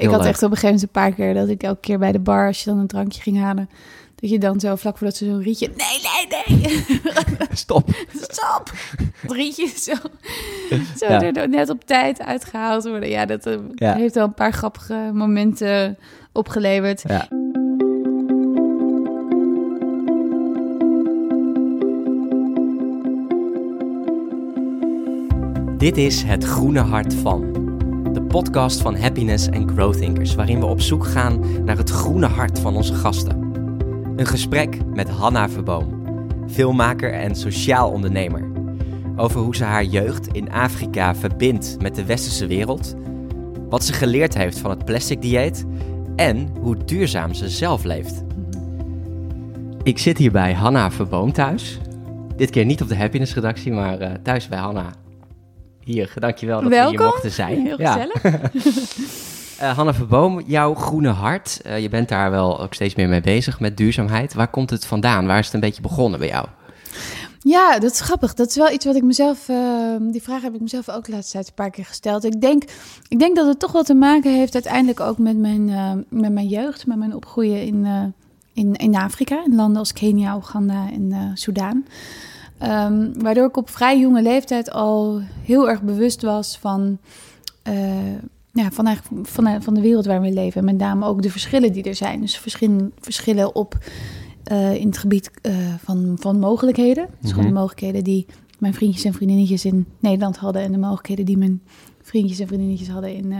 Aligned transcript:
Ik 0.00 0.08
had 0.08 0.20
leuk. 0.20 0.28
echt 0.28 0.42
op 0.42 0.50
een 0.50 0.56
gegeven 0.56 0.66
moment 0.66 0.82
een 0.82 1.02
paar 1.02 1.12
keer 1.12 1.34
dat 1.34 1.48
ik 1.48 1.62
elke 1.62 1.80
keer 1.80 1.98
bij 1.98 2.12
de 2.12 2.18
bar, 2.18 2.46
als 2.46 2.64
je 2.64 2.70
dan 2.70 2.78
een 2.78 2.86
drankje 2.86 3.22
ging 3.22 3.38
halen, 3.38 3.68
dat 4.14 4.30
je 4.30 4.38
dan 4.38 4.60
zo 4.60 4.76
vlak 4.76 4.98
voordat 4.98 5.16
ze 5.16 5.24
zo'n 5.24 5.42
rietje. 5.42 5.70
Nee, 5.76 6.00
nee, 6.46 6.58
nee. 6.58 7.00
Stop. 7.52 7.88
Stop. 8.20 8.70
Het 9.20 9.32
rietje 9.32 9.66
zo, 9.76 9.92
zo 10.98 11.06
Ja. 11.06 11.22
er 11.32 11.48
net 11.48 11.70
op 11.70 11.84
tijd 11.84 12.20
uitgehaald 12.20 12.84
worden. 12.84 13.08
Ja, 13.08 13.26
dat 13.26 13.46
eh, 13.46 13.54
Ja. 13.74 13.94
heeft 13.94 14.14
wel 14.14 14.24
een 14.24 14.34
paar 14.34 14.52
grappige 14.52 15.10
momenten 15.14 15.98
opgeleverd. 16.32 17.02
Ja. 17.06 17.28
Dit 25.78 25.96
is 25.96 26.22
Het 26.22 26.44
Groene 26.44 26.80
Hart 26.80 27.14
van. 27.14 27.57
De 28.18 28.24
podcast 28.24 28.80
van 28.80 28.96
Happiness 28.96 29.50
and 29.50 29.70
Growth 29.70 29.98
Thinkers, 29.98 30.34
waarin 30.34 30.58
we 30.58 30.66
op 30.66 30.80
zoek 30.80 31.06
gaan 31.06 31.64
naar 31.64 31.76
het 31.76 31.90
groene 31.90 32.26
hart 32.26 32.58
van 32.58 32.76
onze 32.76 32.94
gasten. 32.94 33.52
Een 34.16 34.26
gesprek 34.26 34.78
met 34.94 35.08
Hanna 35.08 35.48
Verboom, 35.48 36.02
filmmaker 36.50 37.12
en 37.12 37.34
sociaal 37.34 37.90
ondernemer. 37.90 38.50
Over 39.16 39.40
hoe 39.40 39.56
ze 39.56 39.64
haar 39.64 39.84
jeugd 39.84 40.26
in 40.26 40.52
Afrika 40.52 41.14
verbindt 41.14 41.76
met 41.80 41.94
de 41.94 42.04
westerse 42.04 42.46
wereld, 42.46 42.94
wat 43.68 43.84
ze 43.84 43.92
geleerd 43.92 44.34
heeft 44.34 44.58
van 44.58 44.70
het 44.70 44.84
plastic 44.84 45.22
dieet 45.22 45.64
en 46.16 46.48
hoe 46.60 46.84
duurzaam 46.84 47.34
ze 47.34 47.48
zelf 47.48 47.84
leeft. 47.84 48.24
Ik 49.82 49.98
zit 49.98 50.18
hier 50.18 50.32
bij 50.32 50.54
Hanna 50.54 50.90
Verboom 50.90 51.32
thuis. 51.32 51.78
Dit 52.36 52.50
keer 52.50 52.64
niet 52.64 52.82
op 52.82 52.88
de 52.88 52.96
Happiness 52.96 53.34
redactie, 53.34 53.72
maar 53.72 53.98
eh, 53.98 54.12
thuis 54.22 54.48
bij 54.48 54.58
Hanna. 54.58 54.92
Hier, 55.88 56.12
dankjewel 56.14 56.60
dat 56.60 56.68
we 56.68 56.74
Welkom. 56.76 56.96
hier 56.98 57.06
mochten 57.06 57.30
zijn. 57.30 57.66
Heel 57.66 57.76
gezellig. 57.76 58.22
Eh, 59.58 59.76
Hanna 59.76 59.94
Verboom, 59.94 60.42
jouw 60.46 60.74
groene 60.74 61.08
hart. 61.08 61.60
eh, 61.62 61.78
je 61.82 61.88
bent 61.88 62.08
daar 62.08 62.30
wel 62.30 62.60
ook 62.60 62.74
steeds 62.74 62.94
meer 62.94 63.08
mee 63.08 63.20
bezig 63.20 63.60
met 63.60 63.76
duurzaamheid. 63.76 64.34
Waar 64.34 64.48
komt 64.48 64.70
het 64.70 64.84
vandaan? 64.86 65.26
Waar 65.26 65.38
is 65.38 65.44
het 65.44 65.54
een 65.54 65.60
beetje 65.60 65.82
begonnen 65.82 66.18
bij 66.18 66.28
jou? 66.28 66.46
Ja, 67.40 67.78
dat 67.78 67.92
is 67.92 68.00
grappig. 68.00 68.34
Dat 68.34 68.48
is 68.48 68.56
wel 68.56 68.70
iets 68.70 68.84
wat 68.84 68.96
ik 68.96 69.02
mezelf. 69.02 69.48
eh, 69.48 69.56
die 70.00 70.22
vraag 70.22 70.42
heb 70.42 70.54
ik 70.54 70.60
mezelf 70.60 70.88
ook 70.88 71.08
laatst 71.08 71.30
tijd 71.30 71.46
een 71.46 71.54
paar 71.54 71.70
keer 71.70 71.84
gesteld. 71.84 72.24
Ik 72.24 72.40
denk, 72.40 72.62
ik 73.08 73.18
denk 73.18 73.36
dat 73.36 73.46
het 73.46 73.58
toch 73.58 73.72
wel 73.72 73.82
te 73.82 73.94
maken 73.94 74.34
heeft 74.34 74.54
uiteindelijk 74.54 75.00
ook 75.00 75.18
met 75.18 75.36
mijn, 75.38 75.68
eh, 75.70 75.92
met 76.08 76.32
mijn 76.32 76.46
jeugd, 76.48 76.86
met 76.86 76.98
mijn 76.98 77.14
opgroeien 77.14 77.62
in, 77.62 77.84
eh, 77.86 78.02
in, 78.52 78.74
in 78.74 78.94
Afrika, 78.96 79.44
in 79.44 79.54
landen 79.54 79.78
als 79.78 79.92
Kenia, 79.92 80.36
Oeganda 80.36 80.86
en 80.92 81.30
Soudaan. 81.34 81.84
Ehm, 82.58 83.12
waardoor 83.12 83.46
ik 83.46 83.56
op 83.56 83.70
vrij 83.70 83.98
jonge 83.98 84.22
leeftijd 84.22 84.70
al 84.70 85.20
heel 85.42 85.68
erg 85.68 85.82
bewust 85.82 86.22
was 86.22 86.58
van, 86.58 86.98
eh, 87.62 88.12
ja, 88.52 88.70
van, 88.70 88.86
eigenlijk, 88.86 89.28
van, 89.28 89.62
van 89.62 89.74
de 89.74 89.80
wereld 89.80 90.06
waar 90.06 90.20
we 90.20 90.32
leven. 90.32 90.60
En 90.60 90.64
met 90.64 90.78
name 90.78 91.06
ook 91.06 91.22
de 91.22 91.30
verschillen 91.30 91.72
die 91.72 91.82
er 91.82 91.94
zijn. 91.94 92.20
Dus 92.20 92.38
verschillen, 92.38 92.92
verschillen 93.00 93.54
op 93.54 93.78
eh, 94.44 94.74
in 94.74 94.86
het 94.86 94.98
gebied 94.98 95.30
eh, 95.42 95.54
van, 95.82 96.16
van 96.20 96.38
mogelijkheden. 96.38 97.08
Dus 97.20 97.30
gewoon 97.32 97.46
de 97.46 97.52
mogelijkheden 97.52 98.04
die 98.04 98.26
mijn 98.58 98.74
vriendjes 98.74 99.04
en 99.04 99.12
vriendinnetjes 99.12 99.64
in 99.64 99.86
Nederland 99.98 100.36
hadden... 100.36 100.62
en 100.62 100.72
de 100.72 100.78
mogelijkheden 100.78 101.24
die 101.24 101.38
mijn 101.38 101.62
vriendjes 102.02 102.38
en 102.38 102.46
vriendinnetjes 102.46 102.88
hadden 102.88 103.14
in, 103.14 103.34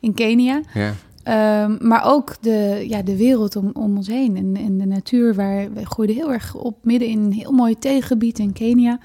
in 0.00 0.14
Kenia. 0.14 0.60
Ja. 0.74 0.94
Ehm, 1.22 1.76
maar 1.80 2.04
ook 2.04 2.36
de, 2.40 2.84
ja, 2.88 3.02
de 3.02 3.16
wereld 3.16 3.56
om, 3.56 3.70
om 3.72 3.96
ons 3.96 4.06
heen 4.06 4.36
en, 4.36 4.56
en 4.56 4.78
de 4.78 4.86
natuur. 4.86 5.34
Waar, 5.34 5.72
wij 5.72 5.84
groeiden 5.84 6.16
heel 6.16 6.32
erg 6.32 6.54
op 6.54 6.76
midden 6.82 7.08
in 7.08 7.18
een 7.18 7.32
heel 7.32 7.52
mooi 7.52 7.78
tegengebied 7.78 8.38
in 8.38 8.52
Kenia. 8.52 8.98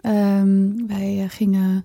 Ehm, 0.00 0.86
wij 0.86 1.22
eh, 1.22 1.24
gingen, 1.28 1.84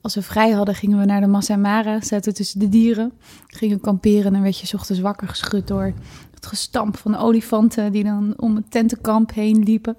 als 0.00 0.14
we 0.14 0.22
vrij 0.22 0.50
hadden, 0.50 0.74
gingen 0.74 0.98
we 0.98 1.04
naar 1.04 1.20
de 1.20 1.26
Masai 1.26 1.60
Mara. 1.60 2.00
Zaten 2.00 2.34
tussen 2.34 2.58
de 2.58 2.68
dieren. 2.68 3.12
Gingen 3.46 3.80
kamperen 3.80 4.34
en 4.34 4.42
werd 4.42 4.58
je 4.58 4.66
's 4.66 4.74
ochtends 4.74 5.00
wakker 5.00 5.28
geschud 5.28 5.66
door 5.66 5.92
het 6.34 6.46
gestamp 6.46 6.96
van 6.96 7.16
olifanten... 7.16 7.92
die 7.92 8.04
dan 8.04 8.34
om 8.36 8.56
het 8.56 8.70
tentenkamp 8.70 9.34
heen 9.34 9.62
liepen. 9.62 9.96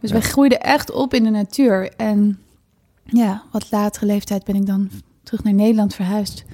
Dus 0.00 0.10
wij 0.10 0.20
groeiden 0.20 0.60
echt 0.60 0.92
op 0.92 1.14
in 1.14 1.24
de 1.24 1.30
natuur. 1.30 1.92
En 1.96 2.38
ja, 3.04 3.42
wat 3.52 3.70
latere 3.70 4.06
leeftijd 4.06 4.44
ben 4.44 4.54
ik 4.54 4.66
dan 4.66 4.90
terug 5.22 5.42
naar 5.42 5.54
Nederland 5.54 5.94
verhuisd. 5.94 6.44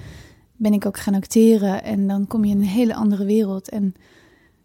Ben 0.63 0.73
ik 0.73 0.87
ook 0.87 0.99
gaan 0.99 1.15
acteren 1.15 1.85
en 1.85 2.07
dan 2.07 2.27
kom 2.27 2.45
je 2.45 2.55
in 2.55 2.61
een 2.61 2.67
hele 2.67 2.95
andere 2.95 3.25
wereld. 3.25 3.69
En 3.69 3.95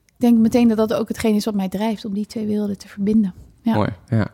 ik 0.06 0.14
denk 0.18 0.38
meteen 0.38 0.68
dat 0.68 0.78
dat 0.78 0.94
ook 0.94 1.08
hetgeen 1.08 1.36
is 1.36 1.46
wat 1.46 1.54
mij 1.54 1.70
drijft 1.70 2.06
om 2.06 2.14
die 2.14 2.26
twee 2.26 2.46
werelden 2.46 2.78
te 2.78 2.88
verbinden. 2.88 3.34
Ja. 3.62 3.74
Mooi, 3.74 3.90
ja. 4.10 4.28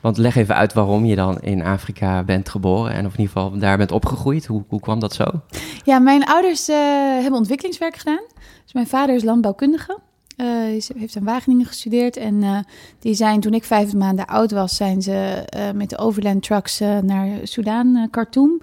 Want 0.00 0.16
leg 0.18 0.36
even 0.36 0.54
uit 0.54 0.72
waarom 0.72 1.04
je 1.04 1.16
dan 1.16 1.40
in 1.40 1.62
Afrika 1.62 2.22
bent 2.24 2.48
geboren 2.48 2.92
en 2.92 3.06
of 3.06 3.12
in 3.14 3.20
ieder 3.20 3.32
geval 3.36 3.58
daar 3.58 3.76
bent 3.76 3.92
opgegroeid. 3.92 4.46
Hoe, 4.46 4.64
hoe 4.68 4.80
kwam 4.80 4.98
dat 5.00 5.14
zo? 5.14 5.24
Ja, 5.84 5.98
mijn 5.98 6.24
ouders 6.24 6.68
eh, 6.68 6.76
hebben 7.20 7.38
ontwikkelingswerk 7.38 7.96
gedaan. 7.96 8.22
Dus 8.64 8.72
mijn 8.72 8.86
vader 8.86 9.14
is 9.14 9.22
landbouwkundige. 9.24 9.98
Hij 10.36 10.76
is- 10.76 10.90
heeft 10.98 11.14
in 11.16 11.24
Wageningen 11.24 11.66
gestudeerd. 11.66 12.16
En 12.16 12.42
eh, 12.42 12.58
die 12.98 13.14
zijn, 13.14 13.40
toen 13.40 13.54
ik 13.54 13.64
vijf 13.64 13.94
maanden 13.94 14.26
oud 14.26 14.50
was, 14.50 14.76
zijn 14.76 15.02
ze 15.02 15.44
met 15.74 15.90
de 15.90 15.98
overland 15.98 16.42
trucks 16.42 16.78
naar 17.02 17.28
Soudaan, 17.42 18.08
Khartoum, 18.10 18.60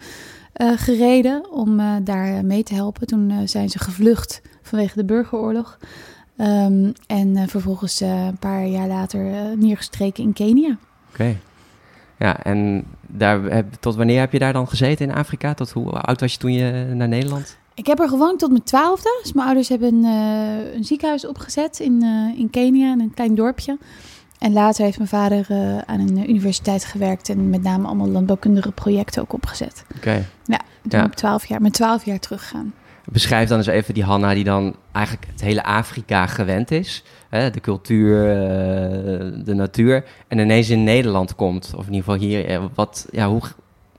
gereden 0.53 1.52
om 1.52 1.80
eh, 1.80 1.96
daar 2.03 2.46
mee 2.46 2.64
te 2.64 2.74
helpen. 2.74 3.08
Toen 3.08 3.30
eh, 3.30 3.38
zijn 3.46 3.69
ze 3.69 3.80
gevlucht 3.80 4.41
vanwege 4.62 4.96
de 4.96 5.06
burgeroorlog. 5.06 5.78
Ehm, 6.38 6.91
en 7.08 7.36
eh, 7.36 7.47
vervolgens 7.47 8.02
eh, 8.02 8.25
een 8.25 8.38
paar 8.38 8.66
jaar 8.66 8.88
later 8.88 9.34
eh, 9.34 9.41
neergestreken 9.58 10.24
in 10.24 10.34
Kenia. 10.34 10.78
Oké. 11.09 11.38
Ja, 12.18 12.44
en 12.44 12.86
daar 13.08 13.44
heb, 13.44 13.74
tot 13.80 13.96
wanneer 13.96 14.19
heb 14.19 14.31
je 14.31 14.40
daar 14.40 14.53
dan 14.53 14.68
gezeten 14.68 15.09
in 15.09 15.16
Afrika? 15.16 15.53
Tot 15.53 15.72
hoe 15.72 15.91
oud 15.91 16.19
was 16.19 16.34
je 16.34 16.40
toen 16.40 16.53
je 16.53 16.91
naar 16.94 17.08
Nederland? 17.08 17.58
Ik 17.75 17.88
heb 17.88 18.00
er 18.00 18.09
gewoond 18.09 18.40
tot 18.40 18.50
mijn 18.50 18.64
twaalfde. 18.64 19.20
Dus 19.22 19.34
mijn 19.34 19.46
ouders 19.46 19.70
hebben 19.70 19.94
een, 19.94 20.06
eh, 20.06 20.74
een 20.74 20.84
ziekenhuis 20.84 21.28
opgezet 21.28 21.80
in, 21.80 22.02
eh, 22.03 22.40
in 22.40 22.50
Kenia, 22.50 22.91
in 22.91 23.00
een 23.00 23.14
klein 23.14 23.35
dorpje. 23.35 23.78
En 24.43 24.53
later 24.53 24.83
heeft 24.83 24.97
mijn 24.97 25.09
vader 25.09 25.45
eh, 25.49 25.77
aan 25.77 25.99
een 25.99 26.29
universiteit 26.29 26.85
gewerkt 26.85 27.29
en 27.29 27.49
met 27.49 27.61
name 27.63 27.85
allemaal 27.87 28.07
landbouwkundige 28.09 28.71
projecten 28.71 29.21
ook 29.21 29.33
opgezet. 29.33 29.85
Oké. 29.95 30.09
En 30.47 30.89
toen 30.89 30.99
Ja. 30.99 31.05
ik 31.05 31.13
12 31.13 31.45
jaar, 31.45 31.61
met 31.61 31.73
12 31.73 32.05
jaar 32.05 32.19
teruggegaan. 32.19 32.73
Beschrijf 33.05 33.49
dan 33.49 33.57
eens 33.57 33.67
even 33.67 33.93
die 33.93 34.03
Hanna 34.03 34.33
die 34.33 34.43
dan 34.43 34.75
eigenlijk 34.91 35.27
het 35.31 35.41
hele 35.41 35.63
Afrika 35.63 36.27
gewend 36.27 36.71
is. 36.71 37.03
Hè, 37.29 37.49
de 37.49 37.59
cultuur, 37.61 38.29
eh, 38.29 39.31
de 39.45 39.53
natuur. 39.53 40.03
En 40.27 40.37
ineens 40.39 40.69
in 40.69 40.83
Nederland 40.83 41.35
komt. 41.35 41.73
Of 41.77 41.87
in 41.87 41.93
ieder 41.93 42.11
geval 42.13 42.27
hier. 42.27 42.45
eh, 42.45 42.63
Wat, 42.75 43.07
ja, 43.11 43.27
hoe 43.27 43.41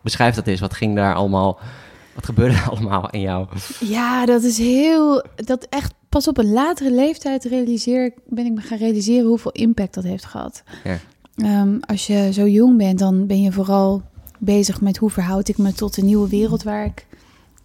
beschrijf 0.02 0.34
dat 0.34 0.46
eens? 0.46 0.60
Wat 0.60 0.74
ging 0.74 0.94
daar 0.96 1.14
allemaal... 1.14 1.58
Wat 2.14 2.24
gebeurde 2.24 2.54
er 2.56 2.68
allemaal 2.70 3.10
in 3.10 3.20
jou? 3.20 3.46
Ja, 3.80 4.26
dat 4.26 4.42
is 4.42 4.58
heel. 4.58 5.24
Dat 5.36 5.66
echt 5.70 5.92
pas 6.14 6.28
op 6.28 6.38
een 6.38 6.52
latere 6.52 6.90
leeftijd 6.92 7.44
realiseer, 7.44 8.04
ik- 8.04 8.18
ben 8.26 8.46
ik 8.46 8.52
me 8.52 8.60
gaan 8.60 8.78
realiseren 8.78 9.26
hoeveel 9.28 9.52
impact 9.52 9.94
dat 9.94 10.04
heeft 10.04 10.24
gehad. 10.24 10.62
Ja. 10.84 10.98
Ehm, 11.36 11.78
als 11.80 12.06
je 12.06 12.32
zo 12.32 12.46
jong 12.48 12.76
bent, 12.76 12.98
dan 12.98 13.26
ben 13.26 13.42
je 13.42 13.52
vooral 13.52 14.02
bezig 14.38 14.80
met 14.80 14.96
hoe 14.96 15.10
verhoud 15.10 15.48
ik 15.48 15.58
me 15.58 15.72
tot 15.72 15.94
de 15.94 16.02
nieuwe 16.02 16.28
wereld 16.28 16.62
waar 16.62 16.84
ik 16.84 17.06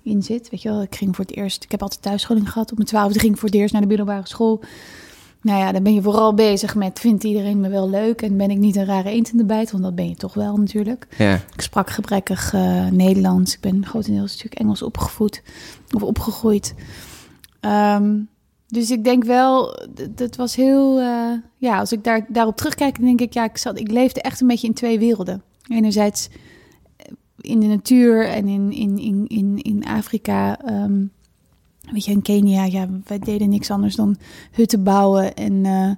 in 0.03 0.23
zit. 0.23 0.49
Weet 0.49 0.61
je 0.61 0.69
wel, 0.69 0.81
ik 0.81 0.95
ging 0.95 1.15
voor 1.15 1.25
het 1.25 1.35
eerst, 1.35 1.63
ik 1.63 1.71
heb 1.71 1.81
altijd 1.81 2.01
thuisscholing 2.01 2.51
gehad. 2.51 2.69
Op 2.71 2.77
mijn 2.77 2.89
twaalfde 2.89 3.19
ging 3.19 3.33
ik 3.33 3.39
voor 3.39 3.49
het 3.49 3.57
eerst 3.57 3.71
naar 3.73 3.81
de 3.81 3.87
middelbare 3.87 4.27
school. 4.27 4.61
Nou 5.41 5.59
ja, 5.59 5.71
dan 5.71 5.83
ben 5.83 5.93
je 5.93 6.01
vooral 6.01 6.33
bezig 6.33 6.75
met, 6.75 6.99
vindt 6.99 7.23
iedereen 7.23 7.59
me 7.59 7.69
wel 7.69 7.89
leuk? 7.89 8.21
En 8.21 8.37
ben 8.37 8.49
ik 8.51 8.57
niet 8.57 8.75
een 8.75 8.85
rare 8.85 9.09
eend 9.09 9.31
in 9.31 9.37
de 9.37 9.45
bijt? 9.45 9.71
Want 9.71 9.83
dat 9.83 9.95
ben 9.95 10.09
je 10.09 10.15
toch 10.15 10.33
wel 10.33 10.57
natuurlijk. 10.57 11.07
Ja, 11.17 11.33
Ik 11.33 11.61
sprak 11.61 11.89
gebrekkig 11.89 12.53
eh, 12.53 12.87
Nederlands. 12.87 13.53
Ik 13.53 13.59
ben 13.59 13.85
grotendeels 13.85 14.31
natuurlijk 14.31 14.61
Engels 14.61 14.81
opgevoed 14.81 15.41
of 15.91 16.03
opgegroeid. 16.03 16.73
Ehm, 17.59 18.15
dus 18.69 18.91
ik 18.91 19.03
denk 19.03 19.23
wel, 19.23 19.79
dat 20.09 20.35
was 20.35 20.55
heel... 20.55 20.99
eh, 20.99 21.31
ja, 21.57 21.79
als 21.79 21.91
ik 21.91 22.03
daar, 22.03 22.25
daarop 22.29 22.55
terugkijk, 22.55 22.95
dan 22.95 23.05
denk 23.05 23.21
ik... 23.21 23.33
Ja, 23.33 23.43
ik, 23.43 23.57
zat, 23.57 23.79
ik 23.79 23.91
leefde 23.91 24.21
echt 24.21 24.41
een 24.41 24.47
beetje 24.47 24.67
in 24.67 24.73
twee 24.73 24.99
werelden. 24.99 25.43
Enerzijds 25.67 26.29
eh, 26.95 27.05
in 27.37 27.59
de 27.59 27.67
natuur 27.67 28.27
en 28.27 28.47
in, 28.47 28.71
in, 28.71 28.97
in, 28.97 29.27
in, 29.27 29.57
in 29.57 29.85
Afrika... 29.85 30.59
ehm, 30.59 31.05
weet 31.91 32.05
je, 32.05 32.11
in 32.11 32.21
Kenia, 32.21 32.63
ja, 32.63 32.87
wij 33.05 33.19
deden 33.19 33.49
niks 33.49 33.71
anders 33.71 33.95
dan 33.95 34.17
hutten 34.51 34.83
bouwen 34.83 35.35
en... 35.35 35.65
eh 35.65 35.91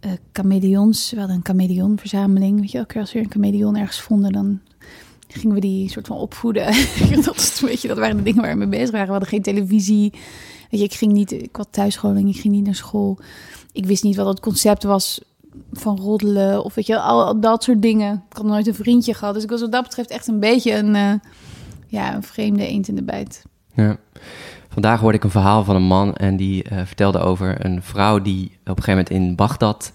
eh 0.00 0.10
chameleons. 0.32 1.10
We 1.10 1.18
hadden 1.18 1.36
een 1.36 1.44
chameleonverzameling. 1.44 2.60
Weet 2.60 2.70
je, 2.70 2.78
elke 2.78 2.92
keer 2.92 3.00
als 3.00 3.12
we 3.12 3.18
een 3.18 3.30
chameleon 3.30 3.76
ergens 3.76 4.00
vonden, 4.00 4.32
dan 4.32 4.60
gingen 5.28 5.54
we 5.54 5.60
die 5.60 5.90
soort 5.90 6.06
van 6.06 6.16
opvoeden. 6.16 6.64
dat, 7.24 7.58
een 7.60 7.68
beetje, 7.68 7.88
dat 7.88 7.98
waren 7.98 8.16
de 8.16 8.22
dingen 8.22 8.42
waar 8.42 8.52
we 8.52 8.58
mee 8.58 8.68
bezig 8.68 8.90
waren. 8.90 9.06
We 9.06 9.12
hadden 9.12 9.28
geen 9.28 9.42
televisie. 9.42 10.12
Ik 10.68 10.94
ging 10.94 11.12
niet, 11.12 11.32
ik 11.32 11.56
had 11.56 11.68
thuisscholing, 11.70 12.28
ik 12.28 12.40
ging 12.40 12.54
niet 12.54 12.64
naar 12.64 12.74
school. 12.74 13.18
Ik 13.72 13.86
wist 13.86 14.02
niet 14.02 14.16
wat 14.16 14.26
het 14.26 14.40
concept 14.40 14.82
was 14.82 15.20
van 15.72 15.98
roddelen 15.98 16.64
of 16.64 16.74
weet 16.74 16.86
je, 16.86 17.00
al, 17.00 17.40
dat 17.40 17.62
soort 17.62 17.82
dingen. 17.82 18.24
Ik 18.30 18.36
had 18.36 18.46
nooit 18.46 18.66
een 18.66 18.74
vriendje 18.74 19.14
gehad, 19.14 19.34
dus 19.34 19.42
ik 19.42 19.50
was 19.50 19.60
wat 19.60 19.72
dat 19.72 19.82
betreft 19.82 20.10
echt 20.10 20.26
een 20.26 20.40
beetje 20.40 20.74
een, 20.74 20.94
eh, 20.94 21.12
ja, 21.86 22.14
een 22.14 22.22
vreemde 22.22 22.66
eend 22.66 22.88
in 22.88 22.94
de 22.94 23.02
bijt. 23.02 23.44
ja. 23.74 23.96
Vandaag 24.68 25.00
hoorde 25.00 25.16
ik 25.16 25.24
een 25.24 25.30
verhaal 25.30 25.64
van 25.64 25.76
een 25.76 25.82
man 25.82 26.14
en 26.14 26.36
die 26.36 26.62
eh, 26.62 26.78
vertelde 26.84 27.18
over 27.18 27.64
een 27.64 27.82
vrouw 27.82 28.20
die 28.20 28.44
op 28.44 28.76
een 28.76 28.82
gegeven 28.82 28.90
moment 28.90 29.10
in 29.10 29.34
Bagdad 29.34 29.92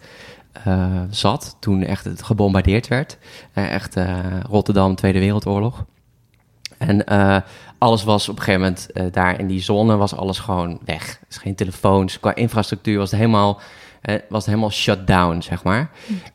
eh, 0.51 1.01
zat. 1.09 1.55
Toen 1.59 1.83
echt 1.83 2.05
het 2.05 2.23
gebombardeerd 2.23 2.87
werd. 2.87 3.17
Echt 3.53 3.95
Rotterdam, 4.49 4.95
Tweede 4.95 5.19
Wereldoorlog. 5.19 5.85
En 6.87 7.05
eh, 7.05 7.37
alles 7.77 8.03
was 8.03 8.29
op 8.29 8.35
een 8.35 8.43
gegeven 8.43 8.61
moment 8.61 8.91
eh, 8.91 9.05
daar 9.11 9.39
in 9.39 9.47
die 9.47 9.61
zone 9.61 9.95
was 9.95 10.15
alles 10.15 10.39
gewoon 10.39 10.79
weg. 10.85 11.19
Dus 11.27 11.37
geen 11.37 11.55
telefoons, 11.55 12.19
qua 12.19 12.35
infrastructuur 12.35 12.97
was 12.97 13.11
het 13.11 13.19
helemaal, 13.19 13.61
eh, 14.01 14.15
was 14.29 14.39
het 14.39 14.45
helemaal 14.45 14.71
shut 14.71 15.07
down, 15.07 15.41
zeg 15.41 15.63
maar. 15.63 15.89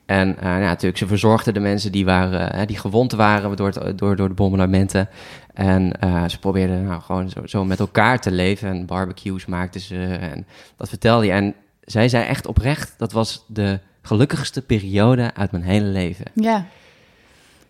En 0.07 0.37
ja, 0.41 0.59
natuurlijk, 0.59 0.99
ze 0.99 1.07
verzorgden 1.07 1.55
de 1.55 1.61
mensen 1.61 1.93
die, 1.93 2.05
waren, 2.05 2.67
die 2.67 2.79
gewond 2.79 3.13
waren 3.13 3.57
door, 3.57 3.67
het, 3.67 3.99
door, 3.99 4.17
door 4.17 4.29
de 4.29 4.35
bombardementen. 4.35 5.09
En 5.55 5.93
ze 6.27 6.39
probeerden 6.39 6.85
nou, 6.85 7.01
gewoon 7.01 7.31
zo, 7.31 7.47
zo 7.47 7.65
met 7.65 7.81
elkaar 7.81 8.21
te 8.21 8.31
leven. 8.31 8.69
En 8.69 8.87
barbecues 8.87 9.47
maakten 9.47 9.81
ze 9.81 10.05
en 10.05 10.47
dat 10.77 10.89
vertelde 10.89 11.27
je. 11.27 11.33
En 11.33 11.55
zij 11.85 12.09
zei 12.09 12.25
echt 12.25 12.47
oprecht, 12.47 12.95
dat 12.97 13.13
was 13.13 13.45
de 13.47 13.79
gelukkigste 14.03 14.63
periode 14.63 15.31
uit 15.35 15.51
mijn 15.51 15.65
hele 15.65 15.87
leven. 15.87 16.25
Ja. 16.35 16.67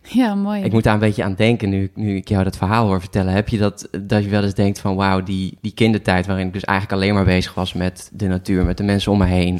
Ja, 0.03 0.35
mooi. 0.35 0.63
Ik 0.63 0.71
moet 0.71 0.83
daar 0.83 0.93
een 0.93 0.99
beetje 0.99 1.23
aan 1.23 1.33
denken 1.35 1.69
nu, 1.69 1.91
nu 1.95 2.15
ik 2.15 2.29
jou 2.29 2.43
dat 2.43 2.57
verhaal 2.57 2.87
hoor 2.87 2.99
vertellen. 2.99 3.33
Heb 3.33 3.49
je 3.49 3.57
dat, 3.57 3.89
dat 4.01 4.23
je 4.23 4.29
wel 4.29 4.43
eens 4.43 4.53
denkt 4.53 4.79
van 4.79 4.95
wauw, 4.95 5.23
die, 5.23 5.57
die 5.61 5.73
kindertijd 5.73 6.25
waarin 6.25 6.47
ik 6.47 6.53
dus 6.53 6.63
eigenlijk 6.63 7.01
alleen 7.01 7.13
maar 7.13 7.25
bezig 7.25 7.53
was 7.53 7.73
met 7.73 8.09
de 8.13 8.27
natuur, 8.27 8.65
met 8.65 8.77
de 8.77 8.83
mensen 8.83 9.11
om 9.11 9.17
me 9.17 9.25
heen. 9.25 9.59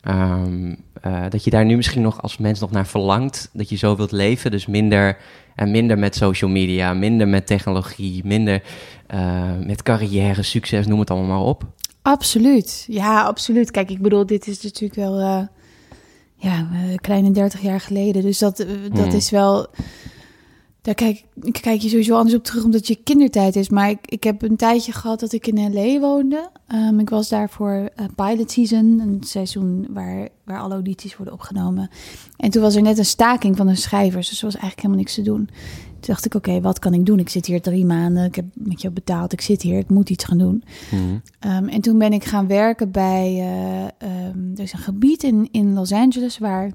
Ehm, 0.00 0.74
eh, 1.00 1.24
dat 1.28 1.44
je 1.44 1.50
daar 1.50 1.64
nu 1.64 1.76
misschien 1.76 2.02
nog 2.02 2.22
als 2.22 2.38
mens 2.38 2.60
nog 2.60 2.70
naar 2.70 2.86
verlangt. 2.86 3.50
Dat 3.52 3.68
je 3.68 3.76
zo 3.76 3.96
wilt 3.96 4.12
leven. 4.12 4.50
Dus 4.50 4.66
minder 4.66 5.18
en 5.54 5.70
minder 5.70 5.98
met 5.98 6.16
social 6.16 6.50
media, 6.50 6.94
minder 6.94 7.28
met 7.28 7.46
technologie, 7.46 8.22
minder 8.24 8.62
eh, 9.06 9.56
met 9.66 9.82
carrière, 9.82 10.42
succes, 10.42 10.86
noem 10.86 11.00
het 11.00 11.10
allemaal 11.10 11.38
maar 11.38 11.48
op. 11.48 11.64
Absoluut. 12.02 12.84
Ja, 12.88 13.22
absoluut. 13.22 13.70
Kijk, 13.70 13.90
ik 13.90 14.02
bedoel, 14.02 14.26
dit 14.26 14.46
is 14.46 14.62
natuurlijk 14.62 14.94
wel 14.94 15.18
eh, 15.18 15.42
ja, 16.36 16.68
een 16.90 17.00
kleine 17.00 17.30
30 17.30 17.60
jaar 17.60 17.80
geleden. 17.80 18.22
Dus 18.22 18.38
dat, 18.38 18.58
eh, 18.58 18.68
dat 18.92 19.06
Hmm. 19.06 19.16
is 19.16 19.30
wel. 19.30 19.66
Daar 20.82 20.94
kijk, 20.94 21.24
ik 21.42 21.52
kijk 21.52 21.80
je 21.80 21.88
sowieso 21.88 22.16
anders 22.16 22.34
op 22.34 22.44
terug 22.44 22.64
omdat 22.64 22.86
je 22.86 22.96
kindertijd 23.04 23.56
is. 23.56 23.68
Maar 23.68 23.90
ik, 23.90 23.98
ik 24.06 24.24
heb 24.24 24.42
een 24.42 24.56
tijdje 24.56 24.92
gehad 24.92 25.20
dat 25.20 25.32
ik 25.32 25.46
in 25.46 25.72
LA 25.72 25.98
woonde. 26.00 26.50
Ehm, 26.66 26.98
ik 26.98 27.08
was 27.10 27.28
daar 27.28 27.50
voor 27.50 27.90
eh, 27.96 28.06
pilot 28.14 28.50
season, 28.50 29.00
een 29.00 29.22
seizoen 29.22 29.86
waar, 29.90 30.28
waar 30.44 30.60
alle 30.60 30.72
audities 30.74 31.16
worden 31.16 31.34
opgenomen. 31.34 31.90
En 32.36 32.50
toen 32.50 32.62
was 32.62 32.74
er 32.74 32.82
net 32.82 32.98
een 32.98 33.04
staking 33.04 33.56
van 33.56 33.66
de 33.66 33.74
schrijvers, 33.74 34.28
dus 34.28 34.38
er 34.38 34.44
was 34.44 34.54
eigenlijk 34.54 34.82
helemaal 34.82 35.02
niks 35.02 35.14
te 35.14 35.22
doen. 35.22 35.48
Toen 36.06 36.14
dacht 36.14 36.26
ik, 36.26 36.34
oké, 36.34 36.60
wat 36.60 36.78
kan 36.78 36.94
ik 36.94 37.06
doen? 37.06 37.18
Ik 37.18 37.28
zit 37.28 37.46
hier 37.46 37.60
drie 37.60 37.84
maanden, 37.84 38.24
ik 38.24 38.34
heb 38.34 38.44
met 38.54 38.80
jou 38.82 38.94
betaald, 38.94 39.32
ik 39.32 39.40
zit 39.40 39.62
hier, 39.62 39.78
ik 39.78 39.88
moet 39.88 40.10
iets 40.10 40.24
gaan 40.24 40.38
doen. 40.38 40.64
Ehm, 41.38 41.68
en 41.68 41.80
toen 41.80 41.98
ben 41.98 42.12
ik 42.12 42.24
gaan 42.24 42.46
werken 42.46 42.90
bij. 42.90 43.38
ehm, 43.98 44.52
er 44.54 44.62
is 44.62 44.72
een 44.72 44.78
gebied 44.78 45.22
in, 45.22 45.48
in 45.50 45.72
Los 45.72 45.92
Angeles 45.92 46.38
waar 46.38 46.72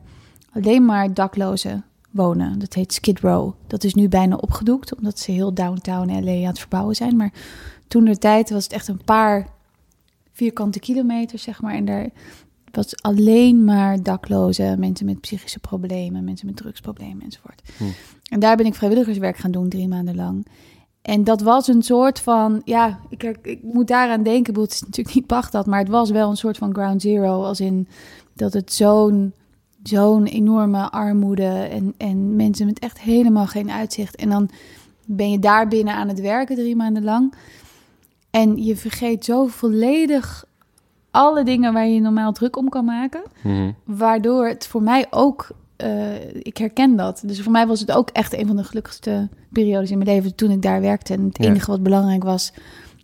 alleen 0.54 0.86
maar 0.86 1.14
daklozen 1.14 1.84
wonen. 2.10 2.60
Dat 2.60 2.74
heet 2.74 2.94
Skid 2.94 3.20
Row. 3.20 3.54
Dat 3.68 3.84
is 3.84 3.94
nu 3.94 4.08
bijna 4.08 4.36
opgedoekt, 4.36 4.96
omdat 4.96 5.20
ze 5.20 5.32
heel 5.32 5.54
downtown 5.54 6.24
LA 6.24 6.32
aan 6.32 6.44
het 6.44 6.60
verbouwen 6.60 6.96
zijn. 6.96 7.16
Maar 7.16 7.34
toen 7.88 8.06
de 8.06 8.18
tijd 8.18 8.50
was 8.50 8.64
het 8.64 8.74
echt 8.74 8.88
een 8.88 9.04
paar 9.04 9.48
vierkante 10.32 10.80
kilometers, 10.80 11.44
zeg 11.44 11.62
maar. 11.62 11.74
En 11.74 11.86
daar 11.86 12.10
was 12.72 13.02
alleen 13.02 13.64
maar 13.64 14.04
daklozen, 14.04 14.80
mensen 14.80 15.06
met 15.06 15.22
psychische 15.22 15.60
problemen, 15.60 16.24
mensen 16.24 16.48
met 16.48 16.56
drugsproblemen 16.56 17.22
enzovoort. 17.24 17.62
Hm. 17.78 17.84
En 18.32 18.40
daar 18.40 18.56
ben 18.58 18.66
ik 18.66 18.76
vrijwilligerswerk 18.76 19.38
gaan 19.38 19.52
doen, 19.52 19.70
drie 19.70 19.88
maanden 19.88 20.16
lang. 20.16 20.46
En 21.02 21.24
dat 21.24 21.42
was 21.42 21.68
een 21.68 21.82
soort 21.84 22.20
van, 22.20 22.62
ja, 22.66 23.00
ik, 23.10 23.24
ik 23.42 23.64
moet 23.64 23.88
daaraan 23.88 24.24
denken. 24.24 24.40
Ik 24.40 24.46
bedoel, 24.46 24.64
Het 24.64 24.74
is 24.74 24.82
natuurlijk 24.82 25.16
niet 25.16 25.28
Bagdad, 25.28 25.66
maar 25.66 25.80
het 25.80 25.90
was 25.90 26.10
wel 26.10 26.30
een 26.30 26.38
soort 26.38 26.58
van 26.58 26.74
ground 26.74 27.02
zero. 27.02 27.44
Als 27.44 27.60
in 27.60 27.88
dat 28.34 28.54
het 28.54 28.74
zo'n 28.74 29.34
zo'n 29.84 30.26
enorme 30.26 30.92
armoede 30.92 31.68
en, 31.72 31.94
en 31.98 32.36
mensen 32.36 32.66
met 32.66 32.80
echt 32.80 33.00
helemaal 33.00 33.48
geen 33.48 33.72
uitzicht. 33.72 34.16
En 34.16 34.30
dan 34.30 34.50
ben 35.06 35.32
je 35.32 35.40
daar 35.40 35.68
binnen 35.68 35.94
aan 35.94 36.08
het 36.08 36.20
werken 36.20 36.56
drie 36.56 36.76
maanden 36.76 37.04
lang. 37.04 37.34
En 38.30 38.64
je 38.64 38.76
vergeet 38.76 39.26
zo 39.26 39.48
volledig 39.48 40.46
alle 41.12 41.44
dingen 41.44 41.74
waar 41.74 41.88
je 41.88 42.00
normaal 42.00 42.32
druk 42.32 42.58
om 42.58 42.70
kan 42.70 42.86
maken. 42.86 43.22
Waardoor 43.84 44.48
het 44.48 44.68
voor 44.68 44.82
mij 44.82 45.06
ook, 45.10 45.50
eh, 45.82 46.36
ik 46.42 46.58
herken 46.58 46.96
dat. 46.96 47.22
Dus 47.26 47.42
voor 47.42 47.52
mij 47.52 47.68
was 47.68 47.80
het 47.80 47.92
ook 47.92 48.10
echt 48.10 48.38
een 48.38 48.48
van 48.48 48.56
de 48.56 48.64
gelukkigste 48.64 49.30
periodes 49.52 49.92
in 49.92 49.98
mijn 49.98 50.10
leven 50.10 50.36
toen 50.36 50.52
ik 50.52 50.62
daar 50.62 50.82
werkte. 50.82 51.14
En 51.14 51.24
het 51.26 51.38
Ja. 51.44 51.50
enige 51.50 51.72
wat 51.72 51.84
belangrijk 51.84 52.24
was, 52.24 52.54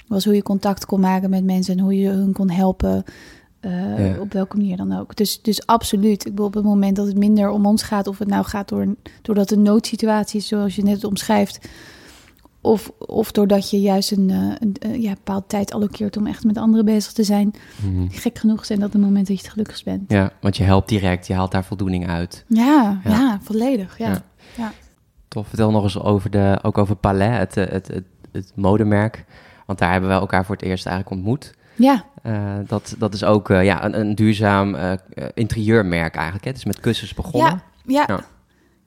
was 0.08 0.26
hoe 0.26 0.36
je 0.36 0.44
contact 0.44 0.86
kon 0.86 1.00
maken 1.00 1.30
met 1.30 1.44
mensen 1.44 1.78
en 1.78 1.84
hoe 1.84 2.00
je 2.00 2.10
hun 2.10 2.34
kon 2.34 2.50
helpen. 2.50 3.04
eh, 3.60 4.08
Ja. 4.14 4.20
Op 4.20 4.34
welke 4.34 4.58
manier 4.58 4.78
dan 4.78 4.98
ook. 5.00 5.16
Dus, 5.16 5.42
dus 5.42 5.66
absoluut. 5.66 6.26
Ik 6.26 6.32
bedoel, 6.32 6.46
op 6.46 6.54
het 6.54 6.64
moment 6.64 6.96
dat 6.96 7.08
het 7.08 7.18
minder 7.18 7.50
om 7.50 7.66
ons 7.66 7.84
gaat, 7.84 8.08
of 8.08 8.18
het 8.18 8.28
nou 8.28 8.46
gaat 8.46 8.70
door, 8.70 8.96
doordat 9.22 9.52
een 9.52 9.62
noodsituatie 9.62 10.40
is, 10.40 10.48
zoals 10.48 10.76
je 10.76 10.84
net 10.84 11.04
omschrijft, 11.04 11.68
of, 12.68 12.92
of 12.98 13.32
doordat 13.32 13.70
je 13.70 13.82
juist 13.82 14.12
een, 14.12 14.30
eh, 14.30 14.38
een, 14.60 14.76
eh, 14.80 15.02
ja, 15.02 15.14
bepaalde 15.14 15.48
tijd 15.48 15.74
allokeert 15.74 16.18
om 16.18 16.28
echt 16.28 16.44
met 16.44 16.58
anderen 16.58 16.86
bezig 16.86 17.12
te 17.12 17.24
zijn. 17.24 17.54
Mhm. 17.86 18.08
Gek 18.10 18.38
genoeg 18.38 18.66
zijn 18.66 18.80
dat 18.80 18.92
de 18.92 18.98
momenten 18.98 19.26
dat 19.26 19.36
je 19.36 19.42
het 19.42 19.52
gelukkigst 19.52 19.86
bent. 19.86 20.12
Ja, 20.12 20.32
want 20.42 20.58
je 20.58 20.64
helpt 20.64 20.90
direct, 20.90 21.28
je 21.28 21.34
haalt 21.34 21.52
daar 21.52 21.64
voldoening 21.64 22.08
uit. 22.08 22.46
Ja, 22.48 23.00
Ja. 23.04 23.12
ja. 23.12 23.40
volledig. 23.44 23.98
Ja. 23.98 24.22
Ja. 24.58 24.72
Tof, 25.28 25.48
vertel 25.48 25.72
nog 25.72 25.84
eens 25.84 26.00
over 26.00 26.30
de, 26.30 26.60
ook 26.62 26.78
over 26.78 26.96
Palais, 26.96 27.38
het, 27.38 27.58
eh, 27.58 27.66
het, 27.72 27.88
het, 27.88 28.04
het 28.32 28.52
modemerk. 28.56 29.26
Want 29.66 29.80
daar 29.80 29.92
hebben 29.92 30.10
we 30.10 30.16
elkaar 30.16 30.46
voor 30.46 30.56
het 30.56 30.64
eerst 30.66 30.86
eigenlijk 30.86 31.16
ontmoet. 31.16 31.54
ja. 31.76 32.06
Dat, 32.68 32.96
dat 32.98 33.14
is 33.14 33.24
ook 33.24 33.48
ja, 33.48 33.84
een, 33.86 34.00
een 34.00 34.16
duurzaam 34.16 34.76
eh, 34.76 34.94
interieurmerk 35.34 36.16
eigenlijk. 36.16 36.44
Hè? 36.44 36.50
Het 36.50 36.60
is 36.60 36.66
met 36.66 36.80
kussens 36.80 37.14
begonnen. 37.14 37.62
Ja, 37.86 38.06
ja. 38.08 38.20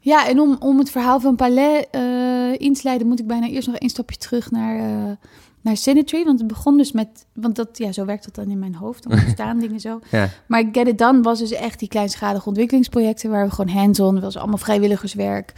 Ja. 0.01 0.29
en 0.29 0.41
om, 0.41 0.57
om 0.59 0.79
het 0.79 0.91
verhaal 0.91 1.21
van 1.21 1.37
Palais 1.37 1.85
eh, 1.91 2.53
in 2.59 2.75
te 2.75 2.81
leiden, 2.83 3.07
moet 3.07 3.21
ik 3.21 3.27
bijna 3.27 3.47
eerst 3.47 3.69
nog 3.69 3.77
één 3.77 3.91
stapje 3.91 4.17
terug 4.17 4.51
naar, 4.51 4.79
eh 4.79 5.17
naar. 5.61 5.77
Want 6.25 6.39
het 6.39 6.47
begon 6.47 6.77
dus 6.77 6.93
met, 6.93 7.27
want 7.33 7.57
dat, 7.57 7.79
ja, 7.79 7.93
zo 7.93 8.05
werkt 8.05 8.25
dat 8.25 8.35
dan 8.35 8.51
in 8.51 8.59
mijn 8.59 8.75
hoofd. 8.75 9.03
Dan 9.03 9.13
ontstaan 9.21 9.59
dingen 9.59 9.81
zo. 9.81 10.01
Ja. 10.11 10.29
Maar 10.47 10.65
Get 10.73 10.89
It 10.89 10.99
Done 10.99 11.23
was 11.23 11.39
dus 11.39 11.53
echt 11.53 11.79
die 11.79 11.89
kleinschalige 11.89 12.49
ontwikkelingsprojecten 12.49 13.31
waar 13.31 13.45
we 13.45 13.55
gewoon 13.55 13.75
hands-on, 13.75 14.21
was 14.21 14.37
allemaal 14.37 14.59
vrijwilligerswerk. 14.59 15.53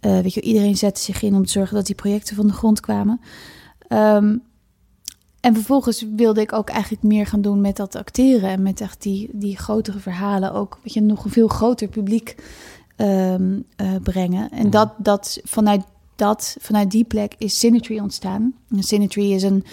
Eh, 0.00 0.20
weet 0.20 0.34
je, 0.34 0.40
iedereen 0.40 0.76
zette 0.76 1.00
zich 1.00 1.22
in 1.22 1.34
om 1.34 1.44
te 1.44 1.52
zorgen 1.52 1.76
dat 1.76 1.86
die 1.86 1.94
projecten 1.94 2.36
van 2.36 2.46
de 2.46 2.52
grond 2.52 2.80
kwamen. 2.80 3.20
Ehm, 3.88 4.36
en 5.40 5.54
vervolgens 5.54 6.06
wilde 6.16 6.40
ik 6.40 6.52
ook 6.52 6.68
eigenlijk 6.68 7.02
meer 7.02 7.26
gaan 7.26 7.40
doen 7.40 7.60
met 7.60 7.76
dat 7.76 7.94
acteren 7.94 8.50
en 8.50 8.62
met 8.62 8.80
echt 8.80 9.02
die, 9.02 9.28
die 9.32 9.58
grotere 9.58 9.98
verhalen 9.98 10.52
ook, 10.52 10.78
weet 10.82 10.92
je, 10.92 11.00
nog 11.00 11.24
een 11.24 11.30
veel 11.30 11.48
groter 11.48 11.88
publiek 11.88 12.36
ehm, 12.96 13.60
eh, 13.76 13.86
brengen. 14.02 14.50
En 14.50 14.62
Mhm. 14.62 14.70
dat, 14.70 14.92
dat 14.98 15.40
vanuit 15.44 15.82
dat, 16.16 16.56
vanuit 16.60 16.90
die 16.90 17.04
plek 17.04 17.34
is 17.38 17.58
Synergy 17.58 17.98
ontstaan. 17.98 18.54
En 18.70 18.78
is 19.14 19.42
een, 19.42 19.64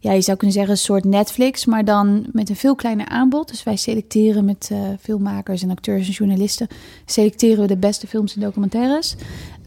ja, 0.00 0.12
je 0.12 0.20
zou 0.20 0.36
kunnen 0.36 0.56
zeggen 0.56 0.72
een 0.72 0.80
soort 0.80 1.04
Netflix, 1.04 1.64
maar 1.64 1.84
dan 1.84 2.26
met 2.32 2.48
een 2.48 2.56
veel 2.56 2.74
kleiner 2.74 3.06
aanbod. 3.08 3.48
Dus 3.48 3.62
wij 3.62 3.76
selecteren 3.76 4.44
met 4.44 4.68
eh, 4.72 4.78
filmmakers 5.00 5.62
en 5.62 5.70
acteurs 5.70 6.06
en 6.06 6.12
journalisten, 6.12 6.68
selecteren 7.04 7.60
we 7.60 7.66
de 7.66 7.76
beste 7.76 8.06
films 8.06 8.34
en 8.34 8.40
documentaires. 8.40 9.14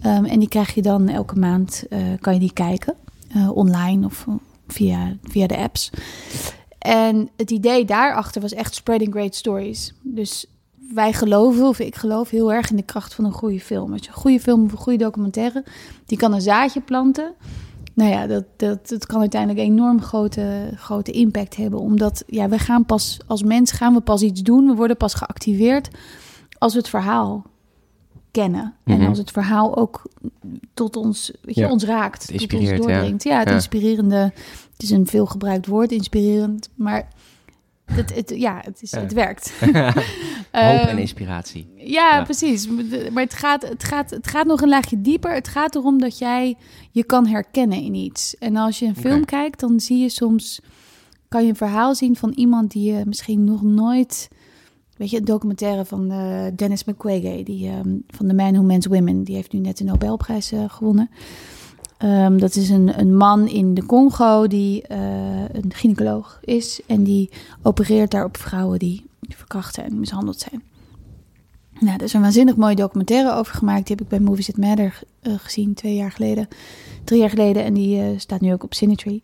Ehm, 0.01 0.25
en 0.25 0.39
die 0.39 0.49
krijg 0.49 0.73
je 0.73 0.81
dan 0.81 1.09
elke 1.09 1.35
maand, 1.35 1.83
eh, 1.89 1.99
kan 2.19 2.33
je 2.33 2.39
die 2.39 2.53
kijken, 2.53 2.95
online 3.53 4.05
of 4.05 4.27
via, 4.67 5.17
via 5.23 5.47
de 5.47 5.57
apps. 5.57 5.89
En 6.77 7.29
het 7.37 7.51
idee 7.51 7.85
daarachter 7.85 8.41
was 8.41 8.53
echt 8.53 8.75
spreading 8.75 9.11
great 9.11 9.35
stories. 9.35 9.93
Dus 10.01 10.45
wij 10.93 11.13
geloven, 11.13 11.67
of 11.67 11.79
ik 11.79 11.95
geloof 11.95 12.29
heel 12.29 12.53
erg 12.53 12.69
in 12.69 12.75
de 12.75 12.83
kracht 12.83 13.13
van 13.13 13.25
een 13.25 13.31
goede 13.31 13.59
film. 13.59 13.91
Als 13.91 14.01
je 14.01 14.07
een 14.07 14.13
goede 14.13 14.39
film 14.39 14.63
of 14.65 14.71
een 14.71 14.77
goede 14.77 15.03
documentaire, 15.03 15.63
die 16.05 16.17
kan 16.17 16.33
een 16.33 16.41
zaadje 16.41 16.81
planten. 16.81 17.33
Nou 17.93 18.11
ja, 18.11 18.27
dat, 18.27 18.43
dat, 18.57 18.89
dat 18.89 19.05
kan 19.05 19.19
uiteindelijk 19.19 19.59
enorm 19.61 20.01
grote, 20.01 20.69
grote 20.75 21.11
impact 21.11 21.55
hebben. 21.55 21.79
Omdat 21.79 22.23
ja, 22.27 22.49
we 22.49 22.59
gaan 22.59 22.85
pas 22.85 23.19
als 23.27 23.43
mens 23.43 23.71
gaan 23.71 23.93
we 23.93 24.01
pas 24.01 24.21
iets 24.21 24.41
doen. 24.41 24.67
We 24.67 24.73
worden 24.75 24.97
pas 24.97 25.13
geactiveerd 25.13 25.89
als 26.57 26.73
we 26.73 26.79
het 26.79 26.89
verhaal 26.89 27.45
kennen. 28.31 28.73
Mhm. 28.83 29.01
En 29.01 29.07
als 29.07 29.17
het 29.17 29.31
verhaal 29.31 29.77
ook 29.77 30.01
tot 30.73 30.95
ons, 30.95 31.31
weet 31.41 31.55
je, 31.55 31.61
Ja. 31.61 31.69
ons 31.69 31.83
raakt. 31.83 32.27
Het 32.31 32.39
tot 32.49 32.53
ons 32.59 32.69
ja. 32.69 32.75
doordringt. 32.75 33.23
Ja, 33.23 33.39
het 33.39 33.47
Ja. 33.47 33.53
inspirerende. 33.53 34.31
Het 34.71 34.81
is 34.83 34.89
een 34.89 35.07
veel 35.07 35.25
gebruikt 35.25 35.67
woord, 35.67 35.91
inspirerend. 35.91 36.69
Maar 36.75 37.07
het, 37.91 38.15
het, 38.15 38.33
ja, 38.35 38.59
het, 38.63 38.81
is, 38.81 38.91
het 38.91 39.13
werkt. 39.13 39.53
Hoop 39.61 39.73
en 40.51 40.87
Ehm, 40.87 40.97
inspiratie. 40.97 41.67
ja, 41.75 42.15
Ja. 42.15 42.23
precies. 42.23 42.67
Maar 43.11 43.23
het 43.23 43.33
gaat, 43.33 43.61
het, 43.69 43.83
gaat, 43.83 44.09
het 44.09 44.27
gaat 44.27 44.45
nog 44.45 44.61
een 44.61 44.69
laagje 44.69 45.01
dieper. 45.01 45.33
Het 45.33 45.47
gaat 45.47 45.75
erom 45.75 45.99
dat 45.99 46.17
jij 46.17 46.55
je 46.91 47.03
kan 47.03 47.27
herkennen 47.27 47.81
in 47.81 47.93
iets. 47.93 48.37
En 48.37 48.55
als 48.55 48.79
je 48.79 48.85
een 48.85 48.95
film 48.95 49.25
kijkt, 49.25 49.59
dan 49.59 49.79
zie 49.79 49.97
je 49.97 50.09
soms... 50.09 50.61
kan 51.27 51.43
je 51.43 51.49
een 51.49 51.55
verhaal 51.55 51.95
zien 51.95 52.15
van 52.15 52.31
iemand 52.35 52.71
die 52.71 52.91
je 52.93 53.01
misschien 53.05 53.43
nog 53.43 53.61
nooit... 53.61 54.27
Weet 54.97 55.09
je, 55.09 55.17
een 55.17 55.25
documentaire 55.25 55.85
van 55.85 56.11
eh, 56.11 56.43
Dennis 56.55 56.83
Mukwege, 56.83 57.43
die, 57.43 57.67
ehm, 57.67 57.95
van 58.07 58.27
The 58.27 58.33
Man 58.33 58.51
Who 58.53 58.61
Meant 58.63 58.85
Women. 58.85 59.23
Die 59.23 59.35
heeft 59.35 59.51
nu 59.51 59.59
net 59.59 59.77
de 59.77 59.83
Nobelprijs 59.83 60.51
eh, 60.51 60.63
gewonnen. 60.67 61.09
Ehm, 62.01 62.37
dat 62.37 62.55
is 62.55 62.69
een, 62.69 62.99
een 62.99 63.17
man 63.17 63.47
in 63.47 63.73
de 63.73 63.85
Congo 63.85 64.47
die 64.47 64.81
eh, 64.87 64.99
een 65.51 65.73
gynaecoloog 65.73 66.39
is. 66.41 66.81
En 66.85 67.03
die 67.03 67.29
opereert 67.61 68.11
daar 68.11 68.25
op 68.25 68.37
vrouwen 68.37 68.79
die 68.79 69.05
verkracht 69.19 69.77
en 69.77 69.99
mishandeld 69.99 70.39
zijn. 70.39 70.63
Nou, 71.79 71.95
er 71.95 72.03
is 72.03 72.13
een 72.13 72.21
waanzinnig 72.21 72.55
mooie 72.55 72.75
documentaire 72.75 73.33
over 73.33 73.55
gemaakt. 73.55 73.87
Die 73.87 73.95
heb 73.95 74.05
ik 74.05 74.09
bij 74.09 74.19
Movies 74.19 74.45
That 74.45 74.57
Matter 74.57 74.99
uh, 75.21 75.33
gezien, 75.37 75.73
twee 75.73 75.95
jaar 75.95 76.11
geleden. 76.11 76.47
Drie 77.03 77.19
jaar 77.19 77.29
geleden. 77.29 77.63
En 77.63 77.73
die 77.73 77.97
uh, 77.97 78.19
staat 78.19 78.41
nu 78.41 78.53
ook 78.53 78.63
op 78.63 78.73
Cinetree. 78.73 79.21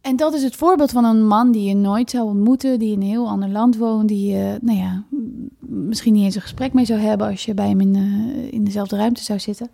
En 0.00 0.16
dat 0.16 0.34
is 0.34 0.42
het 0.42 0.56
voorbeeld 0.56 0.90
van 0.90 1.04
een 1.04 1.26
man 1.26 1.52
die 1.52 1.68
je 1.68 1.74
nooit 1.74 2.10
zou 2.10 2.24
ontmoeten, 2.26 2.78
die 2.78 2.92
in 2.92 3.00
een 3.00 3.06
heel 3.06 3.28
ander 3.28 3.48
land 3.48 3.76
woont, 3.76 4.08
die 4.08 4.32
je, 4.32 4.58
nou 4.60 4.78
ja, 4.78 5.04
misschien 5.58 6.12
niet 6.12 6.24
eens 6.24 6.34
een 6.34 6.40
gesprek 6.40 6.72
mee 6.72 6.84
zou 6.84 7.00
hebben 7.00 7.26
als 7.26 7.44
je 7.44 7.54
bij 7.54 7.68
hem 7.68 7.80
in, 7.80 7.94
in 8.50 8.64
dezelfde 8.64 8.96
ruimte 8.96 9.22
zou 9.22 9.38
zitten. 9.38 9.70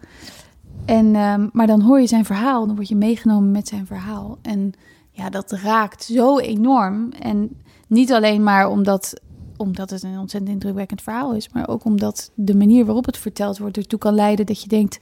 En, 0.85 1.17
um, 1.17 1.51
maar 1.53 1.67
dan 1.67 1.81
hoor 1.81 2.01
je 2.01 2.07
zijn 2.07 2.25
verhaal, 2.25 2.67
dan 2.67 2.75
word 2.75 2.89
je 2.89 2.97
meegenomen 2.97 3.51
met 3.51 3.69
zijn 3.69 3.87
verhaal. 3.87 4.39
En 4.43 4.73
ja, 5.11 5.31
dat 5.31 5.51
raakt 5.51 6.05
zo 6.05 6.39
enorm. 6.39 7.13
En 7.13 7.51
niet 7.87 8.13
alleen 8.13 8.43
maar 8.43 8.69
omdat, 8.69 9.21
omdat 9.57 9.91
het 9.91 10.03
een 10.03 10.19
ontzettend 10.19 10.53
indrukwekkend 10.53 11.03
verhaal 11.03 11.35
is, 11.35 11.49
maar 11.49 11.69
ook 11.69 11.85
omdat 11.85 12.31
de 12.35 12.55
manier 12.55 12.85
waarop 12.85 13.07
het 13.07 13.19
verteld 13.19 13.59
wordt 13.59 13.77
ertoe 13.77 13.99
kan 13.99 14.15
leiden 14.15 14.47
dat 14.47 14.63
je 14.63 14.69
denkt, 14.69 14.99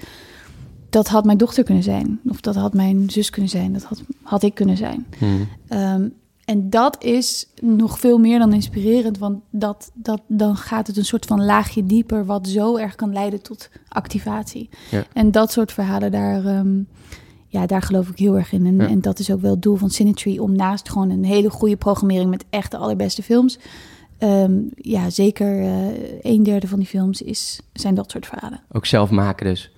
dat 0.90 1.08
had 1.08 1.24
mijn 1.24 1.38
dochter 1.38 1.64
kunnen 1.64 1.82
zijn. 1.82 2.20
Of 2.28 2.40
dat 2.40 2.54
had 2.54 2.74
mijn 2.74 3.10
zus 3.10 3.30
kunnen 3.30 3.50
zijn. 3.50 3.72
Dat 3.72 3.82
had, 3.82 4.02
had 4.22 4.42
ik 4.42 4.54
kunnen 4.54 4.76
zijn. 4.76 5.06
Hmm. 5.18 5.48
Um, 5.68 6.14
en 6.50 6.70
dat 6.70 7.04
is 7.04 7.46
nog 7.62 7.98
veel 7.98 8.18
meer 8.18 8.38
dan 8.38 8.52
inspirerend. 8.52 9.18
Want 9.18 9.42
dat, 9.50 9.90
dat, 9.94 10.20
dan 10.26 10.56
gaat 10.56 10.86
het 10.86 10.96
een 10.96 11.04
soort 11.04 11.26
van 11.26 11.44
laagje 11.44 11.86
dieper... 11.86 12.24
wat 12.24 12.48
zo 12.48 12.76
erg 12.76 12.94
kan 12.94 13.12
leiden 13.12 13.42
tot 13.42 13.70
activatie. 13.88 14.68
Ja. 14.90 15.04
En 15.12 15.30
dat 15.30 15.52
soort 15.52 15.72
verhalen, 15.72 16.10
daar, 16.10 16.44
um, 16.44 16.88
ja, 17.46 17.66
daar 17.66 17.82
geloof 17.82 18.08
ik 18.08 18.18
heel 18.18 18.36
erg 18.36 18.52
in. 18.52 18.66
En, 18.66 18.76
Ja. 18.76 18.88
en 18.88 19.00
dat 19.00 19.18
is 19.18 19.30
ook 19.30 19.40
wel 19.40 19.50
het 19.50 19.62
doel 19.62 19.76
van 19.76 19.90
Cinetree... 19.90 20.42
om 20.42 20.56
naast 20.56 20.90
gewoon 20.90 21.10
een 21.10 21.24
hele 21.24 21.50
goede 21.50 21.76
programmering... 21.76 22.30
met 22.30 22.44
echt 22.50 22.70
de 22.70 22.76
allerbeste 22.76 23.22
films... 23.22 23.58
Um, 24.22 24.70
ja, 24.74 25.10
zeker 25.10 25.60
uh, 25.60 25.86
een 26.20 26.42
derde 26.42 26.68
van 26.68 26.78
die 26.78 26.88
films 26.88 27.22
is, 27.22 27.60
zijn 27.72 27.94
dat 27.94 28.10
soort 28.10 28.26
verhalen. 28.26 28.60
Ook 28.72 28.86
zelf 28.86 29.10
maken 29.10 29.46
dus. 29.46 29.70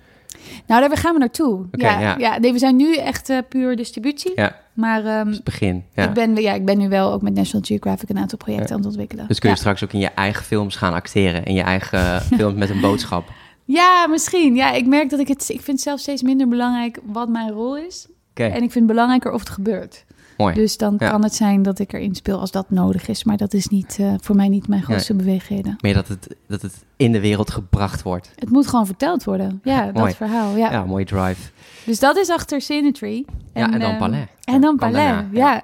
Nou, 0.67 0.87
daar 0.87 0.97
gaan 0.97 1.13
we 1.13 1.19
naartoe. 1.19 1.65
Ja, 1.71 1.99
ja. 1.99 2.15
ja. 2.17 2.37
nee, 2.37 2.51
we 2.51 2.59
zijn 2.59 2.75
nu 2.75 2.95
echt 2.95 3.29
uh, 3.29 3.37
puur 3.49 3.75
distributie. 3.75 4.31
Ja, 4.35 4.55
Maar 4.73 5.19
um, 5.19 5.31
het 5.31 5.43
begin. 5.43 5.83
Ja. 5.93 6.03
ik, 6.03 6.13
ben, 6.13 6.35
ja, 6.35 6.53
ik 6.53 6.65
ben 6.65 6.77
nu 6.77 6.89
wel 6.89 7.11
ook 7.11 7.21
met 7.21 7.33
National 7.33 7.65
Geographic 7.65 8.09
een 8.09 8.17
aantal 8.17 8.37
projecten 8.37 8.71
aan 8.71 8.77
het 8.77 8.87
ontwikkelen. 8.87 9.27
Dus 9.27 9.39
kun 9.39 9.49
je 9.49 9.55
straks 9.55 9.83
ook 9.83 9.93
in 9.93 9.99
je 9.99 10.09
eigen 10.09 10.45
films 10.45 10.75
gaan 10.75 10.93
acteren. 10.93 11.45
In 11.45 11.53
je 11.53 11.61
eigen 11.61 12.21
film 12.37 12.57
met 12.57 12.69
een 12.69 12.81
boodschap. 12.81 13.31
Ja, 13.65 14.07
misschien. 14.07 14.55
Ja, 14.55 14.71
ik 14.71 14.85
merk 14.85 15.09
dat 15.09 15.19
ik 15.19 15.27
het... 15.27 15.49
Ik 15.49 15.61
vind 15.61 15.81
zelf 15.81 15.99
steeds 15.99 16.21
minder 16.21 16.47
belangrijk 16.47 16.99
wat 17.05 17.29
mijn 17.29 17.51
rol 17.51 17.77
is. 17.77 18.07
En 18.33 18.51
ik 18.51 18.59
vind 18.59 18.73
het 18.73 18.85
belangrijker 18.85 19.31
of 19.31 19.39
het 19.39 19.49
gebeurt. 19.49 20.05
Mooi. 20.37 20.53
Dus 20.53 20.77
dan 20.77 20.95
Ja. 20.99 21.09
kan 21.09 21.23
het 21.23 21.35
zijn 21.35 21.61
dat 21.61 21.79
ik 21.79 21.93
erin 21.93 22.15
speel 22.15 22.39
als 22.39 22.51
dat 22.51 22.69
nodig 22.69 23.07
is. 23.07 23.23
Maar 23.23 23.37
dat 23.37 23.53
is 23.53 23.67
niet, 23.67 23.97
uh, 23.99 24.13
voor 24.21 24.35
mij 24.35 24.47
niet 24.47 24.67
mijn 24.67 24.83
grootste 24.83 25.13
beweegreden. 25.13 25.75
Meer 25.81 25.93
dat 25.93 26.07
het, 26.07 26.35
dat 26.47 26.61
het 26.61 26.83
in 26.97 27.11
de 27.11 27.19
wereld 27.19 27.51
gebracht 27.51 28.01
wordt. 28.01 28.31
Het 28.35 28.49
moet 28.49 28.67
gewoon 28.67 28.85
verteld 28.85 29.23
worden. 29.23 29.59
Ja, 29.63 29.91
dat 29.91 30.15
verhaal. 30.15 30.55
Ja. 30.55 30.71
Ja, 30.71 30.85
mooie 30.85 31.05
drive. 31.05 31.51
Dus 31.85 31.99
dat 31.99 32.17
is 32.17 32.29
achter 32.29 32.61
Cinetree. 32.61 33.25
Ja, 33.53 33.65
en 33.71 33.79
dan 33.79 33.89
ehm, 33.89 33.97
Palais. 33.97 34.25
En 34.43 34.61
dan 34.61 34.75
Palais, 34.75 34.95
daarna, 35.07 35.27
ja. 35.31 35.63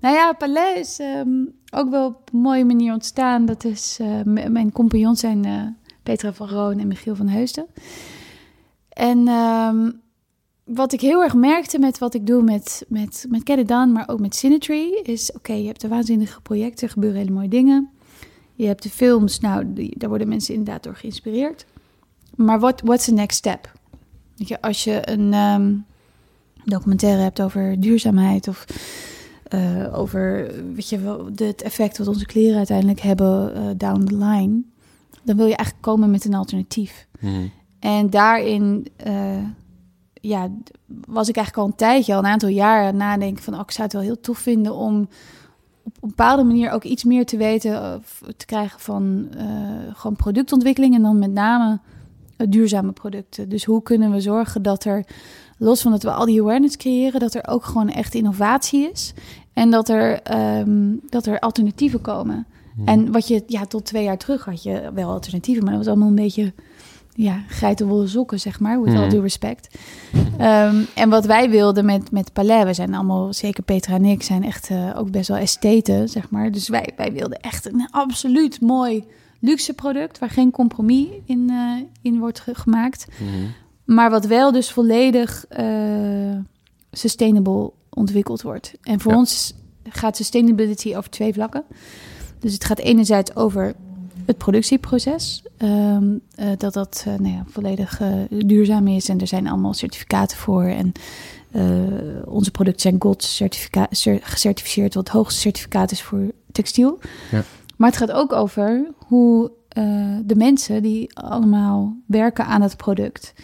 Nou 0.00 0.14
ja, 0.14 0.32
Palais 0.32 0.78
is 0.78 0.98
ehm, 0.98 1.28
ook 1.70 1.90
wel 1.90 2.06
op 2.06 2.30
een 2.32 2.38
mooie 2.40 2.64
manier 2.64 2.92
ontstaan. 2.92 3.46
Dat 3.46 3.64
is, 3.64 3.98
eh, 4.00 4.06
m- 4.24 4.52
mijn 4.52 4.72
compagnons 4.72 5.20
zijn 5.20 5.44
eh, 5.44 5.52
Petra 6.02 6.32
van 6.32 6.48
Roon 6.48 6.78
en 6.78 6.86
Michiel 6.88 7.16
van 7.16 7.28
Heusden. 7.28 7.66
En 8.88 9.28
ehm, 9.28 9.90
wat 10.68 10.92
ik 10.92 11.00
heel 11.00 11.22
erg 11.22 11.34
merkte 11.34 11.78
met 11.78 11.98
wat 11.98 12.14
ik 12.14 12.26
doe 12.26 12.42
met, 12.42 12.84
met, 12.88 13.26
met 13.28 13.40
Get 13.44 13.58
It 13.58 13.68
Done, 13.68 13.92
maar 13.92 14.08
ook 14.08 14.20
met 14.20 14.36
Cinetree, 14.36 15.02
is 15.02 15.32
oké, 15.32 15.52
je 15.52 15.66
hebt 15.66 15.80
de 15.80 15.88
waanzinnige 15.88 16.40
projecten, 16.40 16.86
er 16.86 16.92
gebeuren 16.92 17.18
hele 17.18 17.32
mooie 17.32 17.48
dingen. 17.48 17.90
Je 18.54 18.66
hebt 18.66 18.82
de 18.82 18.90
films, 18.90 19.40
nou, 19.40 19.72
die, 19.72 19.94
daar 19.98 20.08
worden 20.08 20.28
mensen 20.28 20.54
inderdaad 20.54 20.82
door 20.82 20.94
geïnspireerd. 20.94 21.66
Maar 22.34 22.60
what, 22.60 22.80
what's 22.84 23.04
the 23.04 23.12
next 23.12 23.36
step? 23.36 23.72
Weet 24.36 24.48
je, 24.48 24.60
als 24.60 24.84
je 24.84 25.10
een 25.10 25.32
ehm, 25.32 25.74
documentaire 26.64 27.22
hebt 27.22 27.40
over 27.40 27.80
duurzaamheid 27.80 28.48
of 28.48 28.64
eh, 29.42 29.98
over 29.98 30.50
weet 30.74 30.88
je, 30.88 30.98
wel, 30.98 31.26
het 31.34 31.62
effect 31.62 31.98
wat 31.98 32.08
onze 32.08 32.26
kleren 32.26 32.56
uiteindelijk 32.56 33.00
hebben 33.00 33.54
eh, 33.54 33.62
down 33.76 34.04
the 34.04 34.16
line, 34.16 34.62
dan 35.22 35.36
wil 35.36 35.46
je 35.46 35.56
eigenlijk 35.56 35.82
komen 35.82 36.10
met 36.10 36.24
een 36.24 36.34
alternatief. 36.34 37.06
Mhm. 37.20 37.46
En 37.78 38.10
daarin 38.10 38.88
eh, 38.96 39.36
ja, 40.20 40.48
was 41.06 41.28
ik 41.28 41.36
eigenlijk 41.36 41.66
al 41.66 41.72
een 41.72 41.78
tijdje, 41.78 42.12
al 42.12 42.18
een 42.18 42.26
aantal 42.26 42.48
het 42.48 42.94
nadenken 42.94 43.42
van... 43.42 43.54
Oh, 43.54 43.60
ik 43.60 43.70
zou 43.70 43.82
het 43.82 43.92
wel 43.92 44.02
heel 44.02 44.20
tof 44.20 44.38
vinden 44.38 44.74
om 44.74 45.00
op 45.84 46.02
een 46.02 46.08
bepaalde 46.08 46.42
manier 46.42 46.70
ook 46.70 46.84
iets 46.84 47.04
meer 47.04 47.26
te 47.26 47.36
weten... 47.36 47.72
eh, 47.72 47.94
f- 48.04 48.22
te 48.36 48.46
krijgen 48.46 48.80
van 48.80 49.28
eh, 49.36 49.46
gewoon 49.92 50.16
productontwikkeling 50.16 50.94
en 50.94 51.02
dan 51.02 51.18
met 51.18 51.32
name 51.32 51.78
eh, 52.36 52.46
duurzame 52.50 52.92
producten. 52.92 53.48
Dus 53.48 53.64
hoe 53.64 53.82
kunnen 53.82 54.10
we 54.10 54.20
zorgen 54.20 54.62
dat 54.62 54.84
er, 54.84 55.04
los 55.58 55.82
van 55.82 55.90
dat 55.90 56.02
we 56.02 56.10
al 56.12 56.26
die 56.26 56.40
awareness 56.40 56.76
creëren... 56.76 57.20
dat 57.20 57.34
er 57.34 57.48
ook 57.48 57.64
gewoon 57.64 57.88
echt 57.88 58.14
innovatie 58.14 58.90
is 58.90 59.12
en 59.52 59.70
dat 59.70 59.88
er, 59.88 60.22
ehm, 60.22 60.94
dat 61.08 61.26
er 61.26 61.38
alternatieven 61.38 62.00
komen... 62.00 62.46
En 62.84 63.12
wat 63.12 63.28
je, 63.28 63.42
ja, 63.46 63.64
tot 63.64 63.84
twee 63.84 64.04
jaar 64.04 64.18
terug 64.18 64.44
had 64.44 64.62
je 64.62 64.90
wel 64.94 65.10
alternatieven, 65.10 65.62
maar 65.64 65.72
dat 65.72 65.80
was 65.84 65.92
allemaal 65.92 66.08
een 66.08 66.14
beetje, 66.14 66.52
ja, 67.20 67.42
geitenwolle 67.46 68.06
sokken, 68.06 68.40
zeg 68.40 68.60
maar, 68.60 68.80
with 68.82 68.94
all 68.94 69.00
Mhm. 69.00 69.10
due 69.10 69.20
respect. 69.20 69.78
Ehm, 70.38 70.76
en 70.94 71.08
wat 71.10 71.24
wij 71.26 71.50
wilden 71.50 71.84
met, 71.84 72.10
met 72.10 72.32
Palais, 72.32 72.64
we 72.64 72.74
zijn 72.74 72.94
allemaal, 72.94 73.32
zeker 73.32 73.62
Petra 73.62 73.94
en 73.94 74.04
ik, 74.04 74.22
zijn 74.22 74.44
echt 74.44 74.68
eh, 74.70 74.90
ook 74.96 75.10
best 75.10 75.28
wel 75.28 75.36
estheten, 75.36 76.08
zeg 76.08 76.30
maar. 76.30 76.52
Dus 76.52 76.68
wij, 76.68 76.88
wij 76.96 77.12
wilden 77.12 77.40
echt 77.40 77.66
een 77.66 77.88
absoluut 77.90 78.60
mooi 78.60 79.04
luxe 79.40 79.74
product, 79.74 80.18
waar 80.18 80.30
geen 80.30 80.50
compromis 80.50 81.06
in, 81.24 81.50
eh, 81.50 81.82
in 82.02 82.18
wordt 82.18 82.40
ge- 82.40 82.54
gemaakt. 82.54 83.06
Mhm. 83.20 83.30
Maar 83.84 84.10
wat 84.10 84.26
wel 84.26 84.52
dus 84.52 84.70
volledig 84.72 85.44
eh, 85.48 85.66
sustainable 86.92 87.72
ontwikkeld 87.90 88.42
wordt. 88.42 88.72
En 88.82 89.00
voor 89.00 89.12
Ja. 89.12 89.18
ons 89.18 89.54
gaat 89.88 90.16
sustainability 90.16 90.94
over 90.96 91.10
twee 91.10 91.32
vlakken. 91.32 91.64
Dus 92.40 92.52
het 92.52 92.64
gaat 92.64 92.78
enerzijds 92.78 93.36
over 93.36 93.74
het 94.28 94.38
productieproces. 94.38 95.42
ehm, 95.56 96.16
eh, 96.34 96.48
dat 96.56 96.72
dat 96.72 97.04
eh, 97.06 97.14
nou 97.14 97.34
ja, 97.34 97.44
volledig 97.46 98.00
eh, 98.00 98.08
duurzaam 98.28 98.88
is. 98.88 99.08
En 99.08 99.20
er 99.20 99.26
zijn 99.26 99.48
allemaal 99.48 99.74
certificaten 99.74 100.36
voor. 100.36 100.62
En 100.62 100.92
onze 102.24 102.50
producten 102.50 102.80
zijn 102.80 102.96
gold 102.98 103.40
gecertificeerd. 104.20 104.94
Wat 104.94 105.06
het 105.06 105.16
hoogste 105.16 105.40
certificaat 105.40 105.90
is 105.90 106.02
voor 106.02 106.32
textiel. 106.52 106.98
Ja. 107.30 107.42
Maar 107.76 107.88
het 107.88 107.98
gaat 107.98 108.12
ook 108.12 108.32
over 108.32 108.90
hoe 108.96 109.50
de 110.24 110.34
mensen 110.36 110.82
die 110.82 111.18
allemaal 111.18 111.96
werken 112.06 112.46
aan 112.46 112.62
het 112.62 112.76
product... 112.76 113.34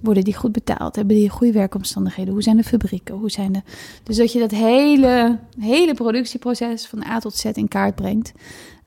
Worden 0.00 0.24
die 0.24 0.34
goed 0.34 0.52
betaald? 0.52 0.96
Hebben 0.96 1.16
die 1.16 1.28
goede 1.28 1.52
werkomstandigheden? 1.52 2.32
Hoe 2.32 2.42
zijn 2.42 2.56
de 2.56 2.64
fabrieken? 2.64 3.14
Hoe 3.14 3.30
zijn 3.30 3.52
de... 3.52 3.62
Dus 4.02 4.16
dat 4.16 4.32
je 4.32 4.38
dat 4.38 4.50
hele, 4.50 5.38
hele 5.58 5.94
productieproces 5.94 6.86
van 6.86 7.04
A 7.04 7.18
tot 7.18 7.34
Z 7.34 7.44
in 7.44 7.68
kaart 7.68 7.94
brengt. 7.94 8.32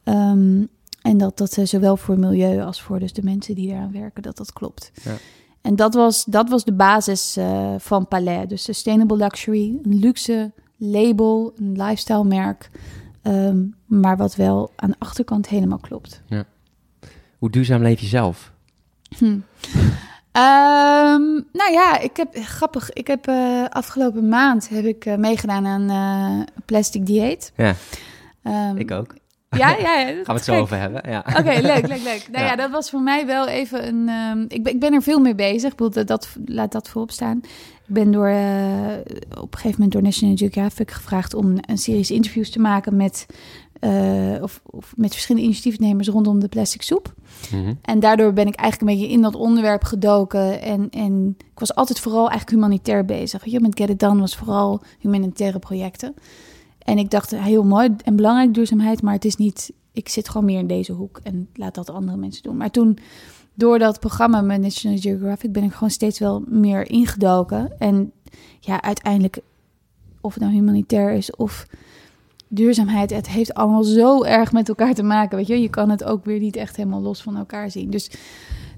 Ehm, 0.03 0.63
en 1.07 1.17
dat 1.17 1.37
dat 1.37 1.57
eh, 1.57 1.65
zowel 1.65 1.97
voor 1.97 2.19
milieu 2.19 2.61
als 2.61 2.81
voor 2.81 2.99
dus 2.99 3.13
de 3.13 3.23
mensen 3.23 3.55
die 3.55 3.69
eraan 3.71 3.91
werken, 3.91 4.21
dat 4.23 4.37
dat 4.37 4.53
klopt. 4.53 4.91
Ja. 5.03 5.15
En 5.61 5.75
dat 5.75 5.93
was, 5.93 6.25
dat 6.25 6.49
was 6.49 6.63
de 6.63 6.73
basis 6.73 7.37
eh, 7.37 7.75
van 7.77 8.07
Palais. 8.07 8.47
Dus 8.47 8.63
Sustainable 8.63 9.17
Luxury, 9.17 9.79
een 9.83 9.99
luxe 9.99 10.51
label, 10.77 11.53
een 11.57 11.71
lifestyle 11.71 12.23
merk. 12.23 12.69
ehm, 13.21 13.63
maar 13.85 14.17
wat 14.17 14.35
wel 14.35 14.71
aan 14.75 14.89
de 14.89 14.95
achterkant 14.99 15.47
helemaal 15.49 15.77
klopt. 15.79 16.21
Hoe 17.37 17.49
duurzaam 17.49 17.81
leef 17.81 17.99
je 17.99 18.05
zelf? 18.07 18.51
Hm. 19.17 19.37
Ehm, 20.31 21.21
nou 21.51 21.71
ja, 21.71 21.99
ik 21.99 22.17
heb 22.17 22.35
grappig. 22.35 22.93
Ik 22.93 23.07
heb 23.07 23.27
eh, 23.27 23.65
afgelopen 23.69 24.27
maand 24.27 24.69
heb 24.69 24.85
ik 24.85 25.17
meegedaan 25.17 25.65
aan 25.65 26.45
plastic 26.65 27.05
dieet. 27.05 27.51
Ja, 27.55 27.75
Ehm, 28.43 28.77
ik 28.77 28.91
ook. 28.91 29.15
Ja, 29.57 29.77
ja, 29.77 29.99
ja. 29.99 30.05
Gaan 30.05 30.23
we 30.25 30.31
het 30.31 30.43
zo 30.43 30.53
gek. 30.53 30.61
over 30.61 30.77
hebben? 30.79 31.01
Ja. 31.09 31.25
Oké, 31.37 31.59
leuk, 31.61 31.87
leuk, 31.87 32.03
leuk. 32.03 32.27
Nou 32.31 32.43
ja. 32.43 32.45
Ja. 32.45 32.55
dat 32.55 32.71
was 32.71 32.89
voor 32.89 33.01
mij 33.01 33.25
wel 33.25 33.47
even 33.47 33.87
een... 33.87 34.09
ehm, 34.09 34.45
ik, 34.47 34.63
ben, 34.63 34.73
ik 34.73 34.79
ben 34.79 34.93
er 34.93 35.01
veel 35.01 35.19
mee 35.19 35.35
bezig. 35.35 35.71
Ik 35.71 35.77
bedoel, 35.77 35.93
dat, 35.93 36.07
dat, 36.07 36.35
laat 36.45 36.71
dat 36.71 36.89
voorop 36.89 37.11
staan. 37.11 37.41
Ik 37.87 37.93
ben 37.93 38.11
door, 38.11 38.27
eh, 38.27 39.15
op 39.29 39.53
een 39.53 39.59
gegeven 39.59 39.71
moment 39.71 39.91
door 39.91 40.01
National 40.01 40.35
Geographic 40.35 40.91
gevraagd... 40.91 41.33
om 41.33 41.55
een 41.61 41.77
series 41.77 42.11
interviews 42.11 42.49
te 42.49 42.59
maken 42.59 42.95
met, 42.95 43.25
eh, 43.79 44.41
of, 44.41 44.61
of 44.65 44.93
met 44.95 45.11
verschillende 45.11 45.47
initiatiefnemers 45.47 46.07
rondom 46.07 46.39
de 46.39 46.47
plastic 46.47 46.81
soep. 46.81 47.13
Mhm. 47.51 47.73
En 47.81 47.99
daardoor 47.99 48.33
ben 48.33 48.47
ik 48.47 48.55
eigenlijk 48.55 48.91
een 48.91 48.97
beetje 48.97 49.13
in 49.13 49.21
dat 49.21 49.35
onderwerp 49.35 49.83
gedoken. 49.83 50.61
En, 50.61 50.89
en 50.89 51.35
ik 51.37 51.59
was 51.59 51.75
altijd 51.75 51.99
vooral 51.99 52.29
eigenlijk 52.29 52.49
humanitair 52.49 53.05
bezig. 53.05 53.43
Weet 53.43 53.53
je, 53.53 53.59
met 53.59 53.77
Get 53.77 53.89
It 53.89 53.99
Done 53.99 54.19
was 54.19 54.35
vooral 54.35 54.81
humanitaire 54.99 55.59
projecten. 55.59 56.15
En 56.87 56.97
ik 56.97 57.09
dacht, 57.09 57.31
heel 57.35 57.63
mooi 57.63 57.95
en 58.03 58.15
belangrijk 58.15 58.53
duurzaamheid, 58.53 59.01
maar 59.01 59.13
het 59.13 59.25
is 59.25 59.35
niet... 59.35 59.71
Ik 59.91 60.09
zit 60.09 60.29
gewoon 60.29 60.45
meer 60.45 60.59
in 60.59 60.67
deze 60.67 60.91
hoek 60.93 61.19
en 61.23 61.47
laat 61.53 61.75
dat 61.75 61.89
andere 61.89 62.17
mensen 62.17 62.43
doen. 62.43 62.57
Maar 62.57 62.71
toen, 62.71 62.97
door 63.53 63.79
dat 63.79 63.99
programma 63.99 64.41
met 64.41 64.61
National 64.61 64.97
Geographic... 64.97 65.51
ben 65.51 65.63
ik 65.63 65.73
gewoon 65.73 65.89
steeds 65.89 66.19
wel 66.19 66.43
meer 66.47 66.89
ingedoken. 66.89 67.71
En 67.79 68.11
ja, 68.59 68.81
uiteindelijk, 68.81 69.39
of 70.21 70.33
het 70.33 70.43
nou 70.43 70.55
humanitair 70.55 71.11
is 71.11 71.35
of 71.35 71.65
duurzaamheid, 72.47 73.09
het 73.09 73.29
heeft 73.29 73.53
allemaal 73.53 73.83
zo 73.83 74.23
erg 74.23 74.51
met 74.51 74.69
elkaar 74.69 74.93
te 74.93 75.03
maken. 75.03 75.37
Weet 75.37 75.47
je, 75.47 75.61
je 75.61 75.69
kan 75.69 75.89
het 75.89 76.03
ook 76.03 76.25
weer 76.25 76.39
niet 76.39 76.55
echt 76.55 76.75
helemaal 76.75 77.01
los 77.01 77.21
van 77.21 77.37
elkaar 77.37 77.71
zien. 77.71 77.89
Dus 77.89 78.11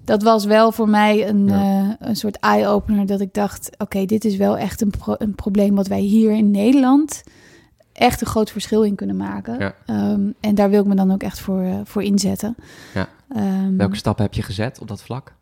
dat 0.03 0.23
was 0.23 0.45
wel 0.45 0.71
voor 0.71 0.89
mij 0.89 1.27
een, 1.29 1.47
Ja. 1.47 1.97
eh, 1.99 2.07
een 2.07 2.15
soort 2.15 2.37
eye-opener. 2.39 3.05
Dat 3.05 3.19
ik 3.21 3.33
dacht: 3.33 3.69
oké, 3.77 4.05
dit 4.05 4.25
is 4.25 4.35
wel 4.35 4.57
echt 4.57 4.81
een, 4.81 4.89
pro- 4.99 5.15
een 5.17 5.35
probleem 5.35 5.75
wat 5.75 5.87
wij 5.87 6.01
hier 6.01 6.31
in 6.31 6.51
Nederland 6.51 7.23
echt 7.99 8.21
een 8.21 8.27
groot 8.27 8.51
verschil 8.51 8.83
in 8.83 8.95
kunnen 8.95 9.17
maken. 9.17 9.59
Ja. 9.59 9.75
Ehm, 9.85 10.31
en 10.39 10.55
daar 10.55 10.69
wil 10.69 10.81
ik 10.81 10.87
me 10.87 10.95
dan 10.95 11.11
ook 11.11 11.23
echt 11.23 11.39
voor, 11.39 11.61
eh, 11.61 11.79
voor 11.83 12.03
inzetten. 12.03 12.55
Ja. 12.93 13.07
Ehm, 13.29 13.77
Welke 13.77 13.95
stappen 13.95 14.23
heb 14.23 14.33
je 14.33 14.41
gezet 14.41 14.79
op 14.79 14.87
dat 14.87 15.01
vlak? 15.01 15.33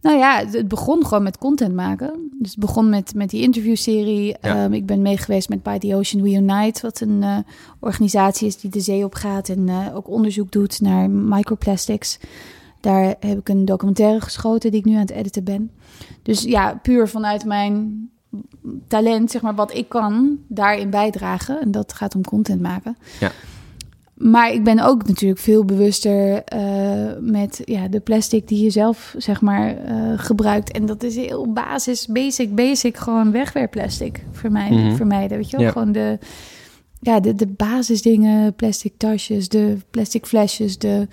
nou 0.00 0.18
ja, 0.18 0.38
het, 0.38 0.52
het 0.52 0.68
begon 0.68 1.06
gewoon 1.06 1.22
met 1.22 1.38
content 1.38 1.74
maken. 1.74 2.30
Dus 2.38 2.50
het 2.50 2.60
begon 2.60 2.88
met, 2.88 3.14
met 3.14 3.30
die 3.30 3.42
interviewserie. 3.42 4.26
Ja. 4.26 4.64
Ehm, 4.64 4.72
ik 4.72 4.86
ben 4.86 5.02
meegeweest 5.02 5.48
met 5.48 5.62
By 5.62 5.78
the 5.78 5.96
Ocean 5.96 6.22
We 6.22 6.30
Unite, 6.30 6.80
wat 6.82 7.00
een 7.00 7.22
eh, 7.22 7.36
organisatie 7.80 8.46
is 8.46 8.56
die 8.56 8.70
de 8.70 8.80
zee 8.80 9.04
op 9.04 9.14
gaat 9.14 9.48
en 9.48 9.68
eh, 9.68 9.96
ook 9.96 10.08
onderzoek 10.08 10.50
doet 10.50 10.80
naar 10.80 11.10
microplastics. 11.10 12.18
Daar 12.80 13.04
heb 13.04 13.38
ik 13.38 13.48
een 13.48 13.64
documentaire 13.64 14.20
geschoten 14.20 14.70
die 14.70 14.80
ik 14.80 14.86
nu 14.86 14.94
aan 14.94 15.00
het 15.00 15.10
editen 15.10 15.44
ben. 15.44 15.70
Dus 16.22 16.42
ja, 16.42 16.74
puur 16.82 17.08
vanuit 17.08 17.44
mijn 17.44 18.10
talent, 18.88 19.30
zeg 19.30 19.42
maar, 19.42 19.54
wat 19.54 19.74
ik 19.74 19.88
kan, 19.88 20.38
daarin 20.48 20.90
bijdragen. 20.90 21.60
En 21.60 21.70
dat 21.70 21.92
gaat 21.92 22.14
om 22.14 22.24
content 22.24 22.60
maken. 22.60 22.96
Ja. 23.20 23.30
Maar 24.14 24.52
ik 24.52 24.64
ben 24.64 24.80
ook 24.80 25.06
natuurlijk 25.06 25.40
veel 25.40 25.64
bewuster 25.64 26.44
eh, 26.44 27.12
met 27.20 27.62
ja, 27.64 27.88
de 27.88 28.00
plastic 28.00 28.48
die 28.48 28.62
je 28.62 28.70
zelf 28.70 29.14
zeg 29.18 29.40
maar 29.40 29.76
eh, 29.76 30.12
gebruikt. 30.16 30.70
En 30.70 30.86
dat 30.86 31.02
is 31.02 31.16
heel 31.16 31.52
basis, 31.52 32.06
basic, 32.06 32.54
basic, 32.54 32.96
gewoon 32.96 33.32
wegwerpplastic 33.32 34.24
mij, 34.50 34.70
Mhm. 34.70 34.94
vermijden. 34.96 35.36
Weet 35.36 35.50
je 35.50 35.56
wel? 35.56 35.66
Ja. 35.66 35.72
Gewoon 35.72 35.92
de, 35.92 36.18
ja, 37.00 37.20
de, 37.20 37.34
de 37.34 37.46
basisdingen, 37.46 38.54
plastic 38.54 38.92
tasjes, 38.96 39.48
de 39.48 39.76
plastic 39.90 40.26
flesjes, 40.26 40.78
de 40.78 41.08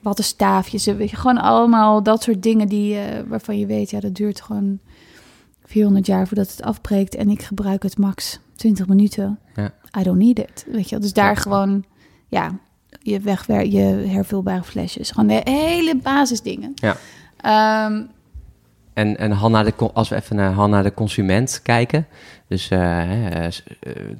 ehm 0.00 0.04
eh, 0.04 0.04
wattenstaafjes. 0.04 0.84
Weet 0.84 1.10
je, 1.10 1.16
gewoon 1.16 1.38
allemaal 1.38 2.02
dat 2.02 2.22
soort 2.22 2.42
dingen 2.42 2.68
die, 2.68 2.96
eh, 2.98 3.22
waarvan 3.28 3.58
je 3.58 3.66
weet, 3.66 3.90
ja, 3.90 4.00
dat 4.00 4.14
duurt 4.14 4.40
gewoon 4.40 4.78
400 5.64 6.06
jaar 6.06 6.26
voordat 6.26 6.50
het 6.50 6.62
afbreekt. 6.62 7.14
En 7.14 7.28
ik 7.30 7.42
gebruik 7.42 7.82
het 7.82 7.98
max 7.98 8.40
20 8.56 8.86
minuten. 8.86 9.38
Ja. 9.54 9.72
I 9.98 10.02
don't 10.02 10.18
need 10.18 10.38
it. 10.38 10.66
Weet 10.70 10.88
je. 10.88 10.98
Dus 10.98 11.12
daar 11.12 11.34
Ja. 11.34 11.40
gewoon, 11.40 11.84
ja, 12.28 12.58
je 13.02 13.20
wegwer, 13.20 13.66
je 13.66 13.80
hervulbare 14.08 14.62
flesjes. 14.62 15.10
Gewoon 15.10 15.26
de 15.28 15.40
hele 15.50 15.96
basisdingen. 15.96 16.72
Ja. 16.74 16.96
Ehm, 17.36 18.02
En, 18.92 19.18
en 19.18 19.30
Han 19.30 19.50
naar 19.50 19.64
de, 19.64 19.72
als 19.94 20.08
we 20.08 20.16
even 20.16 20.36
naar 20.36 20.52
Han 20.52 20.70
naar 20.70 20.82
de 20.82 20.94
consument 20.94 21.60
kijken. 21.62 22.06
Dus 22.48 22.70
eh, 22.70 23.44
eh, 23.46 23.52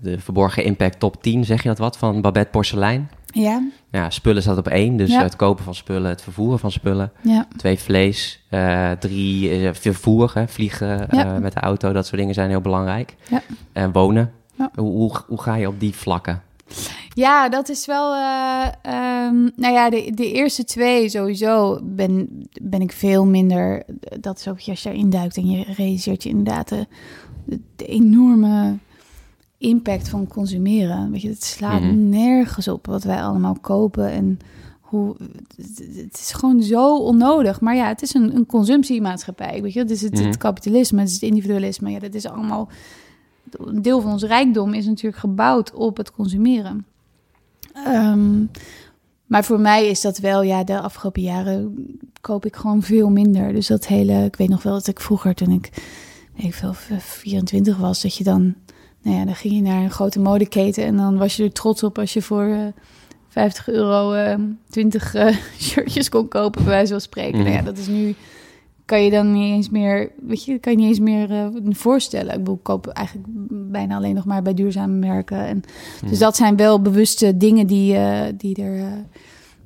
de 0.00 0.19
verborgen 0.19 0.65
impact 0.65 0.99
top 1.00 1.23
10, 1.23 1.45
zeg 1.45 1.62
je 1.62 1.69
dat 1.69 1.79
wat, 1.79 1.97
van 1.99 2.21
Babette 2.21 2.50
Porselein? 2.50 3.11
ja, 3.33 3.62
Ja, 3.91 4.11
spullen 4.11 4.43
staat 4.43 4.59
op 4.59 4.69
één. 4.69 4.97
Dus 4.97 5.11
Ja. 5.11 5.23
het 5.23 5.37
kopen 5.37 5.65
van 5.65 5.75
spullen, 5.75 6.09
het 6.11 6.23
vervoeren 6.23 6.59
van 6.59 6.71
spullen. 6.71 7.12
ja. 7.23 7.47
Twee, 7.57 7.79
vlees. 7.79 8.45
eh, 8.49 8.91
drie, 8.91 9.71
vervoer, 9.73 10.31
hè, 10.35 10.49
vliegen 10.49 11.07
Ja. 11.11 11.39
met 11.39 11.53
de 11.53 11.61
auto. 11.61 11.93
Dat 11.93 12.07
soort 12.07 12.19
dingen 12.21 12.35
zijn 12.35 12.49
heel 12.50 12.61
belangrijk. 12.61 13.15
Ja. 13.29 13.41
En 13.73 13.93
wonen. 13.93 14.33
Hoe, 14.57 14.91
hoe, 14.91 15.12
hoe 15.27 15.41
ga 15.43 15.55
je 15.55 15.69
op 15.69 15.81
die 15.81 15.95
vlakken? 15.95 16.43
Ja, 17.15 17.49
dat 17.49 17.69
is 17.69 17.87
wel. 17.87 18.15
ehm, 18.83 19.43
nou 19.57 19.73
ja, 19.75 19.91
de, 19.91 20.12
de 20.15 20.33
eerste 20.33 20.65
twee 20.65 21.09
sowieso 21.09 21.79
ben, 21.83 22.29
ben 22.62 22.81
ik 22.81 22.93
veel 22.93 23.27
minder. 23.27 23.83
Dat 24.21 24.39
is 24.39 24.49
ook 24.49 24.55
als 24.67 24.81
je 24.83 24.89
daarin 24.89 25.11
duikt 25.11 25.37
en 25.37 25.50
je 25.50 25.65
realiseert 25.77 26.23
je 26.23 26.29
inderdaad 26.29 26.69
de, 26.69 26.87
de 27.77 27.87
enorme 27.87 28.79
impact 29.59 30.09
van 30.09 30.27
consumeren. 30.27 31.11
Weet 31.11 31.23
je, 31.23 31.29
het 31.29 31.45
slaat 31.45 31.81
Mhm. 31.81 32.09
nergens 32.09 32.69
op 32.69 32.87
wat 32.87 33.03
wij 33.05 33.23
allemaal 33.23 33.57
kopen 33.61 34.11
en 34.11 34.39
hoe. 34.81 35.17
Het, 35.57 36.19
is 36.21 36.33
gewoon 36.33 36.62
zo 36.62 36.97
onnodig. 36.99 37.61
Maar 37.61 37.77
ja, 37.77 37.87
het 37.89 38.03
is 38.03 38.15
een, 38.15 38.35
een 38.37 38.47
consumptiemaatschappij. 38.47 39.62
Weet 39.62 39.73
je, 39.73 39.79
het 39.81 39.91
is 39.91 40.03
het, 40.03 40.12
Mhm. 40.15 40.25
het 40.27 40.37
kapitalisme, 40.37 40.99
het 41.00 41.09
is 41.09 41.15
het 41.15 41.23
individualisme. 41.23 41.91
Ja, 41.91 41.99
dat 41.99 42.15
is 42.15 42.27
allemaal. 42.27 42.69
Een 43.59 43.83
deel 43.83 44.00
van 44.00 44.12
ons 44.12 44.23
rijkdom 44.23 44.75
is 44.75 44.87
natuurlijk 44.87 45.23
gebouwd 45.23 45.73
op 45.73 45.97
het 45.97 46.12
consumeren. 46.12 46.87
Ehm, 47.73 48.45
maar 49.27 49.44
voor 49.44 49.61
mij 49.61 49.87
is 49.87 50.01
dat 50.01 50.18
wel, 50.18 50.42
ja, 50.42 50.64
de 50.64 50.81
afgelopen 50.81 51.22
jaren 51.22 51.87
koop 52.20 52.46
ik 52.46 52.57
gewoon 52.57 52.83
veel 52.83 53.11
minder. 53.11 53.53
Dus 53.53 53.66
dat 53.66 53.87
hele, 53.87 54.25
ik 54.25 54.37
weet 54.37 54.48
nog 54.48 54.62
wel 54.62 54.72
dat 54.72 54.87
ik 54.87 55.01
vroeger, 55.01 55.35
toen 55.35 55.51
ik, 55.51 55.70
ik 56.35 56.55
veel, 56.55 56.75
24 56.75 57.77
was, 57.77 58.03
dat 58.03 58.16
je 58.16 58.25
dan, 58.25 58.55
nou 59.03 59.16
ja, 59.16 59.25
dan 59.25 59.37
ging 59.37 59.55
je 59.55 59.62
naar 59.62 59.83
een 59.83 59.90
grote 59.90 60.20
modeketen 60.20 60.85
en 60.85 60.96
dan 60.96 61.18
was 61.18 61.37
je 61.37 61.44
er 61.44 61.53
trots 61.53 61.83
op 61.83 61.98
als 61.98 62.12
je 62.12 62.22
voor 62.22 62.44
eh, 62.44 62.66
50 63.29 63.68
euro 63.68 64.12
eh, 64.12 64.38
20 64.68 65.14
eh, 65.14 65.37
shirtjes 65.59 66.09
kon 66.09 66.29
kopen, 66.29 66.62
bij 66.62 66.72
wijze 66.72 66.92
van 66.92 67.01
spreken. 67.01 67.38
Nou 67.38 67.51
ja, 67.51 67.62
dat 67.62 67.79
is 67.79 67.87
nu, 67.87 68.14
kan 68.90 69.03
je 69.03 69.11
dan 69.11 69.33
niet 69.33 69.53
eens 69.55 69.68
meer, 69.70 70.11
weet 70.26 70.44
je, 70.44 70.59
kan 70.59 70.72
je 70.72 70.79
niet 70.79 70.88
eens 70.88 70.98
meer 71.00 71.31
eh, 71.31 71.46
voorstellen. 71.68 72.33
Ik 72.33 72.38
bedoel, 72.38 72.55
ik 72.55 72.62
koop 72.62 72.87
eigenlijk 72.87 73.26
bijna 73.70 73.96
alleen 73.96 74.14
nog 74.14 74.24
maar 74.24 74.42
bij 74.42 74.55
duurzame 74.55 74.92
merken 75.07 75.38
en 75.46 75.62
Mhm. 76.00 76.09
dus 76.11 76.18
dat 76.18 76.37
zijn 76.37 76.57
wel 76.57 76.81
bewuste 76.83 77.37
dingen 77.37 77.66
die, 77.66 77.96
eh, 77.96 78.20
die, 78.37 78.62
er, 78.62 78.79
eh, 78.79 78.87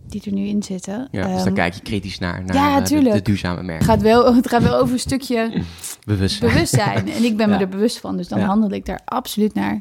die 0.08 0.22
er 0.24 0.32
nu 0.32 0.46
in 0.46 0.62
zitten. 0.62 1.08
Ja, 1.10 1.22
dus 1.26 1.34
Ehm, 1.34 1.44
daar 1.44 1.52
kijk 1.52 1.74
je 1.74 1.80
kritisch 1.82 2.18
naar, 2.18 2.44
naar 2.44 2.56
ja, 2.56 2.80
de, 2.80 3.22
duurzame 3.22 3.56
het, 3.56 3.66
merken. 3.66 3.84
gaat 3.87 4.02
wel, 4.02 4.34
het 4.37 4.48
gaat 4.48 4.62
wel 4.62 4.76
over 4.78 4.92
een 4.92 5.00
stukje 5.00 5.52
Bewustzijn. 6.06 6.50
bewustzijn. 6.52 7.08
En 7.10 7.24
ik 7.24 7.37
ben 7.37 7.50
me 7.50 7.56
er 7.56 7.68
bewust 7.68 7.98
van, 7.98 8.16
dus 8.16 8.28
dan 8.28 8.40
handel 8.40 8.70
ik 8.70 8.87
daar 8.87 9.00
absoluut 9.04 9.54
naar. 9.54 9.80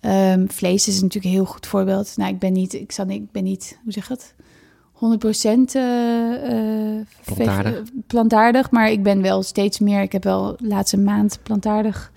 Ehm, 0.00 0.46
vlees 0.48 0.88
is 0.88 0.94
natuurlijk 0.94 1.24
een 1.24 1.30
heel 1.30 1.44
goed 1.44 1.66
voorbeeld. 1.66 2.12
Nou, 2.16 2.32
ik 2.32 2.38
ben 2.38 2.52
niet, 2.52 2.72
ik, 2.74 2.92
zal, 2.92 3.08
ik 3.08 3.30
ben 3.32 3.44
niet, 3.44 3.78
hoe 3.82 3.92
zeg 3.92 4.08
het? 4.08 4.34
100% 4.94 5.74
eh, 5.74 6.98
eh, 6.98 7.06
Plantaardig. 7.24 7.82
plantaardig, 8.06 8.70
maar 8.70 8.90
ik 8.90 9.02
ben 9.02 9.22
wel 9.22 9.42
steeds 9.42 9.78
meer. 9.78 10.02
Ik 10.02 10.12
heb 10.12 10.24
wel 10.24 10.56
de 10.58 10.66
laatste 10.66 10.98
maand 10.98 11.38
plantaardig 11.42 12.12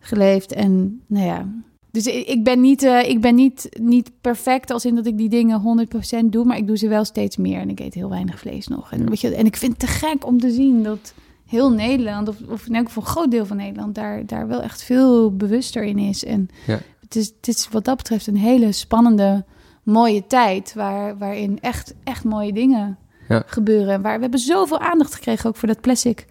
geleefd. 0.00 0.52
En 0.52 1.00
nou 1.06 1.26
ja, 1.26 1.46
dus 1.90 2.06
ik, 2.06 2.44
ben, 2.44 2.60
niet, 2.60 2.82
eh, 2.82 3.08
ik 3.08 3.20
ben 3.20 3.34
niet, 3.34 3.68
niet 3.80 4.10
perfect 4.20 4.70
als 4.70 4.84
in 4.84 4.94
dat 4.94 5.06
ik 5.06 5.16
die 5.18 5.28
dingen 5.28 5.60
100% 5.60 6.24
doe, 6.32 6.44
maar 6.44 6.56
ik 6.56 6.66
doe 6.66 6.76
ze 6.78 6.88
wel 6.88 7.04
steeds 7.04 7.36
meer. 7.36 7.60
En 7.60 7.70
ik 7.70 7.80
eet 7.80 7.94
heel 7.94 8.08
weinig 8.08 8.38
vlees 8.38 8.68
nog. 8.68 8.92
En, 8.92 9.08
weet 9.08 9.20
je, 9.20 9.34
en 9.34 9.46
ik 9.46 9.56
vind 9.56 9.70
het 9.72 9.80
te 9.80 9.86
gek 10.06 10.26
om 10.26 10.40
te 10.40 10.50
zien 10.50 10.82
dat 10.82 11.14
heel 11.46 11.70
Nederland, 11.72 12.28
of, 12.28 12.36
of 12.48 12.66
in 12.66 12.74
elk 12.74 12.86
geval 12.86 13.02
een 13.02 13.08
groot 13.08 13.30
deel 13.30 13.46
van 13.46 13.56
Nederland, 13.56 13.94
daar, 13.94 14.26
daar 14.26 14.48
wel 14.48 14.62
echt 14.62 14.82
veel 14.82 15.36
bewuster 15.36 15.82
in 15.82 15.98
is. 15.98 16.24
En 16.24 16.48
Ja. 16.66 16.78
het, 17.00 17.16
is, 17.16 17.26
het 17.36 17.48
is 17.48 17.68
wat 17.70 17.84
dat 17.84 17.96
betreft 17.96 18.26
een 18.26 18.36
hele 18.36 18.72
spannende, 18.72 19.44
mooie 19.86 20.26
tijd, 20.26 20.74
waar, 20.74 21.18
waarin 21.18 21.58
echt, 21.60 21.94
echt 22.04 22.24
mooie 22.24 22.52
dingen 22.52 22.98
Ja. 23.28 23.42
gebeuren. 23.46 23.94
En 23.94 24.02
Waar, 24.02 24.14
we 24.16 24.20
hebben 24.22 24.40
zoveel 24.40 24.78
aandacht 24.78 25.14
gekregen 25.14 25.48
ook 25.48 25.56
voor 25.56 25.68
dat 25.68 25.80
plastic 25.80 26.26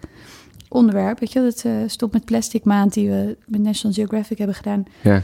onderwerp. 0.68 1.18
Weet 1.18 1.32
je, 1.32 1.40
dat 1.40 1.62
eh, 1.64 1.72
stop 1.86 2.12
met 2.12 2.24
plastic 2.24 2.64
maand 2.64 2.92
die 2.92 3.10
we 3.10 3.36
met 3.46 3.60
National 3.60 3.96
Geographic 3.96 4.38
hebben 4.38 4.56
gedaan. 4.56 4.84
Ja. 5.02 5.22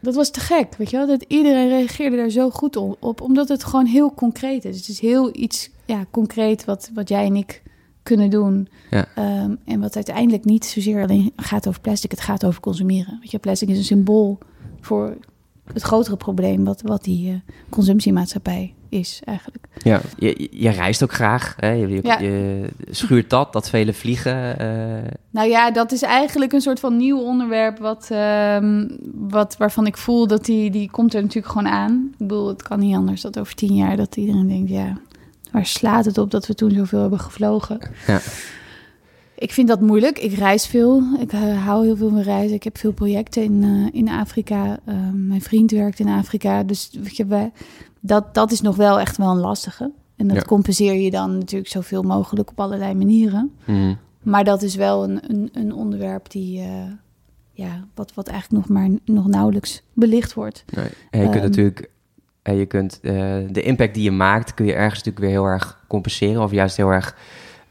Dat 0.00 0.14
was 0.14 0.30
te 0.30 0.40
gek, 0.40 0.74
weet 0.76 0.90
je 0.90 0.96
wel? 0.96 1.06
Dat 1.06 1.24
iedereen 1.28 1.68
reageerde 1.68 2.16
daar 2.16 2.28
zo 2.30 2.50
goed 2.50 2.76
op, 3.00 3.20
omdat 3.20 3.48
het 3.48 3.64
gewoon 3.64 3.86
heel 3.86 4.14
concreet 4.14 4.64
is. 4.64 4.76
Het 4.76 4.88
is 4.88 5.00
heel 5.00 5.36
iets 5.36 5.70
ja, 5.84 6.04
concreet 6.10 6.64
wat, 6.64 6.90
wat 6.94 7.08
jij 7.08 7.24
en 7.26 7.36
ik 7.36 7.62
kunnen 8.02 8.30
doen. 8.30 8.68
Ja. 8.90 9.06
Ehm, 9.14 9.54
en 9.64 9.80
wat 9.80 9.94
uiteindelijk 9.96 10.44
niet 10.44 10.64
zozeer 10.64 11.02
alleen 11.02 11.32
gaat 11.36 11.68
over 11.68 11.80
plastic, 11.80 12.10
het 12.10 12.20
gaat 12.20 12.44
over 12.44 12.60
consumeren. 12.60 13.18
Weet 13.20 13.30
je, 13.30 13.38
plastic 13.38 13.68
is 13.68 13.78
een 13.78 13.84
symbool 13.84 14.38
voor 14.80 15.16
het 15.72 15.82
grotere 15.82 16.16
probleem 16.16 16.64
wat, 16.64 16.82
wat 16.82 17.04
die 17.04 17.30
eh, 17.30 17.36
consumptiemaatschappij 17.68 18.74
is 18.88 19.20
eigenlijk. 19.24 19.64
Ja, 19.82 20.00
je, 20.16 20.48
je 20.50 20.70
reist 20.70 21.02
ook 21.02 21.12
graag. 21.12 21.54
Hè? 21.56 21.70
Je, 21.70 21.88
je, 21.88 22.00
Ja. 22.02 22.18
je 22.18 22.64
schuurt 22.90 23.30
dat, 23.30 23.52
dat 23.52 23.68
vele 23.70 23.92
vliegen. 23.92 24.58
eh, 24.58 25.10
Nou 25.30 25.48
ja, 25.48 25.70
dat 25.70 25.92
is 25.92 26.02
eigenlijk 26.02 26.52
een 26.52 26.60
soort 26.60 26.80
van 26.80 26.96
nieuw 26.96 27.18
onderwerp 27.20 27.78
wat, 27.78 28.08
ehm, 28.10 28.88
wat, 29.14 29.56
waarvan 29.56 29.86
ik 29.86 29.96
voel 29.96 30.26
dat 30.26 30.44
die, 30.44 30.70
die 30.70 30.90
komt 30.90 31.14
er 31.14 31.20
natuurlijk 31.22 31.52
gewoon 31.52 31.72
aan. 31.72 32.08
Ik 32.12 32.18
bedoel, 32.26 32.48
het 32.48 32.62
kan 32.62 32.78
niet 32.78 32.96
anders 32.96 33.20
dat 33.20 33.38
over 33.38 33.54
tien 33.54 33.74
jaar 33.74 33.96
dat 33.96 34.16
iedereen 34.16 34.48
denkt, 34.48 34.70
ja, 34.70 34.98
waar 35.50 35.66
slaat 35.66 36.04
het 36.04 36.18
op 36.18 36.30
dat 36.30 36.46
we 36.46 36.54
toen 36.54 36.70
zoveel 36.70 37.00
hebben 37.00 37.20
gevlogen? 37.20 37.78
Ja. 38.06 38.20
Ik 39.44 39.52
vind 39.52 39.68
dat 39.68 39.80
moeilijk. 39.80 40.18
Ik 40.18 40.32
reis 40.32 40.66
veel. 40.66 41.02
Ik 41.20 41.32
eh, 41.32 41.64
hou 41.64 41.84
heel 41.84 41.96
veel 41.96 42.08
van 42.08 42.20
reizen. 42.20 42.56
Ik 42.56 42.62
heb 42.62 42.78
veel 42.78 42.92
projecten 42.92 43.42
in, 43.42 43.62
eh, 43.62 44.00
in 44.00 44.08
Afrika. 44.08 44.78
Ehm, 44.84 45.26
mijn 45.26 45.40
vriend 45.40 45.70
werkt 45.70 45.98
in 45.98 46.08
Afrika. 46.08 46.62
Dus 46.62 46.90
weet 47.02 47.16
je, 47.16 47.50
dat, 48.00 48.34
dat 48.34 48.52
is 48.52 48.60
nog 48.60 48.76
wel 48.76 49.00
echt 49.00 49.16
wel 49.16 49.30
een 49.30 49.38
lastige. 49.40 49.90
En 50.16 50.26
dat 50.28 50.36
Ja. 50.36 50.42
compenseer 50.42 50.94
je 50.94 51.10
dan 51.10 51.38
natuurlijk 51.38 51.70
zoveel 51.70 52.02
mogelijk 52.02 52.50
op 52.50 52.60
allerlei 52.60 52.94
manieren. 52.94 53.52
mhm. 53.64 53.94
Maar 54.22 54.44
dat 54.44 54.62
is 54.62 54.74
wel 54.74 55.04
een, 55.04 55.20
een, 55.30 55.48
een 55.52 55.72
onderwerp 55.72 56.30
die, 56.30 56.60
eh, 56.60 56.66
ja, 57.52 57.84
wat, 57.94 58.14
wat 58.14 58.28
eigenlijk 58.28 58.66
nog 58.66 58.78
maar 58.78 58.88
nog 59.04 59.26
nauwelijks 59.26 59.82
belicht 59.92 60.34
wordt. 60.34 60.64
Nee. 60.74 60.88
En 61.10 61.20
je 61.20 61.28
kunt 61.28 61.34
Ehm. 61.34 61.44
natuurlijk, 61.44 61.90
en 62.42 62.56
je 62.56 62.66
kunt 62.66 63.00
eh, 63.02 63.12
de 63.50 63.62
impact 63.62 63.94
die 63.94 64.02
je 64.02 64.10
maakt, 64.10 64.54
kun 64.54 64.66
je 64.66 64.72
ergens 64.72 64.94
natuurlijk 65.04 65.24
weer 65.24 65.34
heel 65.34 65.44
erg 65.44 65.84
compenseren 65.88 66.42
of 66.42 66.50
juist 66.50 66.76
heel 66.76 66.90
erg 66.90 67.16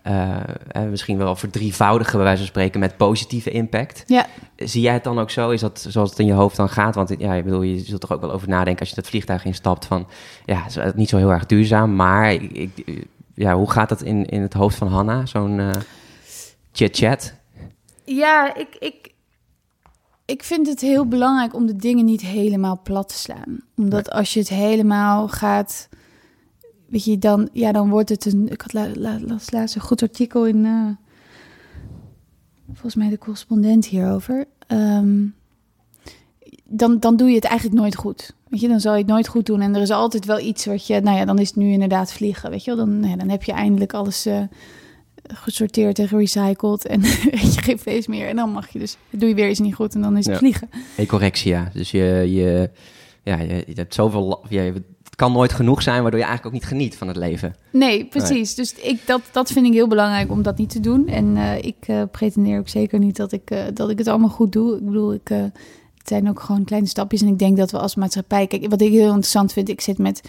eh, 0.03 0.39
misschien 0.89 1.17
wel 1.17 1.35
verdrievoudigen, 1.35 2.13
bij 2.13 2.23
wijze 2.23 2.39
van 2.39 2.47
spreken, 2.47 2.79
met 2.79 2.97
positieve 2.97 3.51
impact. 3.51 4.03
Ja. 4.07 4.25
Zie 4.55 4.81
jij 4.81 4.93
het 4.93 5.03
dan 5.03 5.19
ook 5.19 5.29
zo? 5.29 5.49
Is 5.49 5.61
dat 5.61 5.85
zoals 5.89 6.09
het 6.09 6.19
in 6.19 6.25
je 6.25 6.33
hoofd 6.33 6.55
dan 6.55 6.69
gaat? 6.69 6.95
Want 6.95 7.15
ja, 7.17 7.33
ik 7.33 7.43
bedoel, 7.43 7.61
je 7.61 7.79
zult 7.79 8.03
er 8.03 8.13
ook 8.13 8.21
wel 8.21 8.31
over 8.31 8.47
nadenken 8.47 8.79
als 8.79 8.89
je 8.89 8.95
dat 8.95 9.07
vliegtuig 9.07 9.45
instapt 9.45 9.85
van, 9.85 10.07
ja, 10.45 10.65
is 10.65 10.77
niet 10.95 11.09
zo 11.09 11.17
heel 11.17 11.31
erg 11.31 11.45
duurzaam, 11.45 11.95
maar 11.95 12.31
ik, 12.33 12.69
ja, 13.33 13.55
hoe 13.55 13.71
gaat 13.71 13.89
dat 13.89 14.01
in, 14.01 14.25
in 14.25 14.41
het 14.41 14.53
hoofd 14.53 14.75
van 14.75 14.87
Hanna, 14.87 15.25
zo'n 15.25 15.59
eh 15.59 15.69
chit-chat? 16.71 17.33
Ja, 18.05 18.55
ik, 18.55 18.75
ik, 18.79 19.13
ik 20.25 20.43
vind 20.43 20.67
het 20.67 20.81
heel 20.81 21.07
belangrijk 21.07 21.53
om 21.53 21.65
de 21.65 21.75
dingen 21.75 22.05
niet 22.05 22.21
helemaal 22.21 22.79
plat 22.83 23.09
te 23.09 23.15
slaan. 23.15 23.59
Omdat 23.75 24.11
als 24.11 24.33
je 24.33 24.39
het 24.39 24.49
helemaal 24.49 25.27
gaat... 25.27 25.89
Weet 26.93 27.03
je, 27.05 27.17
dan, 27.19 27.49
ja, 27.53 27.71
dan 27.71 27.89
wordt 27.89 28.09
het 28.09 28.25
een... 28.25 28.49
Ik 28.51 28.61
had 28.61 28.73
la, 28.73 28.87
la, 28.95 29.19
las 29.21 29.51
laatst 29.51 29.75
een 29.75 29.81
goed 29.81 30.01
artikel 30.01 30.45
in... 30.47 30.65
eh, 30.65 30.87
volgens 32.71 32.95
mij 32.95 33.09
de 33.09 33.17
correspondent 33.17 33.85
hierover. 33.85 34.45
Ehm, 34.67 35.25
dan, 36.63 36.99
dan 36.99 37.15
doe 37.15 37.29
je 37.29 37.35
het 37.35 37.43
eigenlijk 37.43 37.79
nooit 37.79 37.95
goed. 37.95 38.35
Weet 38.49 38.59
je, 38.61 38.67
dan 38.67 38.79
zal 38.79 38.91
je 38.93 38.97
het 38.99 39.07
nooit 39.07 39.27
goed 39.27 39.45
doen. 39.45 39.61
En 39.61 39.75
er 39.75 39.81
is 39.81 39.89
altijd 39.91 40.25
wel 40.25 40.39
iets 40.39 40.65
wat 40.65 40.87
je... 40.87 40.99
Nou 40.99 41.17
ja, 41.17 41.25
dan 41.25 41.39
is 41.39 41.47
het 41.47 41.55
nu 41.55 41.71
inderdaad 41.71 42.13
vliegen, 42.13 42.49
weet 42.49 42.63
je 42.63 42.75
wel. 42.75 42.85
Dan, 42.85 42.99
nou 42.99 43.11
ja, 43.11 43.17
dan 43.17 43.29
heb 43.29 43.43
je 43.43 43.51
eindelijk 43.51 43.93
alles... 43.93 44.25
eh, 44.25 44.41
gesorteerd 45.33 45.99
en 45.99 46.07
gerecycled 46.07 46.85
en 46.87 47.01
weet 47.31 47.53
je 47.53 47.61
geen 47.61 47.79
vlees 47.79 48.07
meer. 48.07 48.27
En 48.27 48.35
dan 48.35 48.49
mag 48.51 48.69
je 48.69 48.79
dus, 48.79 48.97
doe 49.09 49.29
je 49.29 49.35
weer 49.35 49.49
iets 49.49 49.59
niet 49.59 49.75
goed 49.75 49.95
en 49.95 50.01
dan 50.01 50.17
is 50.17 50.23
het 50.25 50.33
Ja. 50.33 50.39
vliegen. 50.39 50.69
Ecorexia. 50.97 51.69
Dus 51.73 51.91
je, 51.91 52.03
je, 52.29 52.69
ja, 53.23 53.39
je, 53.39 53.63
je 53.67 53.73
hebt 53.73 53.93
zoveel... 53.93 54.23
la- 54.23 54.39
Ja, 54.49 54.61
je- 54.61 54.83
het 55.13 55.21
kan 55.21 55.31
nooit 55.31 55.53
genoeg 55.53 55.81
zijn, 55.81 56.01
waardoor 56.01 56.19
je 56.19 56.25
eigenlijk 56.25 56.55
ook 56.55 56.61
niet 56.61 56.71
geniet 56.71 56.97
van 56.97 57.07
het 57.07 57.17
leven. 57.17 57.55
Nee, 57.71 58.05
precies. 58.05 58.55
Dus 58.55 58.73
ik, 58.73 59.01
dat, 59.05 59.21
dat 59.31 59.51
vind 59.51 59.65
ik 59.65 59.73
heel 59.73 59.87
belangrijk 59.87 60.31
om 60.31 60.41
dat 60.41 60.57
niet 60.57 60.69
te 60.69 60.79
doen. 60.79 61.07
En 61.07 61.37
eh, 61.37 61.57
ik 61.57 61.75
eh, 61.79 62.01
pretendeer 62.11 62.59
ook 62.59 62.69
zeker 62.69 62.99
niet 62.99 63.15
dat 63.15 63.31
ik, 63.31 63.49
eh, 63.49 63.63
dat 63.73 63.89
ik 63.89 63.97
het 63.97 64.07
allemaal 64.07 64.29
goed 64.29 64.51
doe. 64.51 64.75
Ik 64.75 64.85
bedoel, 64.85 65.13
ik, 65.13 65.27
het 65.27 66.07
zijn 66.07 66.29
ook 66.29 66.39
gewoon 66.39 66.63
kleine 66.63 66.87
stapjes. 66.87 67.21
En 67.21 67.27
ik 67.27 67.39
denk 67.39 67.57
dat 67.57 67.71
we 67.71 67.79
als 67.79 67.95
maatschappij... 67.95 68.47
Kijk, 68.47 68.69
wat 68.69 68.81
ik 68.81 68.91
heel 68.91 69.05
interessant 69.05 69.53
vind, 69.53 69.69
ik 69.69 69.81
zit 69.81 69.97
met 69.97 70.21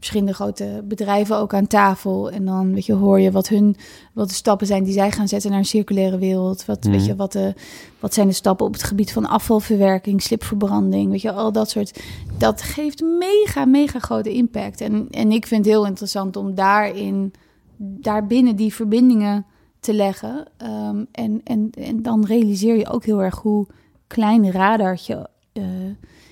verschillende 0.00 0.34
grote 0.34 0.82
bedrijven 0.84 1.36
ook 1.36 1.54
aan 1.54 1.66
tafel. 1.66 2.30
En 2.30 2.44
dan 2.44 2.74
weet 2.74 2.86
je, 2.86 2.92
hoor 2.92 3.20
je 3.20 3.30
wat, 3.30 3.48
hun, 3.48 3.76
wat 4.12 4.28
de 4.28 4.34
stappen 4.34 4.66
zijn 4.66 4.84
die 4.84 4.92
zij 4.92 5.10
gaan 5.10 5.28
zetten 5.28 5.50
naar 5.50 5.58
een 5.58 5.64
circulaire 5.64 6.18
wereld. 6.18 6.64
Wat, 6.64 6.84
weet 6.84 6.94
Mhm. 7.00 7.04
je, 7.06 7.16
wat, 7.16 7.32
de, 7.32 7.54
wat 7.98 8.14
zijn 8.14 8.26
de 8.28 8.32
stappen 8.34 8.66
op 8.66 8.72
het 8.72 8.82
gebied 8.82 9.12
van 9.12 9.26
afvalverwerking, 9.28 10.22
slipverbranding. 10.22 11.10
Weet 11.10 11.22
je, 11.22 11.32
al 11.32 11.52
dat 11.52 11.70
soort. 11.70 12.00
Dat 12.38 12.62
geeft 12.62 13.02
mega, 13.02 13.64
mega 13.64 13.98
grote 13.98 14.32
impact. 14.32 14.80
En, 14.80 15.06
en 15.10 15.30
ik 15.32 15.46
vind 15.46 15.64
het 15.64 15.74
heel 15.74 15.86
interessant 15.86 16.36
om 16.36 16.54
daarin, 16.54 17.32
daarbinnen 17.76 18.56
die 18.56 18.74
verbindingen 18.74 19.46
te 19.80 19.94
leggen. 19.94 20.44
Ehm, 20.56 21.04
en, 21.12 21.40
en, 21.44 21.70
en 21.70 22.02
dan 22.02 22.24
realiseer 22.24 22.76
je 22.76 22.88
ook 22.88 23.04
heel 23.04 23.22
erg 23.22 23.38
hoe 23.38 23.66
klein 24.06 24.50
radartje 24.50 25.28
eh, 25.52 25.64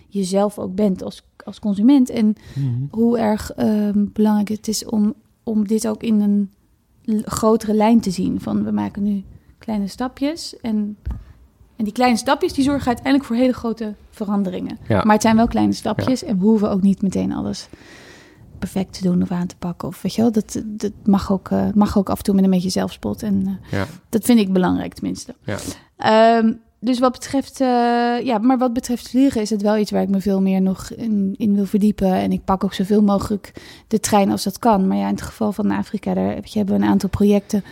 jezelf 0.09 0.59
ook 0.59 0.74
bent 0.74 1.02
als, 1.02 1.22
als 1.48 1.58
consument. 1.61 2.11
En 2.11 2.34
hoe 2.90 3.18
erg 3.18 3.52
ehm, 3.52 4.04
belangrijk 4.12 4.48
het 4.48 4.68
is 4.68 4.84
om, 4.84 5.14
om 5.42 5.66
dit 5.66 5.88
ook 5.88 6.02
in 6.02 6.20
een 6.20 6.50
grotere 7.24 7.74
lijn 7.74 8.00
te 8.00 8.11
zien. 8.11 8.40
Van 8.40 8.64
we 8.64 8.70
maken 8.70 9.02
nu 9.02 9.24
kleine 9.58 9.87
stapjes. 9.87 10.56
En, 10.61 10.96
en 11.76 11.84
die 11.84 11.92
kleine 11.92 12.16
stapjes 12.16 12.52
die 12.52 12.64
zorgen 12.64 12.87
uiteindelijk 12.87 13.24
voor 13.24 13.37
hele 13.37 13.52
grote 13.52 13.94
veranderingen. 14.11 14.78
Ja. 14.88 15.02
Maar 15.04 15.12
het 15.12 15.22
zijn 15.22 15.37
wel 15.37 15.46
kleine 15.48 15.72
stapjes 15.72 16.22
en 16.24 16.38
we 16.38 16.44
hoeven 16.44 16.70
ook 16.70 16.82
niet 16.82 17.02
meteen 17.02 17.32
alles 17.32 17.68
perfect 18.58 18.92
te 18.92 19.02
doen 19.02 19.22
of 19.22 19.30
aan 19.30 19.46
te 19.46 19.56
pakken. 19.56 19.88
Of 19.88 20.02
weet 20.02 20.14
je 20.14 20.22
wel, 20.22 20.32
dat, 20.32 20.62
dat 20.66 20.92
mag, 21.04 21.32
ook, 21.32 21.48
eh, 21.50 21.66
mag 21.74 21.98
ook 21.98 22.11
af 22.11 22.18
en 22.18 22.24
toe 22.24 22.34
met 22.34 22.44
een 22.44 22.50
beetje 22.50 22.68
zelfspot. 22.70 23.22
En 23.22 23.42
eh, 23.46 23.70
Ja. 23.78 23.87
dat 24.08 24.24
vind 24.24 24.38
ik 24.38 24.52
belangrijk 24.52 24.94
tenminste. 24.94 25.34
Ja. 25.44 25.56
Ehm, 25.96 26.52
dus 26.80 26.98
wat 26.98 27.12
betreft, 27.12 27.60
eh, 27.60 27.66
ja, 28.22 28.38
maar 28.40 28.58
wat 28.58 28.72
betreft 28.72 29.08
vliegen 29.08 29.40
is 29.40 29.50
het 29.50 29.62
wel 29.62 29.76
iets 29.76 29.90
waar 29.90 30.02
ik 30.02 30.08
me 30.08 30.20
veel 30.20 30.40
meer 30.40 30.62
nog 30.62 30.90
in, 30.90 31.34
in 31.36 31.54
wil 31.54 31.66
verdiepen. 31.66 32.12
En 32.12 32.32
ik 32.32 32.44
pak 32.44 32.64
ook 32.64 32.74
zoveel 32.74 33.02
mogelijk 33.02 33.52
de 33.88 34.00
trein 34.00 34.30
als 34.30 34.44
dat 34.44 34.58
kan. 34.58 34.86
Maar 34.86 34.96
ja, 34.96 35.06
in 35.06 35.14
het 35.14 35.22
geval 35.22 35.52
van 35.52 35.70
Afrika, 35.70 36.14
daar 36.14 36.38
je, 36.42 36.58
hebben 36.58 36.78
we 36.78 36.82
een 36.82 36.88
aantal 36.90 37.08
projecten. 37.08 37.64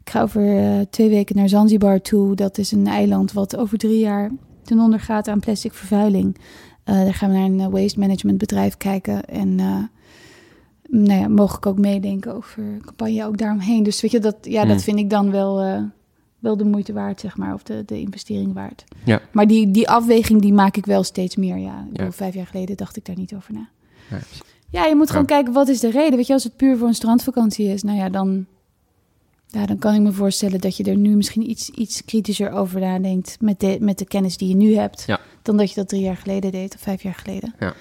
Ik 0.00 0.10
ga 0.10 0.22
over 0.22 0.58
eh, 0.58 0.80
twee 0.90 1.08
weken 1.08 1.36
naar 1.36 1.48
Zanzibar 1.48 2.00
toe. 2.00 2.34
Dat 2.34 2.58
is 2.58 2.72
een 2.72 2.86
eiland 2.86 3.32
wat 3.32 3.56
over 3.56 3.78
drie 3.78 3.98
jaar 3.98 4.30
ten 4.62 4.78
onder 4.78 5.00
gaat 5.00 5.28
aan 5.28 5.40
plastic 5.40 5.72
vervuiling. 5.72 6.36
Eh, 6.84 6.94
daar 6.94 7.14
gaan 7.14 7.30
we 7.30 7.36
naar 7.36 7.66
een 7.66 7.70
waste 7.70 7.98
management 7.98 8.38
bedrijf 8.38 8.76
kijken. 8.76 9.24
En 9.24 9.54
nou 10.88 11.20
ja, 11.20 11.28
mogelijk 11.28 11.66
ook 11.66 11.78
meedenken 11.78 12.34
over 12.34 12.62
campagne 12.84 13.24
ook 13.24 13.38
daaromheen. 13.38 13.82
Dus 13.82 14.00
weet 14.00 14.10
je, 14.10 14.18
dat, 14.18 14.36
ja, 14.40 14.60
Hmm. 14.60 14.68
dat 14.68 14.82
vind 14.82 14.98
ik 14.98 15.10
dan 15.10 15.30
wel, 15.30 15.60
wel 16.40 16.56
de 16.56 16.64
moeite 16.64 16.92
waard, 16.92 17.20
zeg 17.20 17.36
maar. 17.36 17.54
Of 17.54 17.62
de, 17.62 17.82
de 17.86 18.00
investering 18.00 18.52
waard. 18.52 18.84
Ja. 19.04 19.20
Maar 19.32 19.46
die, 19.46 19.70
die 19.70 19.88
afweging, 19.88 20.40
die 20.40 20.52
maak 20.52 20.76
ik 20.76 20.86
wel 20.86 21.02
steeds 21.02 21.36
meer, 21.36 21.56
ja. 21.56 21.78
Ik 21.84 21.90
bedoel, 21.90 22.06
Ja. 22.06 22.12
vijf 22.12 22.34
jaar 22.34 22.46
geleden 22.46 22.76
dacht 22.76 22.96
ik 22.96 23.04
daar 23.04 23.16
niet 23.16 23.34
over 23.34 23.52
na. 23.52 23.68
Ja. 24.10 24.18
Ja, 24.70 24.84
je 24.84 24.96
moet 24.96 25.10
gewoon 25.10 25.26
kijken, 25.26 25.52
wat 25.52 25.68
is 25.68 25.80
de 25.80 25.90
reden? 25.90 26.16
Weet 26.16 26.26
je, 26.26 26.32
als 26.32 26.44
het 26.44 26.56
puur 26.56 26.76
voor 26.76 26.88
een 26.88 26.94
strandvakantie 26.94 27.66
is, 27.68 27.82
nou 27.82 27.98
ja, 27.98 28.08
dan, 28.08 28.46
ja, 29.46 29.66
dan 29.66 29.78
kan 29.78 29.94
ik 29.94 30.00
me 30.00 30.12
voorstellen 30.12 30.60
dat 30.60 30.76
je 30.76 30.84
er 30.84 30.96
nu 30.96 31.16
misschien 31.16 31.50
iets, 31.50 31.70
iets 31.70 32.04
kritischer 32.04 32.50
over 32.52 32.80
nadenkt 32.80 33.36
met 33.40 33.60
de, 33.60 33.76
met 33.80 33.98
de 33.98 34.04
kennis 34.04 34.36
die 34.36 34.48
je 34.48 34.54
nu 34.56 34.74
hebt, 34.76 35.06
dan 35.42 35.56
dat 35.56 35.68
je 35.68 35.74
dat 35.74 35.88
drie 35.88 36.02
jaar 36.02 36.16
geleden 36.16 36.50
deed 36.52 36.74
of 36.74 36.80
vijf 36.80 37.02
jaar 37.02 37.14
geleden. 37.14 37.54
Ja. 37.58 37.74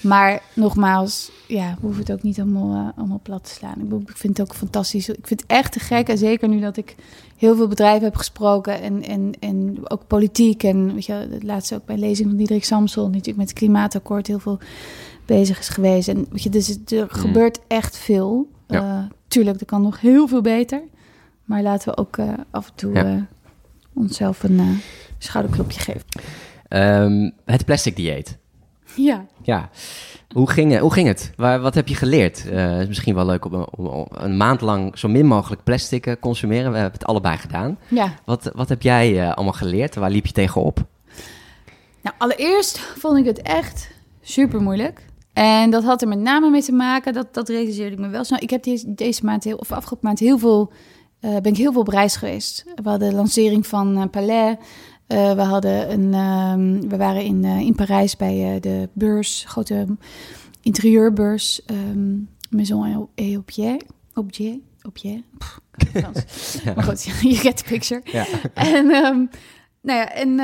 Maar 0.00 0.42
nogmaals, 0.54 1.30
ja, 1.46 1.70
we 1.74 1.80
hoeven 1.80 2.02
het 2.02 2.12
ook 2.12 2.22
niet 2.22 2.40
allemaal, 2.40 2.74
eh, 2.74 2.98
allemaal 2.98 3.20
plat 3.22 3.44
te 3.44 3.50
slaan. 3.50 3.80
Ik, 3.80 4.08
ik 4.08 4.16
vind 4.16 4.38
het 4.38 4.48
ook 4.50 4.56
fantastisch. 4.56 5.08
Ik 5.08 5.26
vind 5.26 5.40
het 5.40 5.50
echt 5.50 5.72
te 5.72 5.80
gek. 5.80 6.08
En 6.08 6.18
zeker 6.18 6.48
nu 6.48 6.60
dat 6.60 6.76
ik 6.76 6.94
heel 7.36 7.56
veel 7.56 7.68
bedrijven 7.68 8.04
heb 8.04 8.16
gesproken. 8.16 8.80
En, 8.80 9.02
en, 9.02 9.32
en 9.40 9.78
ook 9.90 10.06
politiek. 10.06 10.62
En 10.62 10.94
weet 10.94 11.06
je, 11.06 11.12
het 11.12 11.42
laatste 11.42 11.74
ook 11.74 11.84
bij 11.84 11.96
lezing 11.96 12.28
van 12.28 12.36
Diederik 12.36 12.64
Samson. 12.64 13.04
die 13.04 13.12
Natuurlijk 13.12 13.38
met 13.38 13.48
het 13.48 13.58
klimaatakkoord 13.58 14.26
heel 14.26 14.38
veel 14.38 14.58
bezig 15.26 15.58
is 15.58 15.68
geweest. 15.68 16.08
En 16.08 16.26
weet 16.30 16.42
je, 16.42 16.50
dus 16.50 16.78
er 16.86 17.06
gebeurt 17.10 17.60
echt 17.66 17.96
veel. 17.96 18.34
Mm. 18.36 18.76
Ja. 18.76 18.98
Eh, 18.98 19.10
tuurlijk, 19.28 19.60
er 19.60 19.66
kan 19.66 19.82
nog 19.82 20.00
heel 20.00 20.28
veel 20.28 20.40
beter. 20.40 20.82
Maar 21.44 21.62
laten 21.62 21.88
we 21.88 21.96
ook 21.96 22.16
eh, 22.16 22.32
af 22.50 22.66
en 22.66 22.74
toe 22.74 22.94
Ja. 22.94 23.26
onszelf 23.94 24.42
een 24.42 24.80
schouderklopje 25.18 25.80
geven. 25.80 26.04
Ehm, 26.68 27.30
het 27.44 27.64
plastic 27.64 27.96
dieet. 27.96 28.38
Ja. 28.96 29.26
Ja. 29.42 29.70
Hoe 30.34 30.50
ging, 30.50 30.78
hoe 30.78 30.92
ging 30.92 31.08
het? 31.08 31.32
Waar, 31.36 31.60
wat 31.60 31.74
heb 31.74 31.88
je 31.88 31.94
geleerd? 31.94 32.42
Het 32.42 32.80
is 32.80 32.86
misschien 32.86 33.14
wel 33.14 33.26
leuk 33.26 33.44
om, 33.44 33.54
om, 33.54 33.86
om 33.86 34.06
een 34.10 34.36
maand 34.36 34.60
lang 34.60 34.98
zo 34.98 35.08
min 35.08 35.26
mogelijk 35.26 35.64
plastic 35.64 36.06
eh, 36.06 36.14
consumeren. 36.20 36.72
We 36.72 36.78
hebben 36.78 36.98
het 36.98 37.08
allebei 37.08 37.36
gedaan. 37.36 37.78
ja. 37.88 38.14
Wat, 38.24 38.50
wat 38.54 38.68
heb 38.68 38.82
jij 38.82 39.20
eh, 39.20 39.34
allemaal 39.34 39.52
geleerd? 39.52 39.94
Waar 39.94 40.10
liep 40.10 40.26
je 40.26 40.32
tegenop? 40.32 40.84
Nou, 42.02 42.16
allereerst 42.18 42.78
vond 42.78 43.18
ik 43.18 43.24
het 43.24 43.42
echt 43.42 43.90
super 44.20 44.60
moeilijk. 44.62 45.06
En 45.32 45.70
dat 45.70 45.84
had 45.84 46.02
er 46.02 46.08
met 46.08 46.18
name 46.18 46.50
mee 46.50 46.62
te 46.62 46.72
maken, 46.72 47.12
dat, 47.12 47.34
dat 47.34 47.48
realiseerde 47.48 47.92
ik 47.92 47.98
me 47.98 48.08
wel 48.08 48.24
snel. 48.24 48.42
Ik 48.42 48.50
heb 48.50 48.62
deze, 48.62 48.94
deze 48.94 49.24
maand, 49.24 49.44
heel, 49.44 49.56
of 49.56 49.72
afgelopen 49.72 50.06
maand, 50.06 50.18
heel 50.18 50.38
veel, 50.38 50.72
eh, 51.20 51.30
ben 51.30 51.52
ik 51.52 51.56
heel 51.56 51.72
veel 51.72 51.80
op 51.80 51.88
reis 51.88 52.16
geweest. 52.16 52.64
We 52.82 52.88
hadden 52.88 53.08
de 53.10 53.14
lancering 53.16 53.66
van 53.66 54.10
Palais. 54.10 54.56
Eh, 55.10 55.32
we, 55.32 55.40
hadden 55.40 55.92
een, 55.92 56.14
ehm, 56.14 56.88
we 56.88 56.96
waren 56.96 57.22
in, 57.22 57.44
eh, 57.44 57.60
in 57.60 57.74
Parijs 57.74 58.16
bij 58.16 58.54
eh, 58.54 58.60
de 58.60 58.88
beurs, 58.92 59.44
grote 59.46 59.86
interieurbeurs, 60.62 61.64
ehm 61.64 62.18
Maison 62.50 63.08
et 63.14 63.36
Objet. 63.36 63.84
Objet? 64.14 64.58
Objet? 64.82 65.22
Pff, 65.38 65.60
Frans. 65.72 66.24
Maar 66.74 66.84
goed, 66.84 67.04
you 67.04 67.34
get 67.34 67.56
the 67.56 67.64
picture. 67.64 68.00
Ja. 68.04 68.26
En, 68.54 68.90
ehm, 68.90 69.24
nou 69.82 69.98
ja, 69.98 70.12
en 70.12 70.38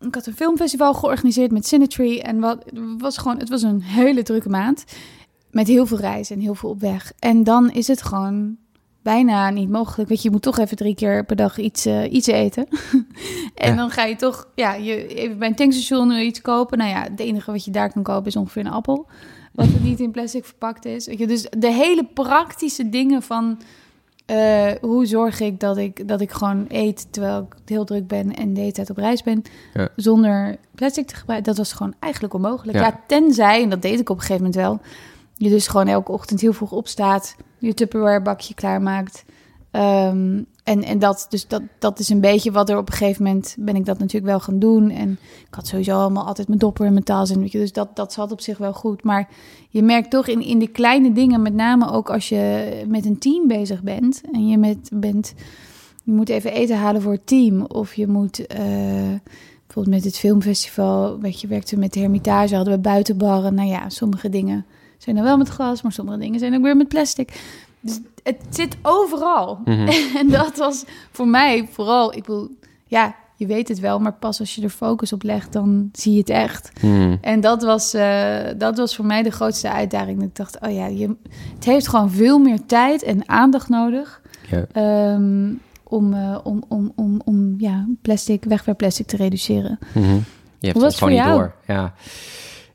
ik 0.00 0.14
had 0.14 0.26
een 0.26 0.34
filmfestival 0.34 0.94
georganiseerd 0.94 1.52
met 1.52 1.66
Cinetree. 1.66 2.22
En 2.22 2.38
wat, 2.38 2.64
was 2.98 3.18
gewoon, 3.18 3.38
het 3.38 3.48
was 3.48 3.62
een 3.62 3.82
hele 3.82 4.22
drukke 4.22 4.48
maand. 4.48 4.84
Met 5.50 5.66
heel 5.66 5.86
veel 5.86 5.98
reizen 5.98 6.36
en 6.36 6.42
heel 6.42 6.54
veel 6.54 6.70
op 6.70 6.80
weg. 6.80 7.12
En 7.18 7.44
dan 7.44 7.70
is 7.70 7.86
het 7.86 8.02
gewoon 8.02 8.56
bijna 9.04 9.50
niet 9.50 9.68
mogelijk. 9.70 10.08
Weet 10.08 10.18
je, 10.18 10.24
je 10.24 10.30
moet 10.30 10.42
toch 10.42 10.58
even 10.58 10.76
drie 10.76 10.94
keer 10.94 11.24
per 11.24 11.36
dag 11.36 11.58
iets, 11.58 11.86
eh, 11.86 12.12
iets 12.12 12.26
eten. 12.26 12.66
en 13.54 13.70
Ja. 13.70 13.76
dan 13.76 13.90
ga 13.90 14.04
je 14.04 14.16
toch, 14.16 14.48
ja, 14.54 14.74
je, 14.74 15.06
even 15.06 15.38
bij 15.38 15.48
een 15.48 15.54
tankstation 15.54 16.12
iets 16.12 16.40
kopen. 16.40 16.78
Nou 16.78 16.90
ja, 16.90 17.02
het 17.02 17.20
enige 17.20 17.50
wat 17.52 17.64
je 17.64 17.70
daar 17.70 17.92
kan 17.92 18.02
kopen 18.02 18.26
is 18.26 18.36
ongeveer 18.36 18.64
een 18.64 18.72
appel. 18.72 19.06
Wat 19.52 19.66
er 19.66 19.80
niet 19.80 20.00
in 20.00 20.10
plastic 20.10 20.44
verpakt 20.44 20.84
is. 20.84 21.06
Weet 21.06 21.18
je, 21.18 21.26
dus 21.26 21.46
de 21.58 21.72
hele 21.72 22.04
praktische 22.14 22.88
dingen 22.88 23.22
van... 23.22 23.60
eh, 24.26 24.70
hoe 24.80 25.06
zorg 25.06 25.40
ik 25.40 25.60
dat, 25.60 25.76
ik 25.76 26.08
dat 26.08 26.20
ik 26.20 26.30
gewoon 26.30 26.64
eet 26.68 27.06
terwijl 27.12 27.38
ik 27.38 27.54
heel 27.64 27.84
druk 27.84 28.06
ben 28.06 28.34
en 28.34 28.54
de 28.54 28.60
hele 28.60 28.72
tijd 28.72 28.90
op 28.90 28.96
reis 28.96 29.22
ben, 29.22 29.42
Ja. 29.74 29.88
zonder 29.96 30.56
plastic 30.74 31.06
te 31.06 31.14
gebruiken? 31.14 31.48
Dat 31.48 31.58
was 31.58 31.72
gewoon 31.72 31.94
eigenlijk 31.98 32.34
onmogelijk. 32.34 32.78
Ja. 32.78 32.84
Ja. 32.84 33.00
tenzij, 33.06 33.62
en 33.62 33.68
dat 33.70 33.82
deed 33.82 34.00
ik 34.00 34.10
op 34.10 34.16
een 34.16 34.22
gegeven 34.22 34.44
moment 34.44 34.62
wel, 34.62 34.80
je 35.36 35.48
dus 35.48 35.66
gewoon 35.66 35.88
elke 35.88 36.12
ochtend 36.12 36.40
heel 36.40 36.52
vroeg 36.52 36.72
opstaat, 36.72 37.36
je 37.58 37.74
Tupperware 37.74 38.22
bakje 38.22 38.54
klaarmaakt, 38.54 39.24
ehm, 39.70 40.38
en, 40.64 40.82
en 40.82 40.98
dat, 40.98 41.26
dus 41.28 41.46
dat, 41.48 41.62
dat 41.78 41.98
is 41.98 42.08
een 42.08 42.20
beetje 42.20 42.52
wat 42.52 42.68
er 42.68 42.78
op 42.78 42.88
een 42.88 42.94
gegeven 42.94 43.24
moment 43.24 43.56
ben 43.58 43.76
ik 43.76 43.84
dat 43.84 43.98
natuurlijk 43.98 44.26
wel 44.26 44.40
gaan 44.40 44.58
doen. 44.58 44.90
En 44.90 45.18
ik 45.48 45.54
had 45.54 45.66
sowieso 45.66 45.98
allemaal 45.98 46.26
altijd 46.26 46.48
mijn 46.48 46.58
dopper 46.58 46.86
en 46.86 46.92
mijn 46.92 47.04
tas. 47.04 47.30
En 47.30 47.40
weet 47.40 47.52
je, 47.52 47.58
dus 47.58 47.72
dat, 47.72 47.96
dat 47.96 48.12
zat 48.12 48.32
op 48.32 48.40
zich 48.40 48.58
wel 48.58 48.72
goed. 48.72 49.02
Maar 49.02 49.28
je 49.68 49.82
merkt 49.82 50.10
toch 50.10 50.26
in, 50.26 50.40
in 50.40 50.58
de 50.58 50.66
kleine 50.66 51.12
dingen, 51.12 51.42
met 51.42 51.54
name 51.54 51.90
ook 51.90 52.10
als 52.10 52.28
je 52.28 52.84
met 52.88 53.04
een 53.04 53.18
team 53.18 53.46
bezig 53.46 53.82
bent. 53.82 54.22
En 54.32 54.48
je 54.48 54.58
met, 54.58 54.90
bent, 54.92 55.34
je 56.02 56.12
moet 56.12 56.28
even 56.28 56.52
eten 56.52 56.78
halen 56.78 57.02
voor 57.02 57.12
het 57.12 57.26
team. 57.26 57.62
Of 57.62 57.94
je 57.94 58.06
moet, 58.06 58.40
uh, 58.40 58.46
bijvoorbeeld 59.66 59.96
met 59.96 60.04
het 60.04 60.18
filmfestival, 60.18 61.20
weet 61.20 61.40
je, 61.40 61.46
werkte 61.46 61.78
met 61.78 61.92
de 61.92 62.00
Hermitage, 62.00 62.54
hadden 62.54 62.74
we 62.74 62.80
buitenbarren. 62.80 63.54
Nou 63.54 63.68
ja, 63.68 63.88
sommige 63.88 64.28
dingen 64.28 64.66
zijn 65.04 65.16
dan 65.16 65.24
wel 65.24 65.36
met 65.36 65.48
glas, 65.48 65.82
maar 65.82 65.92
sommige 65.92 66.18
dingen 66.18 66.38
zijn 66.38 66.54
ook 66.54 66.62
weer 66.62 66.76
met 66.76 66.88
plastic. 66.88 67.40
Dus 67.80 68.00
het 68.22 68.40
zit 68.50 68.76
overal. 68.82 69.58
Mhm. 69.64 69.88
en 70.20 70.28
dat 70.30 70.56
was 70.56 70.84
voor 71.12 71.28
mij 71.28 71.68
vooral, 71.72 72.14
ik 72.14 72.26
wil, 72.26 72.50
ja, 72.86 73.14
je 73.36 73.46
weet 73.46 73.68
het 73.68 73.80
wel, 73.80 73.98
maar 73.98 74.12
pas 74.12 74.40
als 74.40 74.54
je 74.54 74.62
er 74.62 74.68
focus 74.70 75.12
op 75.12 75.22
legt, 75.22 75.52
dan 75.52 75.88
zie 75.92 76.12
je 76.12 76.18
het 76.18 76.28
echt. 76.28 76.70
Hmm. 76.80 77.18
En 77.20 77.40
dat 77.40 77.62
was, 77.62 77.94
eh, 77.94 78.36
dat 78.56 78.76
was 78.76 78.96
voor 78.96 79.04
mij 79.06 79.22
de 79.22 79.30
grootste 79.30 79.70
uitdaging. 79.70 80.18
Dat 80.18 80.28
ik 80.28 80.36
dacht, 80.36 80.60
oh 80.60 80.72
ja, 80.72 80.86
je, 80.86 81.16
het 81.54 81.64
heeft 81.64 81.88
gewoon 81.88 82.10
veel 82.10 82.38
meer 82.38 82.58
tijd 82.66 83.02
en 83.02 83.28
aandacht 83.28 83.68
nodig 83.68 84.20
Ja. 84.50 84.64
ehm, 84.72 85.52
om, 85.82 86.14
eh, 86.14 86.38
om, 86.42 86.64
om, 86.68 86.92
om, 86.94 87.20
om 87.24 87.54
ja, 87.58 87.86
plastic, 88.02 88.44
wegwerpplastic 88.44 89.06
te 89.06 89.16
reduceren. 89.16 89.78
Mhm. 89.94 90.18
Je 90.58 90.66
hebt 90.70 90.80
het 90.82 90.94
gewoon 90.94 91.14
niet 91.14 91.24
door. 91.24 91.54
Ja. 91.66 91.94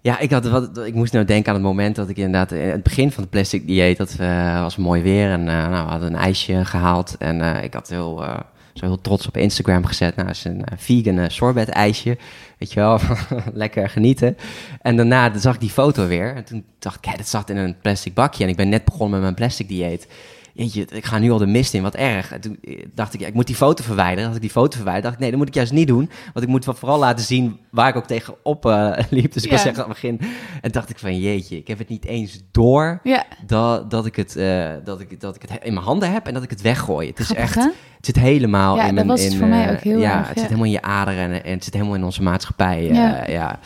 Ja, 0.02 0.20
ik, 0.20 0.32
had 0.32 0.48
wat, 0.48 0.78
ik 0.78 0.94
moest 0.94 1.14
nou 1.14 1.26
denken 1.26 1.48
aan 1.50 1.56
het 1.58 1.64
moment 1.64 1.96
dat 1.96 2.10
ik 2.10 2.18
inderdaad... 2.18 2.52
In 2.52 2.70
het 2.70 2.84
begin 2.84 3.12
van 3.12 3.24
het 3.24 3.32
plastic 3.32 3.68
dieet, 3.68 3.98
dat 3.98 4.16
eh, 4.20 4.62
was 4.62 4.76
mooi 4.76 5.02
weer. 5.02 5.30
En 5.30 5.40
eh, 5.40 5.70
nou, 5.70 5.86
we 5.86 5.92
hadden 5.92 6.14
een 6.14 6.20
ijsje 6.20 6.66
gehaald. 6.66 7.16
En 7.20 7.42
eh, 7.42 7.64
ik 7.64 7.74
had 7.74 7.90
heel, 7.90 8.24
eh, 8.24 8.40
zo 8.80 8.86
heel 8.86 9.02
trots 9.02 9.28
op 9.28 9.38
Instagram 9.38 9.86
gezet. 9.86 10.16
Nou, 10.16 10.30
is 10.30 10.44
een 10.44 10.66
eh, 10.66 10.78
vegan 10.78 11.18
eh, 11.18 11.30
sorbet 11.30 11.70
ijsje. 11.70 12.18
Weet 12.58 12.74
je 12.74 12.80
wel, 12.80 13.00
lekker 13.54 13.90
genieten. 13.90 14.38
En 14.82 14.96
daarna 14.96 15.38
zag 15.38 15.54
ik 15.54 15.60
die 15.60 15.70
foto 15.70 16.08
weer. 16.08 16.36
En 16.36 16.44
toen 16.44 16.66
dacht 16.80 16.96
ik, 16.96 17.02
kijk, 17.02 17.18
dat 17.18 17.28
zat 17.28 17.50
in 17.50 17.58
een 17.58 17.76
plastic 17.82 18.14
bakje. 18.14 18.44
En 18.44 18.50
ik 18.50 18.56
ben 18.56 18.70
net 18.70 18.86
begonnen 18.86 19.12
met 19.12 19.22
mijn 19.22 19.34
plastic 19.34 19.68
dieet. 19.68 20.08
Jeetje, 20.54 20.86
ik 20.92 21.06
ga 21.06 21.18
nu 21.18 21.32
al 21.32 21.38
de 21.38 21.46
mist 21.46 21.74
in, 21.74 21.82
wat 21.82 21.96
erg. 21.96 22.32
En 22.32 22.42
toen 22.42 22.58
eh, 22.64 22.86
dacht 22.94 23.14
ik, 23.14 23.20
ja, 23.20 23.28
ik 23.28 23.34
moet 23.34 23.48
die 23.48 23.56
foto 23.56 23.84
verwijderen. 23.84 24.26
Als 24.28 24.36
ik 24.36 24.42
die 24.42 24.52
foto 24.52 24.76
verwijder, 24.76 25.02
dacht 25.04 25.14
ik, 25.14 25.20
nee, 25.20 25.30
dat 25.30 25.40
moet 25.40 25.48
ik 25.48 25.54
juist 25.54 25.72
niet 25.72 25.88
doen. 25.88 26.10
Want 26.34 26.46
ik 26.46 26.52
moet 26.52 26.66
vooral 26.66 27.00
laten 27.00 27.26
zien 27.26 27.60
waar 27.72 27.90
ik 27.90 27.96
ook 27.96 28.08
tegenop 28.08 28.66
eh 28.66 28.98
liep. 29.10 29.34
Dus 29.34 29.44
ik 29.44 29.50
Ja. 29.50 29.56
was 29.56 29.66
echt 29.66 29.76
aan 29.80 29.84
het 29.90 29.94
begin. 29.94 30.20
En 30.62 30.72
dacht 30.72 30.90
ik 30.90 31.00
van, 31.00 31.20
jeetje, 31.20 31.58
ik 31.58 31.68
heb 31.68 31.78
het 31.78 31.90
niet 31.90 32.06
eens 32.06 32.42
door 32.52 33.00
Ja, 33.04 33.26
dat, 33.46 33.92
dat, 33.92 34.06
ik 34.06 34.16
het, 34.16 34.36
eh, 34.36 34.70
dat, 34.84 35.00
ik, 35.00 35.20
dat 35.20 35.36
ik 35.36 35.42
het 35.42 35.52
in 35.64 35.74
mijn 35.74 35.86
handen 35.86 36.12
heb 36.12 36.28
en 36.28 36.34
dat 36.34 36.44
ik 36.44 36.50
het 36.50 36.62
weggooi. 36.62 37.08
Het 37.08 37.20
is 37.20 37.26
grappig, 37.26 37.46
echt, 37.46 37.56
hè? 37.56 37.62
het 37.98 38.06
zit 38.06 38.16
helemaal 38.20 38.76
Ja, 38.76 38.82
in 38.82 38.96
dat 38.96 38.96
mijn... 38.96 39.08
was 39.08 39.24
het 39.24 39.32
in, 39.32 39.38
voor 39.40 39.48
mij 39.48 39.72
ook 39.72 39.80
heel 39.80 40.00
ja, 40.00 40.18
erg, 40.18 40.28
het 40.28 40.36
ja. 40.36 40.42
zit 40.42 40.44
helemaal 40.44 40.66
in 40.66 40.72
je 40.72 40.82
aderen 40.82 41.24
en, 41.34 41.44
en 41.44 41.52
het 41.54 41.64
zit 41.64 41.74
helemaal 41.74 41.96
in 41.96 42.04
onze 42.04 42.24
maatschappij. 42.24 42.84
Ja. 43.28 43.60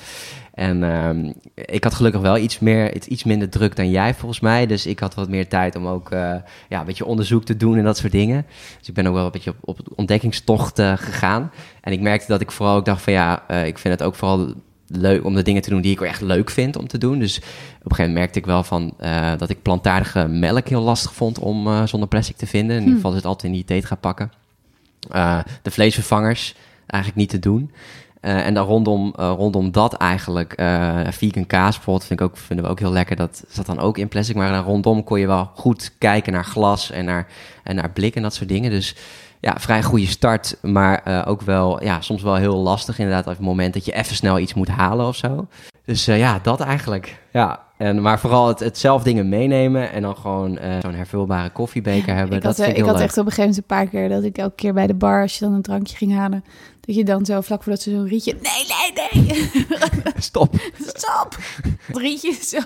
En 0.53 0.83
ehm, 0.83 1.31
ik 1.55 1.83
had 1.83 1.93
gelukkig 1.93 2.21
wel 2.21 2.37
iets, 2.37 2.59
meer, 2.59 2.95
iets, 2.95 3.07
iets 3.07 3.23
minder 3.23 3.49
druk 3.49 3.75
dan 3.75 3.89
jij 3.89 4.13
volgens 4.13 4.39
mij. 4.39 4.65
Dus 4.65 4.85
ik 4.85 4.99
had 4.99 5.15
wat 5.15 5.29
meer 5.29 5.47
tijd 5.47 5.75
om 5.75 5.87
ook 5.87 6.11
eh, 6.11 6.35
ja, 6.69 6.79
een 6.79 6.85
beetje 6.85 7.05
onderzoek 7.05 7.43
te 7.43 7.57
doen 7.57 7.77
en 7.77 7.83
dat 7.83 7.97
soort 7.97 8.11
dingen. 8.11 8.45
Dus 8.79 8.87
ik 8.87 8.93
ben 8.93 9.07
ook 9.07 9.13
wel 9.13 9.25
een 9.25 9.31
beetje 9.31 9.53
op, 9.61 9.79
op 9.79 9.79
ontdekkingstocht 9.95 10.79
eh, 10.79 10.93
gegaan. 10.97 11.51
En 11.81 11.91
ik 11.91 12.01
merkte 12.01 12.27
dat 12.27 12.41
ik 12.41 12.51
vooral 12.51 12.75
ook 12.75 12.85
dacht 12.85 13.01
van 13.01 13.13
ja, 13.13 13.43
eh, 13.47 13.65
ik 13.65 13.77
vind 13.77 13.99
het 13.99 14.07
ook 14.07 14.15
vooral 14.15 14.53
leuk 14.87 15.25
om 15.25 15.35
de 15.35 15.41
dingen 15.41 15.61
te 15.61 15.69
doen 15.69 15.81
die 15.81 15.91
ik 15.91 16.01
ook 16.01 16.07
echt 16.07 16.21
leuk 16.21 16.49
vind 16.49 16.75
om 16.75 16.87
te 16.87 16.97
doen. 16.97 17.19
Dus 17.19 17.37
op 17.37 17.43
een 17.43 17.51
gegeven 17.81 17.97
moment 17.97 18.13
merkte 18.13 18.39
ik 18.39 18.45
wel 18.45 18.63
van 18.63 18.93
dat 19.37 19.49
ik 19.49 19.61
plantaardige 19.61 20.27
melk 20.27 20.67
heel 20.67 20.81
lastig 20.81 21.13
vond 21.13 21.39
om 21.39 21.87
zonder 21.87 22.09
plastic 22.09 22.35
te 22.35 22.47
vinden. 22.47 22.75
In 22.75 22.81
ieder 22.81 22.95
geval 22.95 23.11
is 23.11 23.17
het 23.17 23.25
altijd 23.25 23.51
in 23.51 23.57
die 23.57 23.65
dieet 23.65 23.85
gaan 23.85 23.99
pakken. 23.99 24.31
De 25.61 25.71
vleesvervangers 25.71 26.55
eigenlijk 26.85 27.15
niet 27.15 27.29
te 27.29 27.49
doen. 27.49 27.71
Eh, 28.23 28.45
en 28.45 28.53
dan 28.53 28.65
rondom, 28.65 29.13
eh, 29.15 29.33
rondom 29.37 29.71
dat 29.71 29.93
eigenlijk, 29.93 30.53
eh 30.53 30.99
vegan 31.09 31.47
kaas 31.47 31.75
bijvoorbeeld, 31.75 32.05
vind 32.05 32.19
ik 32.19 32.25
ook, 32.25 32.37
vinden 32.37 32.65
we 32.65 32.71
ook 32.71 32.79
heel 32.79 32.91
lekker. 32.91 33.15
Dat 33.15 33.43
zat 33.47 33.65
dan 33.65 33.79
ook 33.79 33.97
in 33.97 34.07
plastic, 34.07 34.35
maar 34.35 34.51
dan 34.51 34.63
rondom 34.63 35.03
kon 35.03 35.19
je 35.19 35.27
wel 35.27 35.51
goed 35.55 35.91
kijken 35.97 36.33
naar 36.33 36.45
glas 36.45 36.91
en 36.91 37.05
naar, 37.05 37.27
en 37.63 37.75
naar 37.75 37.91
blik 37.91 38.15
en 38.15 38.21
dat 38.21 38.33
soort 38.33 38.49
dingen. 38.49 38.71
Dus 38.71 38.95
ja, 39.39 39.55
vrij 39.59 39.83
goede 39.83 40.07
start, 40.07 40.57
maar 40.61 41.25
ook 41.27 41.41
wel, 41.41 41.83
ja, 41.83 42.01
soms 42.01 42.21
wel 42.21 42.35
heel 42.35 42.55
lastig 42.55 42.99
inderdaad 42.99 43.25
op 43.25 43.31
het 43.31 43.41
moment 43.41 43.73
dat 43.73 43.85
je 43.85 43.93
even 43.93 44.15
snel 44.15 44.39
iets 44.39 44.53
moet 44.53 44.69
halen 44.69 45.07
of 45.07 45.15
zo. 45.15 45.47
Dus 45.85 46.05
ja, 46.05 46.39
dat 46.43 46.59
eigenlijk. 46.59 47.21
Ja, 47.31 47.59
en, 47.77 48.01
maar 48.01 48.19
vooral 48.19 48.47
het, 48.47 48.59
het 48.59 48.77
zelf 48.77 49.03
dingen 49.03 49.29
meenemen 49.29 49.91
en 49.91 50.01
dan 50.01 50.15
gewoon 50.15 50.59
zo'n 50.81 50.93
hervulbare 50.93 51.49
koffiebeker 51.49 52.15
hebben. 52.15 52.37
Ik 52.37 52.43
dat 52.43 52.57
had, 52.57 52.65
vind 52.65 52.77
ik, 52.77 52.85
had 52.85 52.95
leuk. 52.95 53.03
echt 53.03 53.17
op 53.17 53.25
een 53.25 53.31
gegeven 53.31 53.49
moment 53.49 53.57
een 53.57 53.77
paar 53.77 53.87
keer 53.87 54.09
dat 54.09 54.23
ik 54.23 54.37
elke 54.37 54.55
keer 54.55 54.73
bij 54.73 54.87
de 54.87 54.93
bar, 54.93 55.21
als 55.21 55.37
je 55.37 55.45
dan 55.45 55.53
een 55.53 55.61
drankje 55.61 55.97
ging 55.97 56.13
halen, 56.13 56.43
dat 56.85 56.95
je 56.95 57.03
dan 57.03 57.25
zo 57.25 57.41
vlak 57.41 57.63
voordat 57.63 57.81
ze 57.81 57.89
zo'n 57.91 58.07
rietje. 58.07 58.33
Nee, 58.41 58.65
nee, 59.13 59.23
nee. 59.23 59.51
Stop. 60.17 60.55
Stop! 60.85 61.37
Het 61.85 61.97
rietje 61.97 62.31
zo, 62.41 62.59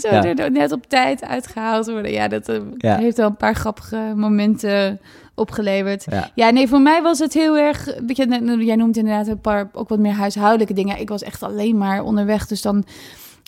zo 0.00 0.08
Ja. 0.08 0.24
er 0.34 0.50
net 0.50 0.72
op 0.72 0.86
tijd 0.88 1.22
uitgehaald 1.22 1.86
worden. 1.86 2.12
Ja, 2.12 2.28
dat 2.28 2.48
eh, 2.48 2.58
Ja. 2.78 2.96
heeft 2.96 3.16
wel 3.16 3.26
een 3.26 3.36
paar 3.36 3.54
grappige 3.54 4.12
momenten 4.16 5.00
opgeleverd. 5.34 6.04
Ja. 6.10 6.30
Ja, 6.34 6.50
nee, 6.50 6.68
voor 6.68 6.80
mij 6.80 7.02
was 7.02 7.18
het 7.18 7.32
heel 7.34 7.56
erg. 7.58 7.84
Weet 8.06 8.16
je, 8.16 8.26
net- 8.26 8.62
jij 8.66 8.76
noemt 8.76 8.96
inderdaad 8.96 9.26
een 9.26 9.40
paar 9.40 9.70
ook 9.72 9.88
wat 9.88 9.98
meer 9.98 10.12
huishoudelijke 10.12 10.74
dingen. 10.74 11.00
Ik 11.00 11.08
was 11.08 11.22
echt 11.22 11.42
alleen 11.42 11.78
maar 11.78 12.02
onderweg, 12.02 12.46
dus 12.46 12.62
dan 12.62 12.84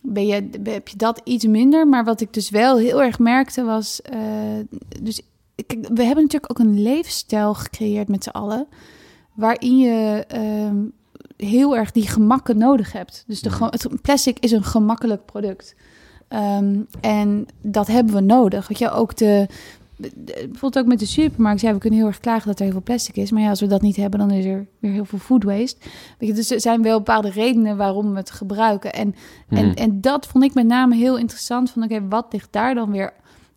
ben 0.03 0.27
je, 0.27 0.49
heb 0.63 0.89
je 0.89 0.97
dat 0.97 1.21
iets 1.25 1.47
minder. 1.47 1.89
Maar 1.89 2.05
wat 2.05 2.21
ik 2.21 2.33
dus 2.33 2.51
wel 2.51 2.79
heel 2.79 3.03
erg 3.03 3.19
merkte 3.19 3.65
was. 3.65 4.03
eh, 4.03 4.19
dus 5.03 5.21
kijk, 5.67 5.81
we 5.95 6.03
hebben 6.05 6.25
natuurlijk 6.25 6.51
ook 6.51 6.59
een 6.67 6.83
leefstijl 6.83 7.55
gecreëerd 7.55 8.09
met 8.09 8.25
z'n 8.25 8.31
allen. 8.31 8.67
Waarin 9.35 9.79
je 9.79 10.25
ehm, 10.29 10.77
heel 11.37 11.77
erg 11.77 11.93
die 11.93 12.09
gemakken 12.09 12.59
nodig 12.59 12.93
hebt. 12.93 13.25
Dus 13.27 13.41
de, 13.43 13.51
het 13.71 14.03
plastic 14.03 14.39
is 14.39 14.53
een 14.53 14.65
gemakkelijk 14.65 15.25
product. 15.25 15.75
Ehm, 16.29 16.77
en 17.01 17.47
dat 17.63 17.87
hebben 17.87 18.15
we 18.15 18.21
nodig. 18.21 18.69
Weet 18.69 18.79
je, 18.79 18.91
ook 18.91 19.17
de, 19.17 19.47
de- 19.97 20.09
bijvoorbeeld 20.35 20.79
ook 20.79 20.87
met 20.87 20.99
de 20.99 21.07
supermarkt. 21.07 21.61
Ja, 21.61 21.73
we 21.73 21.79
kunnen 21.79 21.99
heel 21.99 22.09
erg 22.09 22.21
klagen 22.21 22.47
dat 22.47 22.57
er 22.59 22.63
heel 22.65 22.73
veel 22.73 22.83
plastic 22.83 23.17
is. 23.17 23.31
Maar 23.31 23.43
ja, 23.43 23.49
als 23.49 23.61
we 23.61 23.67
dat 23.67 23.83
niet 23.83 23.97
hebben, 23.97 24.19
dan 24.21 24.31
is 24.31 24.45
er 24.45 24.67
weer 24.79 24.93
heel 24.93 25.05
veel 25.05 25.19
food 25.19 25.45
waste. 25.45 25.77
Weet 26.19 26.29
je, 26.29 26.35
dus 26.35 26.51
er 26.51 26.61
zijn 26.61 26.83
wel 26.83 26.97
bepaalde 26.99 27.31
redenen 27.31 27.77
waarom 27.77 28.11
we 28.11 28.17
het 28.17 28.31
gebruiken. 28.31 28.93
En, 28.93 29.15
en, 29.49 29.67
Mhm. 29.67 29.77
en 29.77 30.01
dat 30.01 30.27
vond 30.27 30.45
ik 30.45 30.55
met 30.55 30.67
name 30.67 30.95
heel 30.97 31.19
interessant. 31.19 31.71
Van 31.71 31.83
oké, 31.83 32.09
wat 32.09 32.27
ligt 32.33 32.49
daar 32.53 32.75
dan 32.75 32.91
weer 32.91 33.13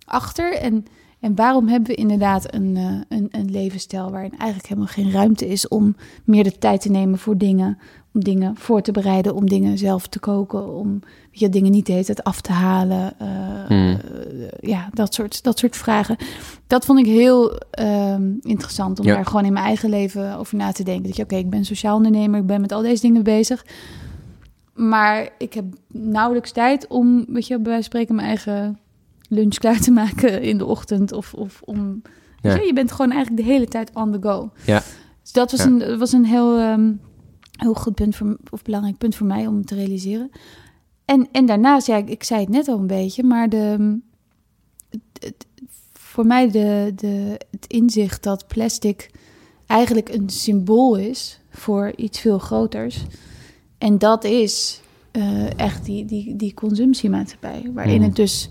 achter? 0.05 0.53
En, 0.53 0.85
en 1.25 1.35
waarom 1.35 1.67
hebben 1.67 1.89
we 1.89 1.95
inderdaad 1.95 2.53
een, 2.53 2.75
eh, 2.77 3.17
een, 3.17 3.27
een 3.31 3.51
levensstijl 3.51 4.11
waarin 4.11 4.31
eigenlijk 4.37 4.67
helemaal 4.69 4.89
geen 4.93 5.11
ruimte 5.11 5.47
is 5.47 5.67
om 5.67 5.95
meer 6.23 6.43
de 6.43 6.57
tijd 6.57 6.81
te 6.81 6.89
nemen 6.89 7.19
voor 7.19 7.37
dingen, 7.37 7.77
om 8.13 8.23
dingen 8.23 8.55
voor 8.55 8.81
te 8.81 8.91
bereiden, 8.91 9.35
om 9.35 9.47
dingen 9.49 9.77
zelf 9.77 10.07
te 10.07 10.19
koken, 10.19 10.73
om 10.75 10.89
weet 11.29 11.39
je, 11.39 11.49
dingen 11.49 11.71
niet 11.71 11.85
de 11.85 11.91
hele 11.91 12.05
tijd 12.05 12.23
af 12.23 12.41
te 12.41 12.51
halen. 12.51 13.13
eh, 13.19 13.27
Hmm. 13.67 13.87
eh, 13.89 13.97
ja, 14.59 14.89
dat 14.93 15.13
soort, 15.13 15.43
dat 15.43 15.59
soort 15.59 15.75
vragen. 15.75 16.15
Dat 16.67 16.85
vond 16.85 16.99
ik 16.99 17.05
heel 17.05 17.57
ehm, 17.71 18.31
interessant 18.41 18.99
om 18.99 19.05
Ja. 19.05 19.15
daar 19.15 19.25
gewoon 19.25 19.45
in 19.45 19.53
mijn 19.53 19.65
eigen 19.65 19.89
leven 19.89 20.37
over 20.37 20.57
na 20.57 20.71
te 20.71 20.83
denken. 20.83 21.03
Dat 21.07 21.15
je, 21.15 21.23
oké, 21.23 21.35
ik 21.35 21.49
ben 21.49 21.65
sociaal 21.65 21.95
ondernemer, 21.95 22.39
ik 22.39 22.45
ben 22.45 22.61
met 22.61 22.71
al 22.71 22.81
deze 22.81 23.01
dingen 23.01 23.23
bezig. 23.23 23.65
Maar 24.73 25.29
ik 25.37 25.53
heb 25.53 25.65
nauwelijks 25.87 26.51
tijd 26.51 26.87
om, 26.87 27.25
weet 27.27 27.47
je, 27.47 27.53
bij 27.55 27.63
wijze 27.63 27.73
van 27.81 27.83
spreken 27.83 28.15
mijn 28.15 28.27
eigen 28.27 28.77
lunch 29.35 29.55
klaar 29.57 29.79
te 29.79 29.91
maken 29.91 30.41
in 30.41 30.57
de 30.57 30.65
ochtend. 30.65 31.11
Of, 31.11 31.33
of 31.33 31.61
om. 31.65 32.01
Ja. 32.41 32.55
Je, 32.55 32.65
je 32.65 32.73
bent 32.73 32.91
gewoon 32.91 33.11
eigenlijk 33.11 33.45
de 33.45 33.51
hele 33.53 33.67
tijd 33.67 33.91
on 33.93 34.11
the 34.11 34.21
go. 34.21 34.51
Ja. 34.65 34.83
Dus 35.21 35.31
dat 35.31 35.51
was 35.51 35.63
Ja. 35.63 35.67
een, 35.69 35.97
was 35.97 36.11
een 36.11 36.25
heel, 36.25 36.57
ehm, 36.57 36.93
heel 37.51 37.73
goed 37.73 37.95
punt 37.95 38.15
voor, 38.15 38.37
of 38.49 38.61
belangrijk 38.61 38.97
punt 38.97 39.15
voor 39.15 39.27
mij 39.27 39.47
om 39.47 39.65
te 39.65 39.75
realiseren. 39.75 40.29
En, 41.05 41.27
en 41.31 41.45
daarnaast, 41.45 41.87
ja, 41.87 41.95
ik, 41.97 42.09
ik 42.09 42.23
zei 42.23 42.39
het 42.39 42.49
net 42.49 42.67
al 42.67 42.77
een 42.79 42.87
beetje, 42.87 43.23
maar 43.23 43.49
de, 43.49 43.99
het, 45.19 45.45
voor 45.93 46.25
mij 46.25 46.51
de, 46.51 46.91
de, 46.95 47.39
het 47.51 47.65
inzicht 47.67 48.23
dat 48.23 48.47
plastic 48.47 49.09
eigenlijk 49.67 50.09
een 50.09 50.29
symbool 50.29 50.95
is 50.95 51.39
voor 51.49 51.93
iets 51.95 52.19
veel 52.19 52.39
groters. 52.39 53.03
En 53.77 53.97
dat 53.97 54.23
is 54.23 54.81
eh, 55.11 55.59
echt 55.59 55.85
die, 55.85 56.05
die, 56.05 56.35
die 56.35 56.53
consumptiemaatschappij, 56.53 57.69
waarin 57.73 57.95
Mhm. 57.95 58.03
het 58.05 58.15
dus 58.15 58.49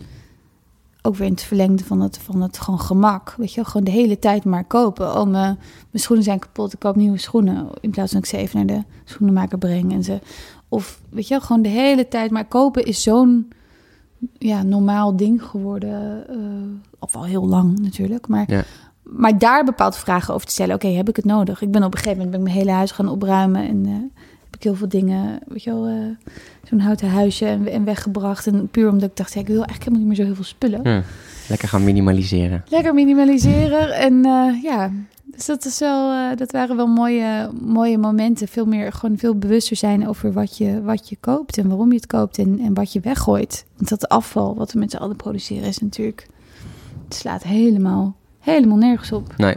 ook 1.06 1.16
weer 1.16 1.26
in 1.26 1.32
het 1.32 1.42
verlengde 1.42 1.84
van 1.84 2.00
het, 2.00 2.18
van 2.18 2.40
het 2.40 2.58
gewoon 2.58 2.80
gemak. 2.80 3.34
Weet 3.36 3.50
je 3.50 3.56
wel, 3.56 3.64
gewoon 3.64 3.84
de 3.84 3.90
hele 3.90 4.18
tijd 4.18 4.44
maar 4.44 4.64
kopen. 4.64 5.06
Oh, 5.06 5.30
mijn, 5.30 5.58
mijn 5.90 6.02
schoenen 6.02 6.24
zijn 6.24 6.38
kapot, 6.38 6.72
ik 6.72 6.78
koop 6.78 6.96
nieuwe 6.96 7.18
schoenen. 7.18 7.68
In 7.80 7.90
plaats 7.90 8.10
van 8.10 8.20
ik 8.20 8.26
ze 8.26 8.36
even 8.36 8.66
naar 8.66 8.76
de 8.76 8.84
schoenenmaker 9.04 9.58
breng 9.58 9.92
en 9.92 10.04
ze... 10.04 10.18
Of 10.68 11.00
weet 11.08 11.28
je 11.28 11.34
wel, 11.34 11.42
gewoon 11.42 11.62
de 11.62 11.68
hele 11.68 12.08
tijd 12.08 12.30
maar 12.30 12.44
kopen 12.44 12.84
is 12.84 13.02
zo'n 13.02 13.52
ja, 14.38 14.62
normaal 14.62 15.16
ding 15.16 15.42
geworden. 15.42 16.28
eh 16.28 16.36
of 16.98 17.16
al 17.16 17.24
heel 17.24 17.48
lang 17.48 17.78
natuurlijk, 17.78 18.28
maar... 18.28 18.50
Ja. 18.50 18.64
Maar 19.02 19.38
daar 19.38 19.64
bepaalde 19.64 19.96
vragen 19.96 20.34
over 20.34 20.46
te 20.46 20.52
stellen. 20.52 20.74
Oké, 20.74 20.88
heb 20.88 21.08
ik 21.08 21.16
het 21.16 21.24
nodig? 21.24 21.62
Ik 21.62 21.70
ben 21.70 21.82
op 21.82 21.92
een 21.92 21.98
gegeven 21.98 22.18
moment 22.18 22.30
ben 22.30 22.40
ik 22.40 22.46
mijn 22.46 22.64
hele 22.64 22.76
huis 22.76 22.90
gaan 22.90 23.08
opruimen 23.08 23.68
en 23.68 23.86
eh, 23.86 24.22
heb 24.54 24.62
ik 24.62 24.68
heel 24.68 24.88
veel 24.88 25.00
dingen, 25.00 25.38
weet 25.46 25.62
je 25.62 25.70
wel, 25.70 25.86
eh, 25.86 26.28
zo'n 26.68 26.78
houten 26.78 27.08
huisje 27.08 27.46
en, 27.46 27.68
en 27.68 27.84
weggebracht. 27.84 28.46
En 28.46 28.68
puur 28.68 28.88
omdat 28.88 29.10
ik 29.10 29.16
dacht, 29.16 29.34
ja, 29.34 29.40
ik 29.40 29.46
wil 29.46 29.64
eigenlijk 29.64 29.84
helemaal 29.84 30.06
niet 30.06 30.08
meer 30.08 30.16
zo 30.16 30.24
heel 30.24 30.34
veel 30.34 30.44
spullen. 30.44 30.80
Ja, 30.82 31.02
lekker 31.48 31.68
gaan 31.68 31.84
minimaliseren. 31.84 32.64
Lekker 32.68 32.94
minimaliseren. 32.94 33.92
En 34.04 34.24
eh, 34.24 34.62
ja, 34.62 34.90
dus 35.24 35.46
dat, 35.46 35.64
is 35.64 35.78
wel, 35.78 36.12
eh, 36.12 36.36
dat 36.36 36.52
waren 36.52 36.76
wel 36.76 36.86
mooie, 36.86 37.50
mooie 37.62 37.98
momenten. 37.98 38.48
Veel 38.48 38.66
meer, 38.66 38.92
gewoon 38.92 39.18
veel 39.18 39.38
bewuster 39.38 39.76
zijn 39.76 40.08
over 40.08 40.32
wat 40.32 40.56
je, 40.56 40.82
wat 40.82 41.08
je 41.08 41.16
koopt 41.20 41.58
en 41.58 41.68
waarom 41.68 41.88
je 41.88 41.96
het 41.96 42.06
koopt 42.06 42.38
en, 42.38 42.60
en 42.60 42.74
wat 42.74 42.92
je 42.92 43.00
weggooit. 43.00 43.64
Want 43.76 43.88
dat 43.88 44.08
afval 44.08 44.54
wat 44.54 44.72
we 44.72 44.78
met 44.78 44.90
z'n 44.90 44.96
allen 44.96 45.16
produceren 45.16 45.68
is 45.68 45.78
natuurlijk, 45.78 46.26
het 47.04 47.14
slaat 47.14 47.42
helemaal, 47.42 48.16
helemaal 48.40 48.76
nergens 48.76 49.12
op. 49.12 49.34
Nee. 49.36 49.56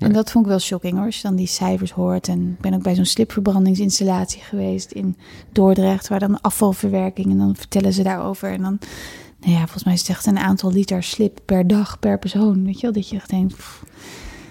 En 0.00 0.12
dat 0.12 0.30
vond 0.30 0.44
ik 0.44 0.50
wel 0.50 0.60
shocking 0.60 0.96
hoor, 0.96 1.04
als 1.04 1.16
je 1.16 1.22
dan 1.22 1.36
die 1.36 1.46
cijfers 1.46 1.92
hoort. 1.92 2.28
En 2.28 2.50
ik 2.50 2.60
ben 2.60 2.74
ook 2.74 2.82
bij 2.82 2.94
zo'n 2.94 3.04
slipverbrandingsinstallatie 3.04 4.42
geweest 4.42 4.90
in 4.90 5.16
Dordrecht, 5.52 6.08
waar 6.08 6.18
dan 6.18 6.40
afvalverwerking 6.40 7.30
en 7.30 7.38
dan 7.38 7.56
vertellen 7.56 7.92
ze 7.92 8.02
daarover. 8.02 8.50
En 8.52 8.62
dan, 8.62 8.78
nou 9.40 9.52
ja, 9.52 9.58
volgens 9.58 9.84
mij 9.84 9.94
is 9.94 10.00
het 10.00 10.08
echt 10.08 10.26
een 10.26 10.38
aantal 10.38 10.72
liter 10.72 11.02
slip 11.02 11.40
per 11.44 11.66
dag 11.66 11.98
per 11.98 12.18
persoon. 12.18 12.64
Weet 12.64 12.74
je 12.74 12.80
wel, 12.80 12.92
dat 12.92 13.08
je 13.08 13.16
echt 13.16 13.30
denkt, 13.30 13.56
pff, 13.56 13.84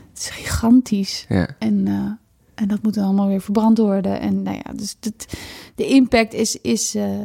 het 0.10 0.20
is 0.20 0.30
gigantisch. 0.30 1.26
Ja. 1.30 1.56
En, 1.60 1.88
eh, 1.88 2.12
en 2.56 2.68
dat 2.68 2.84
moet 2.84 2.94
dan 2.94 3.04
allemaal 3.04 3.28
weer 3.28 3.42
verbrand 3.42 3.78
worden. 3.78 4.20
En 4.20 4.44
nou 4.44 4.56
ja, 4.66 4.74
dus 4.74 4.96
dat, 5.00 5.26
de 5.76 5.88
impact 5.88 6.34
is, 6.34 6.62
is, 6.62 6.96
eh, 6.96 7.20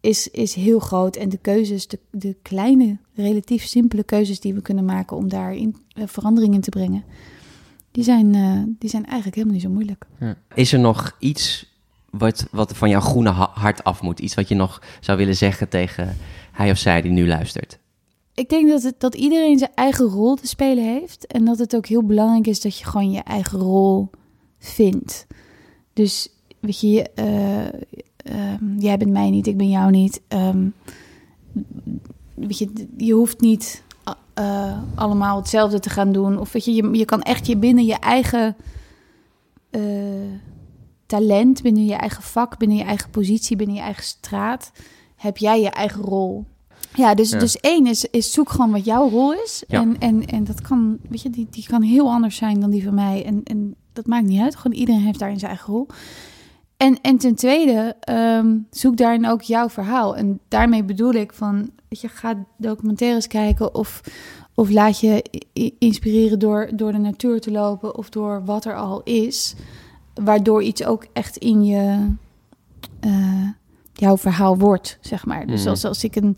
is, 0.00 0.28
is 0.28 0.54
heel 0.54 0.78
groot. 0.78 1.16
En 1.16 1.28
de 1.28 1.38
keuzes, 1.38 1.86
de, 1.86 1.98
de 2.10 2.36
kleine, 2.42 2.98
relatief 3.14 3.64
simpele 3.64 4.04
keuzes 4.04 4.40
die 4.40 4.54
we 4.54 4.62
kunnen 4.62 4.84
maken 4.84 5.16
om 5.16 5.28
daar 5.28 5.54
in, 5.54 5.76
eh, 5.88 6.04
verandering 6.06 6.54
in 6.54 6.60
te 6.60 6.70
brengen, 6.70 7.04
die 7.94 8.04
zijn, 8.04 8.34
eh, 8.34 8.62
die 8.78 8.90
zijn 8.90 9.04
eigenlijk 9.04 9.34
helemaal 9.34 9.54
niet 9.54 9.64
zo 9.64 9.70
moeilijk. 9.70 10.06
Ja. 10.20 10.36
Is 10.54 10.72
er 10.72 10.78
nog 10.78 11.16
iets 11.18 11.72
wat, 12.10 12.46
wat 12.50 12.76
van 12.76 12.88
jouw 12.88 13.00
groene 13.00 13.30
ha- 13.30 13.50
hart 13.54 13.84
af 13.84 14.02
moet? 14.02 14.20
Iets 14.20 14.34
wat 14.34 14.48
je 14.48 14.54
nog 14.54 14.82
zou 15.00 15.18
willen 15.18 15.36
zeggen 15.36 15.68
tegen 15.68 16.16
hij 16.52 16.70
of 16.70 16.78
zij 16.78 17.02
die 17.02 17.10
nu 17.12 17.26
luistert? 17.26 17.78
Ik 18.34 18.48
denk 18.48 18.68
dat, 18.68 18.82
het, 18.82 19.00
dat 19.00 19.14
iedereen 19.14 19.58
zijn 19.58 19.70
eigen 19.74 20.04
rol 20.04 20.34
te 20.34 20.46
spelen 20.46 20.84
heeft. 20.84 21.26
En 21.26 21.44
dat 21.44 21.58
het 21.58 21.76
ook 21.76 21.86
heel 21.86 22.02
belangrijk 22.02 22.46
is 22.46 22.60
dat 22.60 22.78
je 22.78 22.84
gewoon 22.84 23.10
je 23.10 23.22
eigen 23.22 23.58
rol 23.58 24.10
vindt. 24.58 25.26
Dus 25.92 26.28
weet 26.60 26.80
je, 26.80 27.10
eh, 27.14 27.66
ehm, 28.16 28.78
jij 28.78 28.96
bent 28.96 29.10
mij 29.10 29.30
niet, 29.30 29.46
ik 29.46 29.56
ben 29.56 29.70
jou 29.70 29.90
niet. 29.90 30.20
Ehm, 30.28 30.68
weet 32.34 32.58
je, 32.58 32.86
je 32.96 33.12
hoeft 33.12 33.40
niet 33.40 33.83
eh, 34.34 34.78
allemaal 34.94 35.36
hetzelfde 35.36 35.80
te 35.80 35.90
gaan 35.90 36.12
doen. 36.12 36.38
Of 36.38 36.52
weet 36.52 36.64
je, 36.64 36.74
je, 36.74 36.88
je 36.92 37.04
kan 37.04 37.22
echt 37.22 37.46
je 37.46 37.56
binnen 37.56 37.84
je 37.84 37.94
eigen 37.94 38.56
eh, 39.70 39.82
talent, 41.06 41.62
binnen 41.62 41.84
je 41.84 41.94
eigen 41.94 42.22
vak, 42.22 42.58
binnen 42.58 42.76
je 42.76 42.84
eigen 42.84 43.10
positie, 43.10 43.56
binnen 43.56 43.76
je 43.76 43.82
eigen 43.82 44.04
straat, 44.04 44.72
heb 45.16 45.36
jij 45.36 45.60
je 45.60 45.70
eigen 45.70 46.02
rol. 46.02 46.44
Ja, 46.94 47.14
dus, 47.14 47.30
Ja. 47.30 47.38
dus 47.38 47.60
één 47.60 47.86
is, 47.86 48.04
is 48.04 48.32
zoek 48.32 48.50
gewoon 48.50 48.70
wat 48.70 48.84
jouw 48.84 49.08
rol 49.08 49.32
is. 49.32 49.64
Ja. 49.68 49.80
En, 49.80 49.98
en, 49.98 50.26
en 50.26 50.44
dat 50.44 50.60
kan, 50.60 50.98
weet 51.08 51.22
je, 51.22 51.30
die, 51.30 51.46
die 51.50 51.66
kan 51.66 51.82
heel 51.82 52.10
anders 52.10 52.36
zijn 52.36 52.60
dan 52.60 52.70
die 52.70 52.84
van 52.84 52.94
mij. 52.94 53.24
En, 53.24 53.40
en 53.44 53.74
dat 53.92 54.06
maakt 54.06 54.26
niet 54.26 54.40
uit. 54.40 54.56
Gewoon 54.56 54.76
iedereen 54.78 55.00
heeft 55.00 55.18
daarin 55.18 55.38
zijn 55.38 55.50
eigen 55.50 55.72
rol. 55.72 55.86
En, 56.76 57.00
en 57.00 57.16
ten 57.18 57.34
tweede, 57.34 57.96
ehm, 58.00 58.56
zoek 58.70 58.96
daarin 58.96 59.26
ook 59.28 59.42
jouw 59.42 59.68
verhaal. 59.68 60.16
En 60.16 60.40
daarmee 60.48 60.84
bedoel 60.84 61.12
ik 61.12 61.32
van, 61.32 61.70
weet 61.88 62.00
je, 62.00 62.08
ga 62.08 62.44
documentaires 62.56 63.26
kijken 63.26 63.74
of, 63.74 64.00
of 64.54 64.70
laat 64.70 65.00
je 65.00 65.24
inspireren 65.78 66.38
door, 66.38 66.70
door 66.74 66.92
de 66.92 66.98
natuur 66.98 67.40
te 67.40 67.50
lopen 67.50 67.96
of 67.96 68.08
door 68.08 68.44
wat 68.44 68.64
er 68.64 68.76
al 68.76 69.02
is. 69.02 69.54
Waardoor 70.14 70.62
iets 70.62 70.84
ook 70.84 71.06
echt 71.12 71.36
in 71.36 71.64
je, 71.64 72.08
eh, 73.00 73.48
jouw 73.92 74.16
verhaal 74.16 74.58
wordt, 74.58 74.98
zeg 75.00 75.26
maar. 75.26 75.46
Dus 75.46 75.60
Mhm. 75.60 75.68
als, 75.68 75.84
als 75.84 76.04
ik 76.04 76.16
een, 76.16 76.36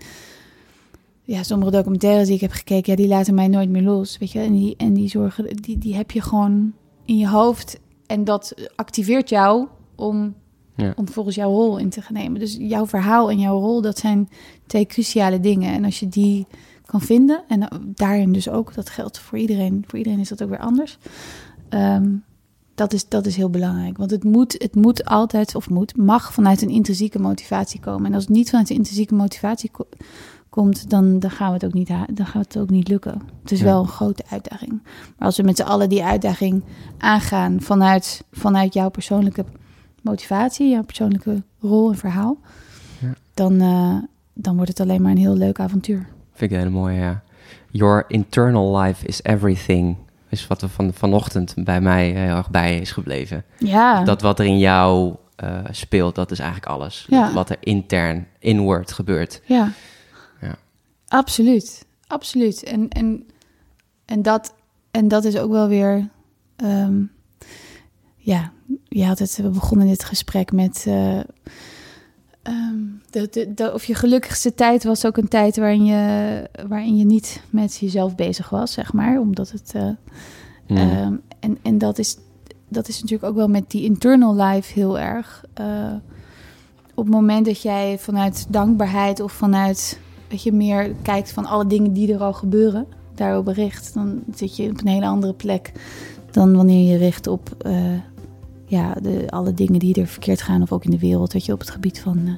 ja, 1.22 1.42
sommige 1.42 1.70
documentaires 1.70 2.26
die 2.26 2.34
ik 2.34 2.40
heb 2.40 2.52
gekeken, 2.52 2.90
ja, 2.92 2.98
die 2.98 3.08
laten 3.08 3.34
mij 3.34 3.48
nooit 3.48 3.70
meer 3.70 3.82
los, 3.82 4.18
weet 4.18 4.32
je. 4.32 4.38
En 4.40 4.52
die, 4.52 4.74
en 4.76 4.94
die 4.94 5.08
zorgen, 5.08 5.56
die, 5.56 5.78
die 5.78 5.94
heb 5.94 6.10
je 6.10 6.20
gewoon 6.22 6.72
in 7.04 7.16
je 7.18 7.28
hoofd. 7.28 7.80
En 8.06 8.24
dat 8.24 8.54
activeert 8.76 9.28
jou 9.28 9.66
om, 9.96 10.34
Ja. 10.76 10.92
om 10.96 11.08
volgens 11.08 11.34
jouw 11.36 11.50
rol 11.50 11.78
in 11.78 11.88
te 11.90 12.02
gaan 12.02 12.12
nemen. 12.16 12.40
Dus 12.40 12.56
jouw 12.60 12.86
verhaal 12.86 13.30
en 13.30 13.38
jouw 13.38 13.58
rol, 13.58 13.80
dat 13.82 13.98
zijn 13.98 14.28
twee 14.66 14.86
cruciale 14.86 15.40
dingen. 15.40 15.72
En 15.72 15.84
als 15.84 16.00
je 16.00 16.08
die 16.08 16.46
kan 16.84 17.00
vinden, 17.00 17.42
en 17.48 17.68
daarin 17.94 18.32
dus 18.32 18.48
ook, 18.48 18.74
dat 18.74 18.90
geldt 18.90 19.18
voor 19.18 19.38
iedereen. 19.38 19.84
Voor 19.86 19.98
iedereen 19.98 20.18
is 20.20 20.28
dat 20.28 20.42
ook 20.42 20.48
weer 20.48 20.58
anders. 20.58 20.98
Ehm, 21.68 22.08
dat, 22.74 22.92
is, 22.92 23.08
dat 23.08 23.26
is 23.26 23.36
heel 23.36 23.50
belangrijk. 23.50 23.96
Want 23.96 24.10
het 24.10 24.24
moet, 24.24 24.52
het 24.58 24.74
moet 24.74 25.04
altijd, 25.04 25.54
of 25.54 25.70
moet, 25.70 25.96
mag 25.96 26.32
vanuit 26.32 26.62
een 26.62 26.68
intrinsieke 26.70 27.18
motivatie 27.18 27.80
komen. 27.80 28.06
En 28.06 28.14
als 28.14 28.24
het 28.24 28.32
niet 28.32 28.50
vanuit 28.50 28.70
een 28.70 28.76
intrinsieke 28.76 29.14
motivatie 29.14 29.70
ko- 29.70 29.88
komt, 30.48 30.90
dan, 30.90 31.18
dan, 31.18 31.30
gaan 31.30 31.48
we 31.48 31.54
het 31.54 31.64
ook 31.64 31.72
niet, 31.72 31.88
dan 32.14 32.26
gaat 32.26 32.44
het 32.52 32.58
ook 32.58 32.70
niet 32.70 32.88
lukken. 32.88 33.22
Het 33.42 33.52
is 33.52 33.58
Ja. 33.58 33.64
wel 33.64 33.80
een 33.80 33.88
grote 33.88 34.22
uitdaging. 34.30 34.70
Maar 34.82 35.26
als 35.26 35.36
we 35.36 35.42
met 35.42 35.56
z'n 35.56 35.62
allen 35.62 35.88
die 35.88 36.04
uitdaging 36.04 36.62
aangaan 36.98 37.60
vanuit, 37.60 38.24
vanuit 38.32 38.74
jouw 38.74 38.88
persoonlijke 38.88 39.44
motivatie, 40.10 40.68
jouw 40.70 40.82
persoonlijke 40.84 41.42
rol 41.60 41.90
en 41.90 41.96
verhaal, 41.98 42.36
Ja. 43.00 43.14
dan, 43.34 43.60
eh, 43.60 43.96
dan 44.32 44.54
wordt 44.54 44.70
het 44.70 44.80
alleen 44.80 45.02
maar 45.02 45.10
een 45.10 45.16
heel 45.18 45.36
leuk 45.36 45.60
avontuur. 45.60 46.06
Vind 46.32 46.50
ik 46.50 46.56
een 46.56 46.62
hele 46.64 46.78
mooie, 46.78 46.98
ja. 46.98 47.22
Your 47.70 48.04
internal 48.08 48.78
life 48.78 49.06
is 49.06 49.22
everything. 49.22 49.96
Is 50.28 50.46
wat 50.46 50.62
er 50.62 50.68
van, 50.68 50.92
vanochtend 50.92 51.54
bij 51.64 51.80
mij 51.80 52.08
heel 52.10 52.36
erg 52.36 52.50
bij 52.50 52.78
is 52.80 52.90
gebleven. 52.92 53.44
Ja, 53.58 54.04
Dat 54.04 54.20
wat 54.22 54.38
er 54.38 54.44
in 54.46 54.58
jou 54.58 55.14
eh, 55.36 55.58
speelt, 55.70 56.14
dat 56.14 56.30
is 56.30 56.38
eigenlijk 56.38 56.70
alles. 56.70 57.06
Ja. 57.10 57.32
Wat 57.32 57.50
er 57.50 57.56
intern, 57.60 58.26
inward 58.38 58.92
gebeurt. 58.92 59.40
Ja. 59.44 59.70
Ja. 60.40 60.54
Absoluut. 61.08 61.86
Absoluut. 62.06 62.62
En, 62.62 62.88
en, 62.88 63.26
en, 64.04 64.22
dat, 64.22 64.54
en 64.90 65.08
dat 65.08 65.24
is 65.24 65.36
ook 65.38 65.50
wel 65.50 65.68
weer. 65.68 66.08
ehm, 66.56 67.02
ja, 68.26 68.52
je 68.88 69.04
had 69.04 69.18
het, 69.18 69.36
we 69.36 69.48
begonnen 69.48 69.86
dit 69.86 70.04
gesprek 70.04 70.52
met. 70.52 70.84
eh, 70.86 71.18
ehm, 72.42 72.76
de, 73.10 73.28
de, 73.30 73.54
de- 73.54 73.72
of 73.74 73.84
je 73.84 73.94
gelukkigste 73.94 74.54
tijd 74.54 74.84
was 74.84 75.06
ook 75.06 75.16
een 75.16 75.28
tijd 75.28 75.56
waarin 75.56 75.84
je, 75.84 76.42
waarin 76.68 76.96
je 76.96 77.04
niet 77.04 77.42
met 77.50 77.76
jezelf 77.76 78.14
bezig 78.14 78.48
was, 78.50 78.72
zeg 78.72 78.92
maar. 78.92 79.20
Omdat 79.20 79.50
het. 79.50 79.72
eh, 79.74 79.88
Mm. 80.68 80.76
Ehm, 80.76 81.14
en 81.40 81.58
en 81.62 81.78
dat, 81.78 81.98
is, 81.98 82.16
dat 82.68 82.88
is 82.88 83.00
natuurlijk 83.00 83.28
ook 83.30 83.36
wel 83.36 83.48
met 83.48 83.70
die 83.70 83.84
internal 83.84 84.36
life 84.36 84.72
heel 84.72 84.98
erg. 84.98 85.44
Eh, 85.54 85.92
op 86.94 87.04
het 87.04 87.14
moment 87.14 87.46
dat 87.46 87.62
jij 87.62 87.98
vanuit 87.98 88.46
dankbaarheid 88.48 89.20
of 89.20 89.32
vanuit, 89.32 90.00
weet 90.28 90.42
je, 90.42 90.52
meer 90.52 90.94
kijkt 91.02 91.32
van 91.32 91.46
alle 91.46 91.66
dingen 91.66 91.92
die 91.92 92.12
er 92.14 92.20
al 92.22 92.32
gebeuren, 92.32 92.86
daarop 93.14 93.44
bericht, 93.44 93.94
dan 93.94 94.22
zit 94.34 94.56
je 94.56 94.70
op 94.70 94.80
een 94.80 94.86
hele 94.88 95.06
andere 95.06 95.34
plek 95.34 95.72
dan 96.30 96.56
wanneer 96.56 96.90
je 96.92 96.98
richt 96.98 97.26
op 97.26 97.56
ja, 98.66 98.94
de, 99.02 99.24
alle 99.30 99.54
dingen 99.54 99.78
die 99.78 100.00
er 100.00 100.06
verkeerd 100.06 100.42
gaan, 100.42 100.62
of 100.62 100.72
ook 100.72 100.84
in 100.84 100.90
de 100.90 100.98
wereld, 100.98 101.32
weet 101.32 101.44
je, 101.44 101.52
op 101.52 101.60
het 101.60 101.70
gebied 101.70 102.00
van 102.00 102.20
eh, 102.26 102.32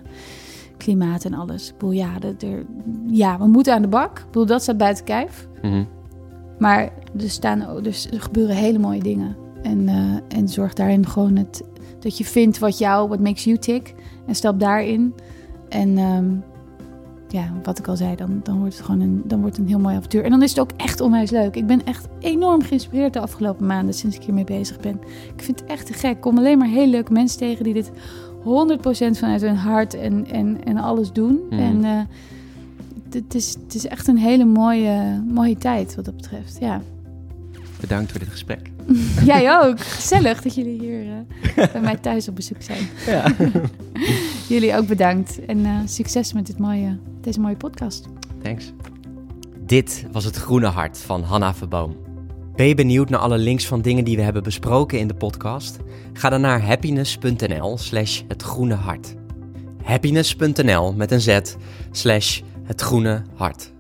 klimaat 0.77 1.25
en 1.25 1.35
alles. 1.35 1.69
Ik 1.69 1.79
bedoel, 1.79 1.95
ja, 1.95 2.11
er, 2.39 2.65
ja, 3.07 3.39
we 3.39 3.47
moeten 3.47 3.75
aan 3.75 3.83
de 3.83 3.89
bak. 3.89 4.19
Ik 4.19 4.27
bedoel, 4.27 4.47
dat 4.47 4.63
staat 4.63 4.77
buiten 4.77 5.05
kijf. 5.05 5.49
Mhm. 5.63 5.85
Maar 6.59 6.93
er, 7.21 7.31
staan, 7.31 7.83
dus 7.83 8.11
er 8.11 8.21
gebeuren 8.21 8.57
hele 8.57 8.79
mooie 8.79 9.03
dingen. 9.03 9.37
En, 9.63 9.89
eh, 9.89 10.39
en 10.39 10.49
zorg 10.49 10.73
daarin 10.73 11.07
gewoon 11.07 11.37
het, 11.37 11.63
dat 12.01 12.19
je 12.19 12.25
vindt 12.25 12.59
wat 12.59 12.79
jou, 12.79 13.09
wat 13.09 13.21
makes 13.21 13.45
you 13.45 13.59
tick. 13.59 13.95
En 14.27 14.35
stap 14.35 14.61
daarin. 14.61 15.15
En 15.69 15.99
ehm, 15.99 16.27
ja, 17.29 17.53
wat 17.63 17.79
ik 17.79 17.89
al 17.89 17.97
zei, 17.97 18.17
dan, 18.17 18.41
dan 18.43 18.59
wordt 18.59 18.77
het 18.77 18.85
gewoon 18.85 19.01
een, 19.01 19.23
dan 19.25 19.41
wordt 19.41 19.57
het 19.57 19.65
een 19.65 19.71
heel 19.71 19.81
mooi 19.81 19.97
avontuur. 19.97 20.25
En 20.25 20.31
dan 20.31 20.43
is 20.43 20.51
het 20.51 20.61
ook 20.61 20.71
echt 20.77 21.01
onwijs 21.01 21.31
leuk. 21.31 21.57
Ik 21.57 21.67
ben 21.67 21.85
echt 21.85 22.07
enorm 22.19 22.63
geïnspireerd 22.63 23.13
de 23.13 23.21
afgelopen 23.21 23.67
maanden 23.67 23.95
sinds 23.95 24.17
ik 24.17 24.23
hiermee 24.23 24.45
bezig 24.45 24.81
ben. 24.81 25.01
Ik 25.37 25.43
vind 25.43 25.61
het 25.61 25.69
echt 25.69 25.87
te 25.87 25.93
gek. 25.93 26.11
Ik 26.11 26.21
kom 26.21 26.39
alleen 26.39 26.59
maar 26.59 26.69
hele 26.69 26.91
leuke 26.91 27.13
mensen 27.13 27.39
tegen 27.39 27.65
die 27.65 27.75
dit 27.75 27.91
100% 27.91 29.19
vanuit 29.19 29.41
hun 29.41 29.57
hart 29.57 29.95
en, 29.95 30.27
en, 30.31 30.65
en 30.65 30.77
alles 30.77 31.13
doen. 31.13 31.41
Mhm. 31.51 31.61
En 31.61 31.85
eh, 31.85 32.01
het, 33.05 33.15
het 33.15 33.35
is, 33.35 33.57
het 33.65 33.75
is 33.75 33.87
echt 33.87 34.07
een 34.07 34.19
hele 34.19 34.45
mooie, 34.45 35.23
mooie 35.29 35.57
tijd 35.57 35.95
wat 35.95 36.05
dat 36.05 36.17
betreft. 36.17 36.57
Ja. 36.61 36.81
Bedankt 37.81 38.11
voor 38.11 38.21
dit 38.21 38.29
gesprek. 38.29 38.71
Jij 39.25 39.59
ook. 39.59 39.81
Gezellig 39.81 40.43
dat 40.43 40.55
jullie 40.55 40.81
hier 40.81 41.03
eh, 41.57 41.73
bij 41.73 41.81
mij 41.81 41.97
thuis 41.97 42.29
op 42.29 42.35
bezoek 42.35 42.63
zijn. 42.63 42.89
Ja. 43.07 43.33
Jullie 44.49 44.77
ook 44.77 44.87
bedankt. 44.87 45.45
En 45.45 45.65
eh, 45.65 45.79
succes 45.85 46.33
met 46.33 46.47
dit 46.47 46.59
mooie, 46.59 46.97
deze 47.29 47.41
mooie 47.41 47.57
podcast. 47.57 48.07
Thanks. 48.43 48.73
Dit 49.59 50.07
was 50.13 50.25
het 50.25 50.37
Groene 50.37 50.67
Hart 50.67 50.99
van 50.99 51.23
Hanna 51.23 51.55
Verboom. 51.55 51.97
Ben 52.55 52.67
je 52.67 52.75
benieuwd 52.75 53.09
naar 53.09 53.21
alle 53.21 53.39
links 53.39 53.67
van 53.67 53.81
dingen 53.81 54.05
die 54.05 54.17
we 54.17 54.23
hebben 54.23 54.43
besproken 54.43 54.99
in 54.99 55.09
de 55.09 55.15
podcast? 55.15 55.77
Ga 56.13 56.29
dan 56.29 56.41
naar 56.41 56.63
happiness.nl 56.63 57.79
slash 57.79 58.23
het 58.29 58.43
groene 58.43 58.75
hart. 58.75 59.15
Happiness.nl 59.83 60.93
met 60.93 61.11
een 61.11 61.21
z 61.21 61.41
slash 61.91 62.41
het 62.63 62.81
groene 62.81 63.23
hart. 63.35 63.73